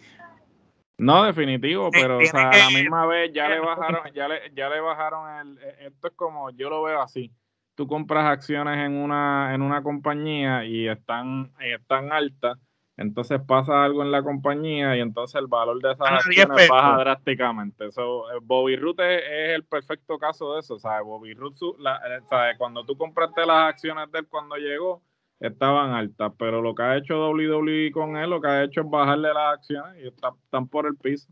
No, 0.98 1.24
definitivo, 1.24 1.90
pero 1.90 2.18
o 2.18 2.24
sea, 2.24 2.48
a 2.48 2.56
la 2.56 2.70
misma 2.70 3.06
vez 3.06 3.30
ya 3.32 3.48
le 3.48 3.60
bajaron, 3.60 4.00
ya 4.14 4.28
le, 4.28 4.50
ya 4.54 4.70
le 4.70 4.80
bajaron 4.80 5.28
el, 5.40 5.58
e, 5.58 5.86
esto 5.88 6.08
es 6.08 6.14
como, 6.14 6.50
yo 6.50 6.70
lo 6.70 6.82
veo 6.82 7.02
así 7.02 7.30
tú 7.76 7.86
compras 7.86 8.24
acciones 8.24 8.78
en 8.78 8.94
una, 8.94 9.54
en 9.54 9.62
una 9.62 9.82
compañía 9.82 10.64
y 10.64 10.88
están, 10.88 11.52
están 11.60 12.10
altas, 12.10 12.58
entonces 12.96 13.38
pasa 13.46 13.84
algo 13.84 14.02
en 14.02 14.10
la 14.10 14.22
compañía 14.22 14.96
y 14.96 15.00
entonces 15.00 15.38
el 15.38 15.46
valor 15.46 15.80
de 15.82 15.92
esas 15.92 16.10
acciones 16.10 16.68
baja 16.68 16.96
drásticamente. 16.96 17.92
So, 17.92 18.30
eh, 18.32 18.38
Bobby 18.42 18.76
Root 18.76 19.00
es, 19.00 19.22
el 19.54 19.64
perfecto 19.64 20.18
caso 20.18 20.54
de 20.54 20.60
eso. 20.60 20.78
¿sabes? 20.78 21.04
Bobby 21.04 21.34
Root, 21.34 21.56
eh, 21.60 22.54
cuando 22.56 22.84
tú 22.86 22.96
compraste 22.96 23.44
las 23.44 23.68
acciones 23.68 24.10
de 24.10 24.20
él 24.20 24.26
cuando 24.28 24.56
llegó, 24.56 25.02
estaban 25.38 25.92
altas, 25.92 26.32
pero 26.38 26.62
lo 26.62 26.74
que 26.74 26.82
ha 26.82 26.96
hecho 26.96 27.30
WWE 27.30 27.92
con 27.92 28.16
él, 28.16 28.30
lo 28.30 28.40
que 28.40 28.48
ha 28.48 28.64
hecho 28.64 28.80
es 28.80 28.88
bajarle 28.88 29.28
las 29.34 29.58
acciones 29.58 30.02
y 30.02 30.08
están 30.08 30.66
por 30.68 30.86
el 30.86 30.96
piso. 30.96 31.28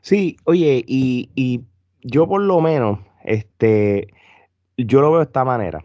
Sí, 0.00 0.36
oye, 0.44 0.84
y, 0.84 1.30
y 1.36 1.60
yo 2.00 2.26
por 2.26 2.42
lo 2.42 2.60
menos, 2.60 2.98
este, 3.22 4.08
yo 4.76 5.00
lo 5.00 5.10
veo 5.10 5.18
de 5.20 5.24
esta 5.24 5.44
manera. 5.44 5.84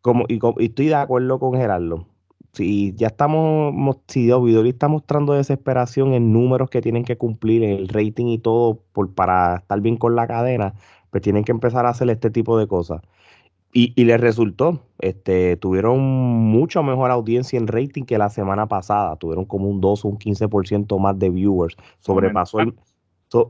Como, 0.00 0.24
y, 0.28 0.40
estoy 0.64 0.86
de 0.86 0.94
acuerdo 0.94 1.38
con 1.38 1.54
Gerardo. 1.54 2.06
Si 2.52 2.94
ya 2.96 3.08
estamos, 3.08 3.98
si 4.08 4.32
WWE 4.32 4.70
está 4.70 4.88
mostrando 4.88 5.34
desesperación 5.34 6.14
en 6.14 6.32
números 6.32 6.68
que 6.70 6.80
tienen 6.80 7.04
que 7.04 7.16
cumplir, 7.16 7.62
en 7.62 7.70
el 7.78 7.88
rating 7.88 8.26
y 8.26 8.38
todo, 8.38 8.82
por, 8.92 9.14
para 9.14 9.56
estar 9.56 9.80
bien 9.80 9.96
con 9.96 10.16
la 10.16 10.26
cadena, 10.26 10.74
pues 11.10 11.22
tienen 11.22 11.44
que 11.44 11.52
empezar 11.52 11.86
a 11.86 11.90
hacer 11.90 12.10
este 12.10 12.30
tipo 12.30 12.58
de 12.58 12.66
cosas. 12.66 13.02
Y, 13.72 13.92
y 13.94 14.04
les 14.04 14.20
resultó, 14.20 14.80
este, 14.98 15.56
tuvieron 15.56 16.00
mucho 16.00 16.82
mejor 16.82 17.12
audiencia 17.12 17.56
en 17.56 17.68
rating 17.68 18.02
que 18.02 18.18
la 18.18 18.28
semana 18.28 18.66
pasada, 18.66 19.14
tuvieron 19.14 19.44
como 19.44 19.68
un 19.68 19.80
2 19.80 20.04
o 20.04 20.08
un 20.08 20.18
15% 20.18 20.98
más 20.98 21.16
de 21.20 21.30
viewers, 21.30 21.76
sobrepasó 22.00 22.60
el, 22.60 22.74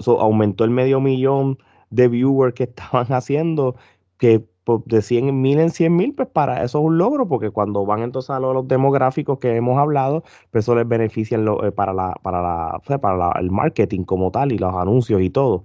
aumentó 0.06 0.64
el 0.64 0.70
medio 0.70 1.00
millón 1.00 1.58
de 1.90 2.08
viewers 2.08 2.54
que 2.54 2.64
estaban 2.74 3.06
haciendo, 3.12 3.76
que 4.18 4.46
de 4.86 5.02
100 5.02 5.40
mil 5.40 5.58
en 5.58 5.70
100 5.70 5.96
mil, 5.96 6.14
pues 6.14 6.28
para 6.28 6.62
eso 6.62 6.78
es 6.78 6.84
un 6.84 6.98
logro, 6.98 7.26
porque 7.26 7.50
cuando 7.50 7.84
van 7.84 8.02
entonces 8.02 8.30
a 8.30 8.40
los, 8.40 8.66
demográficos 8.68 9.38
que 9.38 9.56
hemos 9.56 9.78
hablado, 9.78 10.22
pues 10.50 10.64
eso 10.64 10.74
les 10.74 10.86
beneficia 10.86 11.38
eh, 11.38 11.72
para, 11.72 11.92
la, 11.92 12.14
para, 12.22 12.42
la, 12.42 12.80
para 13.00 13.32
el 13.40 13.50
marketing 13.50 14.04
como 14.04 14.30
tal 14.30 14.52
y 14.52 14.58
los 14.58 14.74
anuncios 14.74 15.20
y 15.22 15.30
todo. 15.30 15.64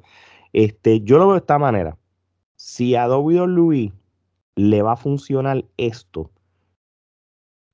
Este, 0.53 1.01
yo 1.01 1.17
lo 1.17 1.27
veo 1.27 1.33
de 1.33 1.39
esta 1.39 1.59
manera. 1.59 1.97
Si 2.55 2.95
a 2.95 3.07
WWE 3.07 3.91
le 4.55 4.81
va 4.81 4.93
a 4.93 4.97
funcionar 4.97 5.65
esto 5.77 6.31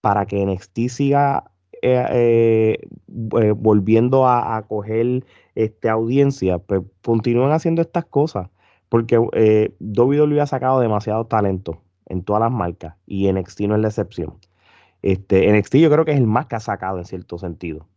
para 0.01 0.25
que 0.25 0.43
NXT 0.45 0.89
siga 0.89 1.50
eh, 1.81 2.77
eh, 2.77 3.53
volviendo 3.55 4.27
a, 4.27 4.57
a, 4.57 4.61
coger 4.63 5.25
este, 5.55 5.89
audiencia, 5.89 6.59
pues 6.59 6.81
continúen 7.03 7.51
haciendo 7.51 7.81
estas 7.81 8.05
cosas. 8.05 8.49
Porque 8.89 9.19
eh, 9.33 9.73
WWE 9.79 10.41
ha 10.41 10.47
sacado 10.47 10.81
demasiado 10.81 11.25
talento 11.25 11.81
en 12.07 12.23
todas 12.23 12.41
las 12.41 12.51
marcas 12.51 12.95
y 13.07 13.31
NXT 13.31 13.61
no 13.61 13.75
es 13.75 13.81
la 13.81 13.87
excepción. 13.87 14.35
Este, 15.01 15.51
NXT 15.51 15.75
yo 15.77 15.89
creo 15.89 16.03
que 16.03 16.11
es 16.11 16.17
el 16.17 16.27
más 16.27 16.47
que 16.47 16.57
ha 16.57 16.59
sacado 16.59 16.97
en 16.97 17.05
cierto 17.05 17.37
sentido. 17.37 17.87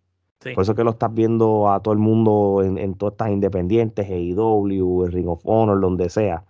Por 0.54 0.62
eso 0.62 0.74
que 0.74 0.84
lo 0.84 0.90
estás 0.90 1.12
viendo 1.12 1.72
a 1.72 1.80
todo 1.80 1.94
el 1.94 2.00
mundo 2.00 2.62
en, 2.62 2.94
todas 2.94 3.14
estas 3.14 3.30
independientes, 3.30 4.08
AEW, 4.08 5.06
Ring 5.06 5.28
of 5.28 5.40
Honor, 5.44 5.80
donde 5.80 6.10
sea. 6.10 6.44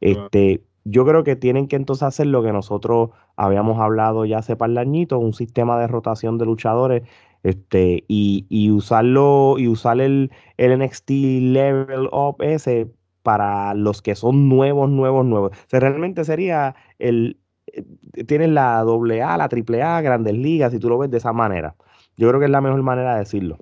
Este, 0.00 0.62
yo 0.84 1.04
creo 1.04 1.24
que 1.24 1.36
tienen 1.36 1.68
que 1.68 1.76
entonces 1.76 2.02
hacer 2.04 2.26
lo 2.26 2.42
que 2.42 2.52
nosotros 2.52 3.10
habíamos 3.36 3.80
hablado 3.80 4.24
ya 4.24 4.38
hace 4.38 4.56
par 4.56 4.70
de 4.70 5.06
un 5.14 5.32
sistema 5.34 5.78
de 5.80 5.86
rotación 5.86 6.38
de 6.38 6.44
luchadores 6.46 7.02
este, 7.42 8.04
y, 8.08 8.70
usarlo 8.70 9.56
y 9.58 9.68
usar 9.68 10.00
el, 10.00 10.30
el 10.56 10.78
NXT 10.78 11.10
Level 11.10 12.08
Up 12.12 12.36
ese 12.40 12.90
para 13.22 13.74
los 13.74 14.02
que 14.02 14.14
son 14.14 14.48
nuevos, 14.48 14.90
nuevos, 14.90 15.24
nuevos. 15.24 15.52
O 15.72 15.80
realmente 15.80 16.24
sería 16.24 16.74
el, 16.98 17.38
eh, 17.66 17.84
tienes 18.26 18.50
la 18.50 18.80
AA, 18.80 19.36
la 19.38 19.48
AAA, 19.48 20.00
Grandes 20.02 20.34
Ligas, 20.34 20.72
si 20.72 20.78
tú 20.78 20.88
lo 20.88 20.98
ves 20.98 21.10
de 21.10 21.18
esa 21.18 21.32
manera. 21.32 21.76
Yo 22.16 22.28
creo 22.28 22.40
que 22.40 22.46
es 22.46 22.52
la 22.52 22.60
mejor 22.60 22.82
manera 22.82 23.14
de 23.14 23.20
decirlo. 23.20 23.58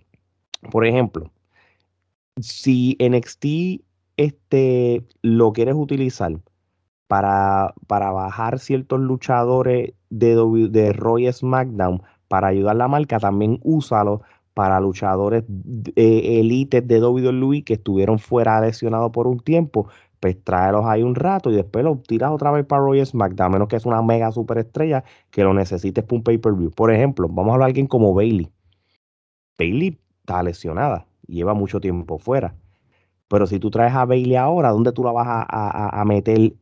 Por 0.70 0.86
ejemplo, 0.86 1.32
si 2.40 2.96
NXT 3.00 3.82
este, 4.16 5.04
lo 5.22 5.52
quieres 5.52 5.74
utilizar 5.76 6.32
para, 7.12 7.74
para 7.88 8.10
bajar 8.10 8.58
ciertos 8.58 8.98
luchadores 8.98 9.92
de, 10.08 10.34
de 10.70 10.92
Roy 10.94 11.30
SmackDown 11.30 12.02
para 12.26 12.48
ayudar 12.48 12.70
a 12.76 12.78
la 12.78 12.88
marca, 12.88 13.18
también 13.18 13.60
úsalo 13.62 14.22
para 14.54 14.80
luchadores 14.80 15.44
eh, 15.94 16.40
élites 16.40 16.88
de 16.88 17.04
WWE 17.04 17.64
que 17.64 17.74
estuvieron 17.74 18.18
fuera 18.18 18.58
lesionados 18.62 19.12
por 19.12 19.26
un 19.26 19.40
tiempo, 19.40 19.88
pues 20.20 20.42
tráelos 20.42 20.86
ahí 20.86 21.02
un 21.02 21.14
rato 21.14 21.50
y 21.50 21.54
después 21.54 21.84
los 21.84 22.02
tiras 22.02 22.30
otra 22.30 22.50
vez 22.50 22.64
para 22.64 22.80
Royal 22.80 23.04
SmackDown, 23.04 23.46
a 23.46 23.50
menos 23.50 23.68
que 23.68 23.76
es 23.76 23.84
una 23.84 24.00
mega 24.00 24.32
superestrella 24.32 25.04
que 25.30 25.44
lo 25.44 25.52
necesites 25.52 26.04
para 26.04 26.16
un 26.16 26.22
pay-per-view. 26.22 26.70
Por 26.70 26.90
ejemplo, 26.90 27.28
vamos 27.28 27.50
a 27.50 27.52
hablar 27.56 27.66
de 27.66 27.70
alguien 27.72 27.88
como 27.88 28.14
Bailey. 28.14 28.50
Bailey 29.58 30.00
está 30.20 30.42
lesionada, 30.42 31.04
lleva 31.26 31.52
mucho 31.52 31.78
tiempo 31.78 32.18
fuera. 32.18 32.54
Pero 33.28 33.46
si 33.46 33.58
tú 33.58 33.70
traes 33.70 33.94
a 33.94 34.06
Bailey 34.06 34.36
ahora, 34.36 34.70
¿dónde 34.70 34.92
tú 34.92 35.04
la 35.04 35.12
vas 35.12 35.26
a, 35.28 36.04
meter 36.06 36.54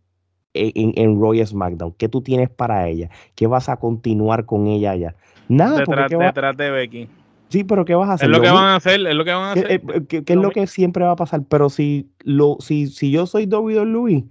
en, 0.55 0.93
en, 0.97 1.21
Royal 1.21 1.47
SmackDown? 1.47 1.95
¿Qué 1.99 2.09
tú 2.09 2.23
tienes 2.23 2.51
para 2.51 2.89
ella? 2.89 3.11
¿Qué 3.35 3.47
vas 3.47 3.69
a 3.69 3.77
continuar 3.77 4.47
con 4.47 4.67
ella 4.67 4.93
allá? 4.93 5.15
Nada. 5.49 5.79
Detrás, 5.79 6.57
de 6.57 6.71
Becky. 6.71 7.09
Sí, 7.49 7.65
pero 7.65 7.85
¿qué 7.85 7.95
vas 7.95 8.09
a 8.09 8.13
hacer? 8.13 8.31
Es 8.31 8.37
lo, 8.37 8.43
que 8.43 8.51
van 8.51 8.65
a 8.65 8.77
hacer, 8.77 9.07
es 9.07 9.15
lo 9.15 9.25
que 9.25 9.33
van 9.33 9.43
a 9.43 9.53
hacer. 9.53 10.07
¿Qué, 10.07 10.23
es 10.25 10.37
lo 10.37 10.51
que 10.51 10.67
siempre 10.69 11.05
va 11.05 11.13
a 11.13 11.17
pasar? 11.17 11.43
Pero 11.49 11.69
si, 11.69 12.09
lo, 12.21 12.57
si, 12.61 12.87
si 12.87 13.11
yo 13.11 13.27
soy 13.27 13.47
WWE, 13.47 14.25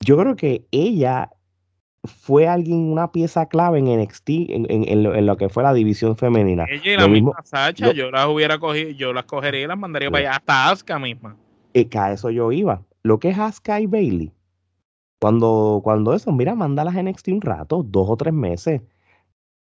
yo 0.00 0.16
creo 0.16 0.34
que 0.34 0.66
ella 0.72 1.30
fue 2.04 2.48
alguien, 2.48 2.90
una 2.90 3.12
pieza 3.12 3.46
clave 3.46 3.78
en 3.78 4.00
NXT, 4.00 4.28
en, 4.28 4.66
en, 4.68 5.26
lo, 5.26 5.36
que 5.36 5.48
fue 5.48 5.62
la 5.62 5.72
división 5.72 6.16
femenina. 6.16 6.64
Ella 6.68 6.94
y 6.94 6.96
la 6.96 7.08
misma 7.08 7.32
Sacha, 7.44 7.92
yo 7.92 8.10
las 8.10 8.26
hubiera 8.26 8.58
cogido, 8.58 8.90
yo 8.90 9.12
las 9.12 9.24
cogería 9.24 9.62
y 9.62 9.66
las 9.66 9.78
mandaría 9.78 10.10
para 10.10 10.28
allá, 10.28 10.36
hasta 10.36 10.70
Asuka 10.70 10.98
misma. 10.98 11.36
Y 11.72 11.84
que 11.86 11.98
a 11.98 12.12
eso 12.12 12.30
yo 12.30 12.50
iba. 12.52 12.82
Lo 13.02 13.18
que 13.18 13.30
es 13.30 13.38
Asuka 13.38 13.80
y 13.80 13.86
Bailey, 13.86 14.32
cuando, 15.20 15.80
cuando 15.82 16.14
eso, 16.14 16.32
mira, 16.32 16.54
mándalas 16.54 16.96
a 16.96 17.02
NXT 17.02 17.28
un 17.28 17.40
rato, 17.40 17.82
dos 17.82 18.08
o 18.10 18.16
tres 18.16 18.34
meses 18.34 18.82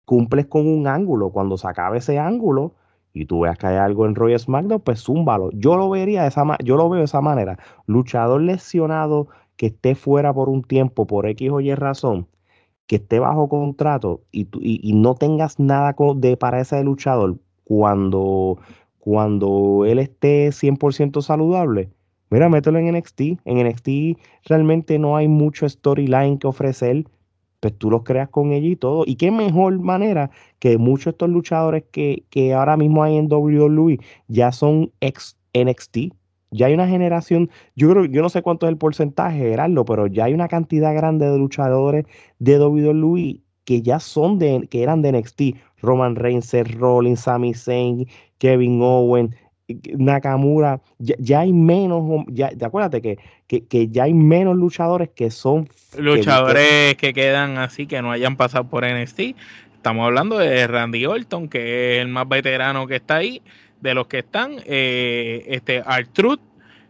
cumples 0.04 0.46
con 0.46 0.66
un 0.66 0.86
ángulo. 0.86 1.30
Cuando 1.30 1.56
se 1.56 1.68
acabe 1.68 1.98
ese 1.98 2.18
ángulo 2.18 2.74
y 3.12 3.26
tú 3.26 3.40
veas 3.40 3.58
que 3.58 3.68
hay 3.68 3.76
algo 3.76 4.06
en 4.06 4.14
Royal 4.14 4.40
SmackDown, 4.40 4.80
pues 4.80 5.02
zúmbalo. 5.04 5.50
Yo 5.52 5.76
lo 5.76 5.90
vería 5.90 6.22
de 6.22 6.28
esa 6.28 6.44
yo 6.64 6.76
lo 6.76 6.88
veo 6.88 7.00
de 7.00 7.04
esa 7.06 7.20
manera. 7.20 7.58
Luchador 7.86 8.42
lesionado 8.42 9.28
que 9.56 9.66
esté 9.66 9.94
fuera 9.94 10.34
por 10.34 10.48
un 10.48 10.62
tiempo, 10.62 11.06
por 11.06 11.26
X 11.26 11.50
o 11.50 11.60
Y 11.60 11.74
razón, 11.74 12.28
que 12.86 12.96
esté 12.96 13.18
bajo 13.20 13.48
contrato 13.48 14.22
y, 14.32 14.48
y, 14.60 14.92
no 14.94 15.14
tengas 15.14 15.60
nada 15.60 15.94
de 16.16 16.36
para 16.36 16.60
ese 16.60 16.82
luchador 16.84 17.38
cuando, 17.64 18.58
cuando 18.98 19.84
él 19.86 19.98
esté 20.00 20.48
100% 20.48 21.22
saludable, 21.22 21.90
mira, 22.34 22.48
mételo 22.48 22.78
en 22.80 22.92
NXT. 22.92 23.20
En 23.44 23.64
NXT 23.64 24.18
realmente 24.44 24.98
no 24.98 25.16
hay 25.16 25.28
mucho 25.28 25.68
storyline 25.68 26.38
que 26.38 26.48
ofrecer 26.48 27.04
pues 27.60 27.78
tú 27.78 27.90
los 27.90 28.02
creas 28.02 28.28
con 28.28 28.52
ella 28.52 28.66
y 28.68 28.76
todo. 28.76 29.04
Y 29.06 29.14
qué 29.14 29.30
mejor 29.30 29.78
manera 29.78 30.30
que 30.58 30.76
muchos 30.76 31.04
de 31.06 31.10
estos 31.10 31.30
luchadores 31.30 31.84
que, 31.92 32.24
que 32.28 32.52
ahora 32.52 32.76
mismo 32.76 33.02
hay 33.04 33.16
en 33.16 33.32
WWE 33.32 34.00
ya 34.28 34.52
son 34.52 34.92
ex 35.00 35.38
NXT. 35.54 36.12
Ya 36.50 36.66
hay 36.66 36.74
una 36.74 36.88
generación, 36.88 37.50
yo 37.74 37.90
creo, 37.90 38.04
yo 38.04 38.20
no 38.20 38.28
sé 38.28 38.42
cuánto 38.42 38.66
es 38.66 38.70
el 38.70 38.78
porcentaje, 38.78 39.38
Gerardo, 39.38 39.84
pero 39.84 40.06
ya 40.08 40.24
hay 40.24 40.34
una 40.34 40.48
cantidad 40.48 40.92
grande 40.94 41.30
de 41.30 41.38
luchadores 41.38 42.04
de 42.38 42.58
WWE 42.58 43.40
que 43.64 43.80
ya 43.80 43.98
son 43.98 44.38
de, 44.38 44.66
que 44.70 44.82
eran 44.82 45.02
de 45.02 45.12
NXT. 45.12 45.42
Roman 45.80 46.16
Reigns, 46.16 46.46
Seth 46.46 46.74
Rollins, 46.74 47.20
Sami 47.20 47.54
Zayn, 47.54 48.06
Kevin 48.38 48.80
Owen, 48.82 49.34
Nakamura, 49.66 50.80
ya, 50.98 51.40
hay 51.40 51.52
menos, 51.52 52.24
ya, 52.28 52.50
acuérdate 52.62 53.00
que, 53.00 53.18
que, 53.46 53.88
ya 53.88 54.04
hay 54.04 54.12
menos 54.12 54.56
luchadores 54.56 55.08
que 55.14 55.30
son 55.30 55.68
luchadores 55.96 56.96
que, 56.96 57.14
quedan 57.14 57.56
así 57.56 57.86
que 57.86 58.02
no 58.02 58.12
hayan 58.12 58.36
pasado 58.36 58.68
por 58.68 58.84
NXT. 58.84 59.20
Estamos 59.74 60.04
hablando 60.04 60.38
de 60.38 60.66
Randy 60.66 61.06
Orton, 61.06 61.48
que 61.48 61.96
es 61.96 62.02
el 62.02 62.08
más 62.08 62.28
veterano 62.28 62.86
que 62.86 62.96
está 62.96 63.16
ahí, 63.16 63.42
de 63.80 63.94
los 63.94 64.06
que 64.06 64.18
están, 64.18 64.56
eh, 64.66 65.44
este 65.48 65.82
Artruth, 65.84 66.40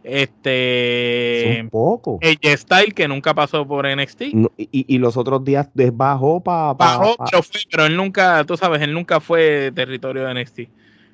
este 0.03 1.67
poco. 1.71 2.19
Style 2.21 2.93
que 2.93 3.07
nunca 3.07 3.33
pasó 3.33 3.65
por 3.65 3.87
NXT 3.87 4.21
y, 4.57 4.97
los 4.97 5.15
otros 5.17 5.43
días 5.43 5.69
bajó 5.93 6.41
para 6.41 6.73
bajó 6.73 7.15
pero, 7.71 7.85
él 7.85 7.97
nunca 7.97 8.43
tú 8.45 8.55
sabes 8.55 8.81
él 8.81 8.93
nunca 8.93 9.19
fue 9.19 9.71
territorio 9.73 10.25
de 10.25 10.33
NXT 10.35 10.59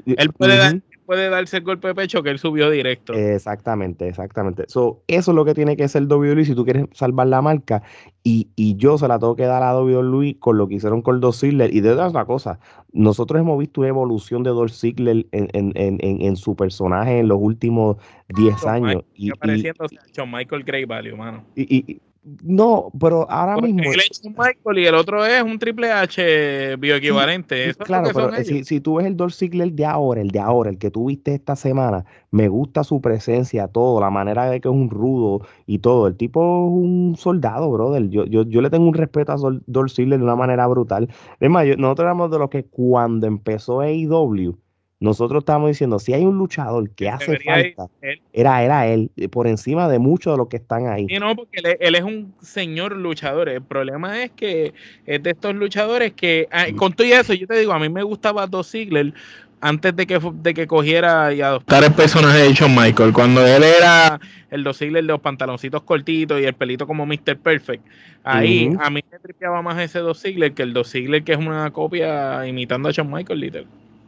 él 0.05 0.34
puede 0.34 0.57
dar 0.57 0.76
puede 1.12 1.30
darse 1.30 1.57
el 1.57 1.64
golpe 1.64 1.89
de 1.89 1.93
pecho 1.95 2.24
que 2.24 2.30
él 2.30 2.39
subió 2.39 2.70
directo. 2.70 3.12
Exactamente, 3.12 4.07
exactamente. 4.07 4.64
eso 4.64 5.03
es 5.07 5.28
lo 5.28 5.43
que 5.43 5.53
tiene 5.53 5.76
que 5.76 5.89
ser 5.89 6.03
WWE 6.03 6.45
si 6.45 6.55
tú 6.55 6.64
quieres 6.64 6.86
salvar 6.93 7.28
la 7.28 7.41
marca. 7.41 7.84
Y, 8.24 8.47
yo 8.78 8.97
se 8.97 9.09
la 9.09 9.20
tengo 9.20 9.36
que 9.36 9.43
dar 9.43 9.62
a 9.62 9.78
WWE 9.78 10.38
con 10.39 10.57
lo 10.57 10.70
que 10.70 10.76
hicieron 10.76 11.01
con 11.01 11.20
Dolph 11.20 11.36
Ziggler. 11.36 11.76
Y 11.76 11.82
de 11.82 11.91
otra 11.91 12.24
cosa, 12.24 12.62
nosotros 12.93 13.41
hemos 13.41 13.59
visto 13.59 13.82
una 13.82 13.89
evolución 13.89 14.41
de 14.43 14.51
Dolph 14.51 14.72
Ziggler 14.72 15.26
en, 15.34 16.36
su 16.38 16.55
personaje 16.55 17.20
en 17.20 17.28
los 17.28 17.39
últimos 17.41 17.97
10 18.30 18.66
años. 18.68 19.03
y, 19.14 19.32
pareciendo 19.32 19.84
a 19.84 20.26
Michael 20.26 20.64
Gray 20.64 20.86
Value, 20.86 21.18
mano. 21.18 21.43
y, 21.57 21.99
no, 22.24 22.91
pero 22.99 23.30
ahora 23.32 23.57
mismo. 23.57 23.82
Es 23.82 24.22
un 24.24 24.36
Michael 24.38 24.78
y 24.78 24.86
el 24.86 24.93
otro 24.93 25.26
es 25.26 25.41
un 25.41 25.57
Triple 25.57 25.91
H 25.91 26.76
bioequivalente. 26.76 27.74
claro, 27.76 28.09
pero 28.13 28.32
si, 28.43 28.63
si, 28.63 28.80
tú 28.80 28.95
ves 28.95 29.07
el 29.07 29.17
Dolph 29.17 29.34
Ziggler 29.34 29.72
de 29.72 29.86
ahora, 29.86 30.22
el 30.22 30.30
de 30.30 30.39
ahora, 30.39 30.69
el 30.69 30.78
que 30.78 30.91
tú 30.91 31.07
viste 31.07 31.34
esta 31.34 31.55
semana, 31.55 32.05
me 32.30 32.47
gusta 32.47 32.84
su 32.84 33.01
presencia, 33.01 33.67
todo, 33.67 33.99
la 33.99 34.11
manera 34.11 34.47
de 34.51 34.61
que 34.61 34.67
es 34.67 34.74
un 34.74 34.91
rudo 34.91 35.47
y 35.65 35.80
todo. 35.80 36.05
El 36.05 36.15
tipo 36.15 36.41
es 36.41 36.72
un 36.72 37.15
soldado, 37.17 37.72
brother. 37.72 38.07
Yo, 38.09 38.26
yo, 38.26 38.43
yo 38.43 38.61
le 38.61 38.69
tengo 38.69 38.88
un 38.88 38.93
respeto 38.93 39.32
a 39.32 39.38
Dolph 39.65 39.91
Ziggler 39.91 40.19
de 40.19 40.24
una 40.24 40.36
manera 40.36 40.67
brutal. 40.67 41.09
Es 41.39 41.49
más, 41.49 41.65
nosotros 41.78 42.05
éramos 42.05 42.30
de 42.30 42.38
los 42.38 42.51
que 42.51 42.65
cuando 42.65 43.26
empezó 43.26 43.82
AEW, 43.82 44.59
nosotros 45.01 45.41
estamos 45.41 45.67
diciendo, 45.67 45.97
si 45.97 46.13
hay 46.13 46.23
un 46.23 46.37
luchador 46.37 46.87
que 46.91 47.09
hace 47.09 47.39
falta, 47.39 47.87
era, 48.31 48.63
era 48.63 48.85
él, 48.85 49.09
eh, 49.17 49.27
por 49.27 49.47
encima 49.47 49.89
de 49.89 49.97
muchos 49.97 50.31
de 50.31 50.37
los 50.37 50.47
que 50.47 50.57
están 50.57 50.85
ahí. 50.85 51.07
Sí, 51.09 51.17
no, 51.17 51.35
porque 51.35 51.59
él, 51.79 51.95
es 51.95 52.03
un 52.03 52.35
señor 52.39 52.95
luchador. 52.95 53.49
El 53.49 53.63
problema 53.63 54.21
es 54.21 54.29
que 54.29 54.75
es 55.07 55.23
de 55.23 55.31
estos 55.31 55.55
luchadores 55.55 56.13
que, 56.13 56.47
ah, 56.51 56.67
con 56.75 56.93
todo 56.93 57.07
eso, 57.07 57.33
yo 57.33 57.47
te 57.47 57.57
digo, 57.57 57.73
a 57.73 57.79
mí 57.79 57.89
me 57.89 58.03
gustaba 58.03 58.45
Dos 58.45 58.69
Ziggler 58.69 59.11
antes 59.59 59.95
de 59.95 60.05
que, 60.05 60.19
de 60.35 60.53
que 60.53 60.67
cogiera 60.67 61.33
y 61.33 61.41
adoptara 61.41 61.87
el 61.87 61.93
personaje 61.93 62.37
de 62.37 62.53
Shawn 62.53 62.75
Michael. 62.75 63.11
Cuando 63.11 63.43
él 63.43 63.63
era 63.63 64.19
el 64.51 64.63
Dos 64.63 64.77
Ziggler 64.77 65.01
de 65.01 65.07
los 65.07 65.21
pantaloncitos 65.21 65.81
cortitos 65.81 66.39
y 66.39 66.45
el 66.45 66.53
pelito 66.53 66.85
como 66.85 67.07
Mr. 67.07 67.39
Perfect. 67.39 67.83
Ahí 68.23 68.69
a 68.79 68.91
mí 68.91 69.01
me 69.11 69.17
tripeaba 69.17 69.63
más 69.63 69.81
ese 69.81 69.97
Dos 69.97 70.21
Ziggler 70.21 70.53
que 70.53 70.61
el 70.61 70.73
Dos 70.73 70.91
Ziggler 70.91 71.23
que 71.23 71.31
es 71.31 71.39
una 71.39 71.71
copia 71.71 72.45
imitando 72.45 72.87
a 72.87 72.91
Shawn 72.91 73.11
Michael, 73.11 73.39
literal. 73.39 73.67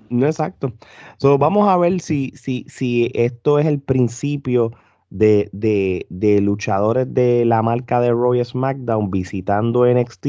No 0.09 0.25
exacto. 0.25 0.73
So, 1.17 1.37
vamos 1.37 1.67
a 1.67 1.77
ver 1.77 1.99
si, 2.01 2.31
si, 2.35 2.65
si 2.67 3.11
esto 3.13 3.59
es 3.59 3.65
el 3.65 3.79
principio 3.79 4.71
de, 5.09 5.49
de, 6.09 6.41
luchadores 6.41 7.13
de 7.13 7.45
la 7.45 7.61
marca 7.61 7.99
de 7.99 8.11
Roy 8.11 8.43
SmackDown 8.43 9.11
visitando 9.11 9.85
NXT 9.85 10.27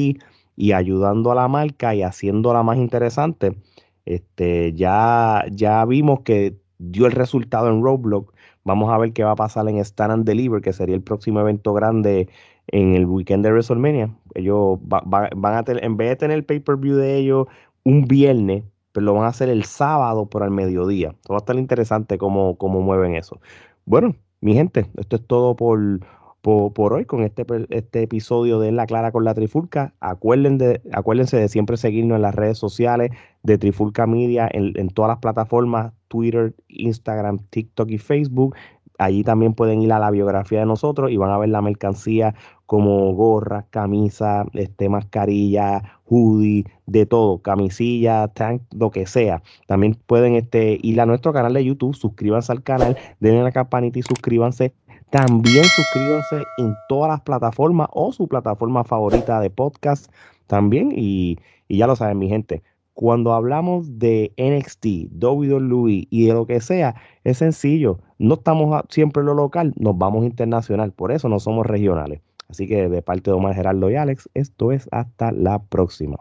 y 0.57 0.73
ayudando 0.73 1.33
a 1.33 1.35
la 1.35 1.49
marca 1.49 1.95
y 1.95 2.03
haciéndola 2.03 2.63
más 2.63 2.77
interesante. 2.77 3.57
Este, 4.05 4.75
ya, 4.75 5.45
ya 5.51 5.85
vimos 5.87 6.21
que 6.21 6.57
dio 6.79 7.07
el 7.07 7.13
resultado 7.13 7.69
en 7.69 7.83
Roblox. 7.83 8.33
Vamos 8.65 8.93
a 8.93 8.99
ver 8.99 9.13
qué 9.13 9.25
va 9.25 9.33
a 9.33 9.37
pasar 9.37 9.69
en 9.69 9.79
Stand 9.79 10.13
and 10.13 10.25
Deliver, 10.27 10.61
que 10.61 10.73
sería 10.73 10.95
el 10.95 11.03
próximo 11.03 11.41
evento 11.41 11.73
grande 11.73 12.29
en 12.69 12.95
el 12.95 13.07
weekend 13.07 13.45
de 13.45 13.53
WrestleMania. 13.53 14.15
Ellos 14.35 14.79
van 14.83 15.57
a 15.57 15.63
tener, 15.65 15.85
en 15.85 15.97
vez 15.97 16.11
de 16.11 16.17
tener 16.17 16.37
el 16.37 16.45
pay-per-view 16.45 16.97
de 16.97 17.17
ellos 17.17 17.47
un 17.85 18.05
viernes, 18.05 18.65
pero 18.95 19.07
lo 19.07 19.15
van 19.15 19.25
a 19.25 19.29
hacer 19.29 19.49
el 19.49 19.65
sábado 19.65 20.27
por 20.27 20.45
el 20.45 20.53
mediodía. 20.53 21.17
va 21.29 21.35
a 21.35 21.39
estar 21.39 21.57
interesante 21.57 22.17
cómo, 22.17 22.57
cómo 22.57 22.81
mueven 22.81 23.17
eso. 23.17 23.41
Bueno, 23.87 24.15
mi 24.41 24.55
gente, 24.55 24.87
esto 24.97 25.17
es 25.17 25.27
todo 25.27 25.57
por, 25.57 25.99
por, 26.43 26.93
hoy 26.93 27.05
con 27.05 27.25
este, 27.25 27.45
este 27.71 28.03
episodio 28.03 28.61
de 28.61 28.71
La 28.71 28.87
Clara 28.87 29.11
con 29.11 29.25
la 29.25 29.35
Trifulca. 29.35 29.95
Acuérdense 29.99 30.65
de, 30.65 30.83
acuérdense 30.93 31.37
de 31.37 31.49
siempre 31.49 31.77
seguirnos 31.77 32.15
en 32.15 32.23
las 32.23 32.37
redes 32.37 32.57
sociales 32.57 33.11
de 33.43 33.59
Trifulca 33.59 34.07
Media, 34.07 34.49
en, 34.53 34.79
en 34.79 34.89
todas 34.91 35.09
las 35.09 35.19
plataformas, 35.19 35.93
Twitter, 36.07 36.55
Instagram, 36.69 37.41
TikTok 37.51 37.91
y 37.91 37.99
Facebook. 37.99 38.55
Allí 38.99 39.25
también 39.25 39.55
pueden 39.55 39.83
ir 39.83 39.93
a 39.93 39.99
la 39.99 40.13
biografía 40.13 40.61
de 40.61 40.67
nosotros 40.67 41.11
y 41.11 41.17
van 41.17 41.33
a 41.33 41.39
ver 41.39 41.49
la 41.49 41.63
mercancía 41.63 42.37
como 42.67 43.13
gorras, 43.15 43.67
camisas, 43.71 44.47
este, 44.55 44.89
mascarilla, 44.89 46.01
hoodie, 46.07 46.65
de 46.87 47.07
todo, 47.07 47.43
camisilla, 47.43 48.29
tank, 48.29 48.63
lo 48.75 48.91
que 48.91 49.07
sea. 49.07 49.43
También 49.67 49.97
pueden 50.07 50.35
este, 50.35 50.79
ir 50.83 51.01
a 51.01 51.07
nuestro 51.07 51.33
canal 51.33 51.55
de 51.55 51.65
YouTube, 51.65 51.95
suscríbanse 51.95 52.53
al 52.53 52.63
canal, 52.63 52.97
denle 53.21 53.43
la 53.43 53.53
campanita 53.53 53.99
y 53.99 54.03
suscríbanse. 54.03 54.75
También 55.11 55.65
suscríbanse 55.65 56.43
en 56.59 56.75
todas 56.89 57.11
las 57.11 57.21
plataformas 57.21 57.89
o 57.93 58.13
su 58.13 58.27
plataforma 58.27 58.85
favorita 58.85 59.41
de 59.41 59.51
podcast 59.51 60.11
también. 60.47 60.93
Y, 60.95 61.39
y 61.69 61.79
ya 61.79 61.87
lo 61.87 61.95
saben, 61.97 62.19
mi 62.19 62.29
gente, 62.29 62.63
cuando 62.95 63.33
hablamos 63.33 63.99
de 63.99 64.33
NXT, 64.39 65.13
WWE 65.21 66.07
y 66.11 66.27
de 66.27 66.33
lo 66.33 66.47
que 66.47 66.61
sea, 66.61 66.95
es 67.25 67.39
sencillo. 67.39 67.99
No 68.19 68.35
estamos 68.35 68.85
siempre 68.89 69.21
en 69.21 69.27
lo 69.27 69.35
local, 69.35 69.75
nos 69.77 69.99
vamos 69.99 70.25
internacional. 70.25 70.93
Por 70.93 71.13
eso 71.13 71.29
no 71.29 71.41
somos 71.41 71.67
regionales. 71.67 72.21
Así 72.49 72.69
que 72.69 72.89
de 72.89 73.03
parte 73.03 73.31
de 73.31 73.37
Omar 73.37 73.55
Gerardo 73.55 73.91
y 73.91 73.97
Alex, 73.97 74.29
esto 74.35 74.73
es 74.73 74.89
hasta 74.93 75.33
la 75.33 75.63
próxima. 75.63 76.19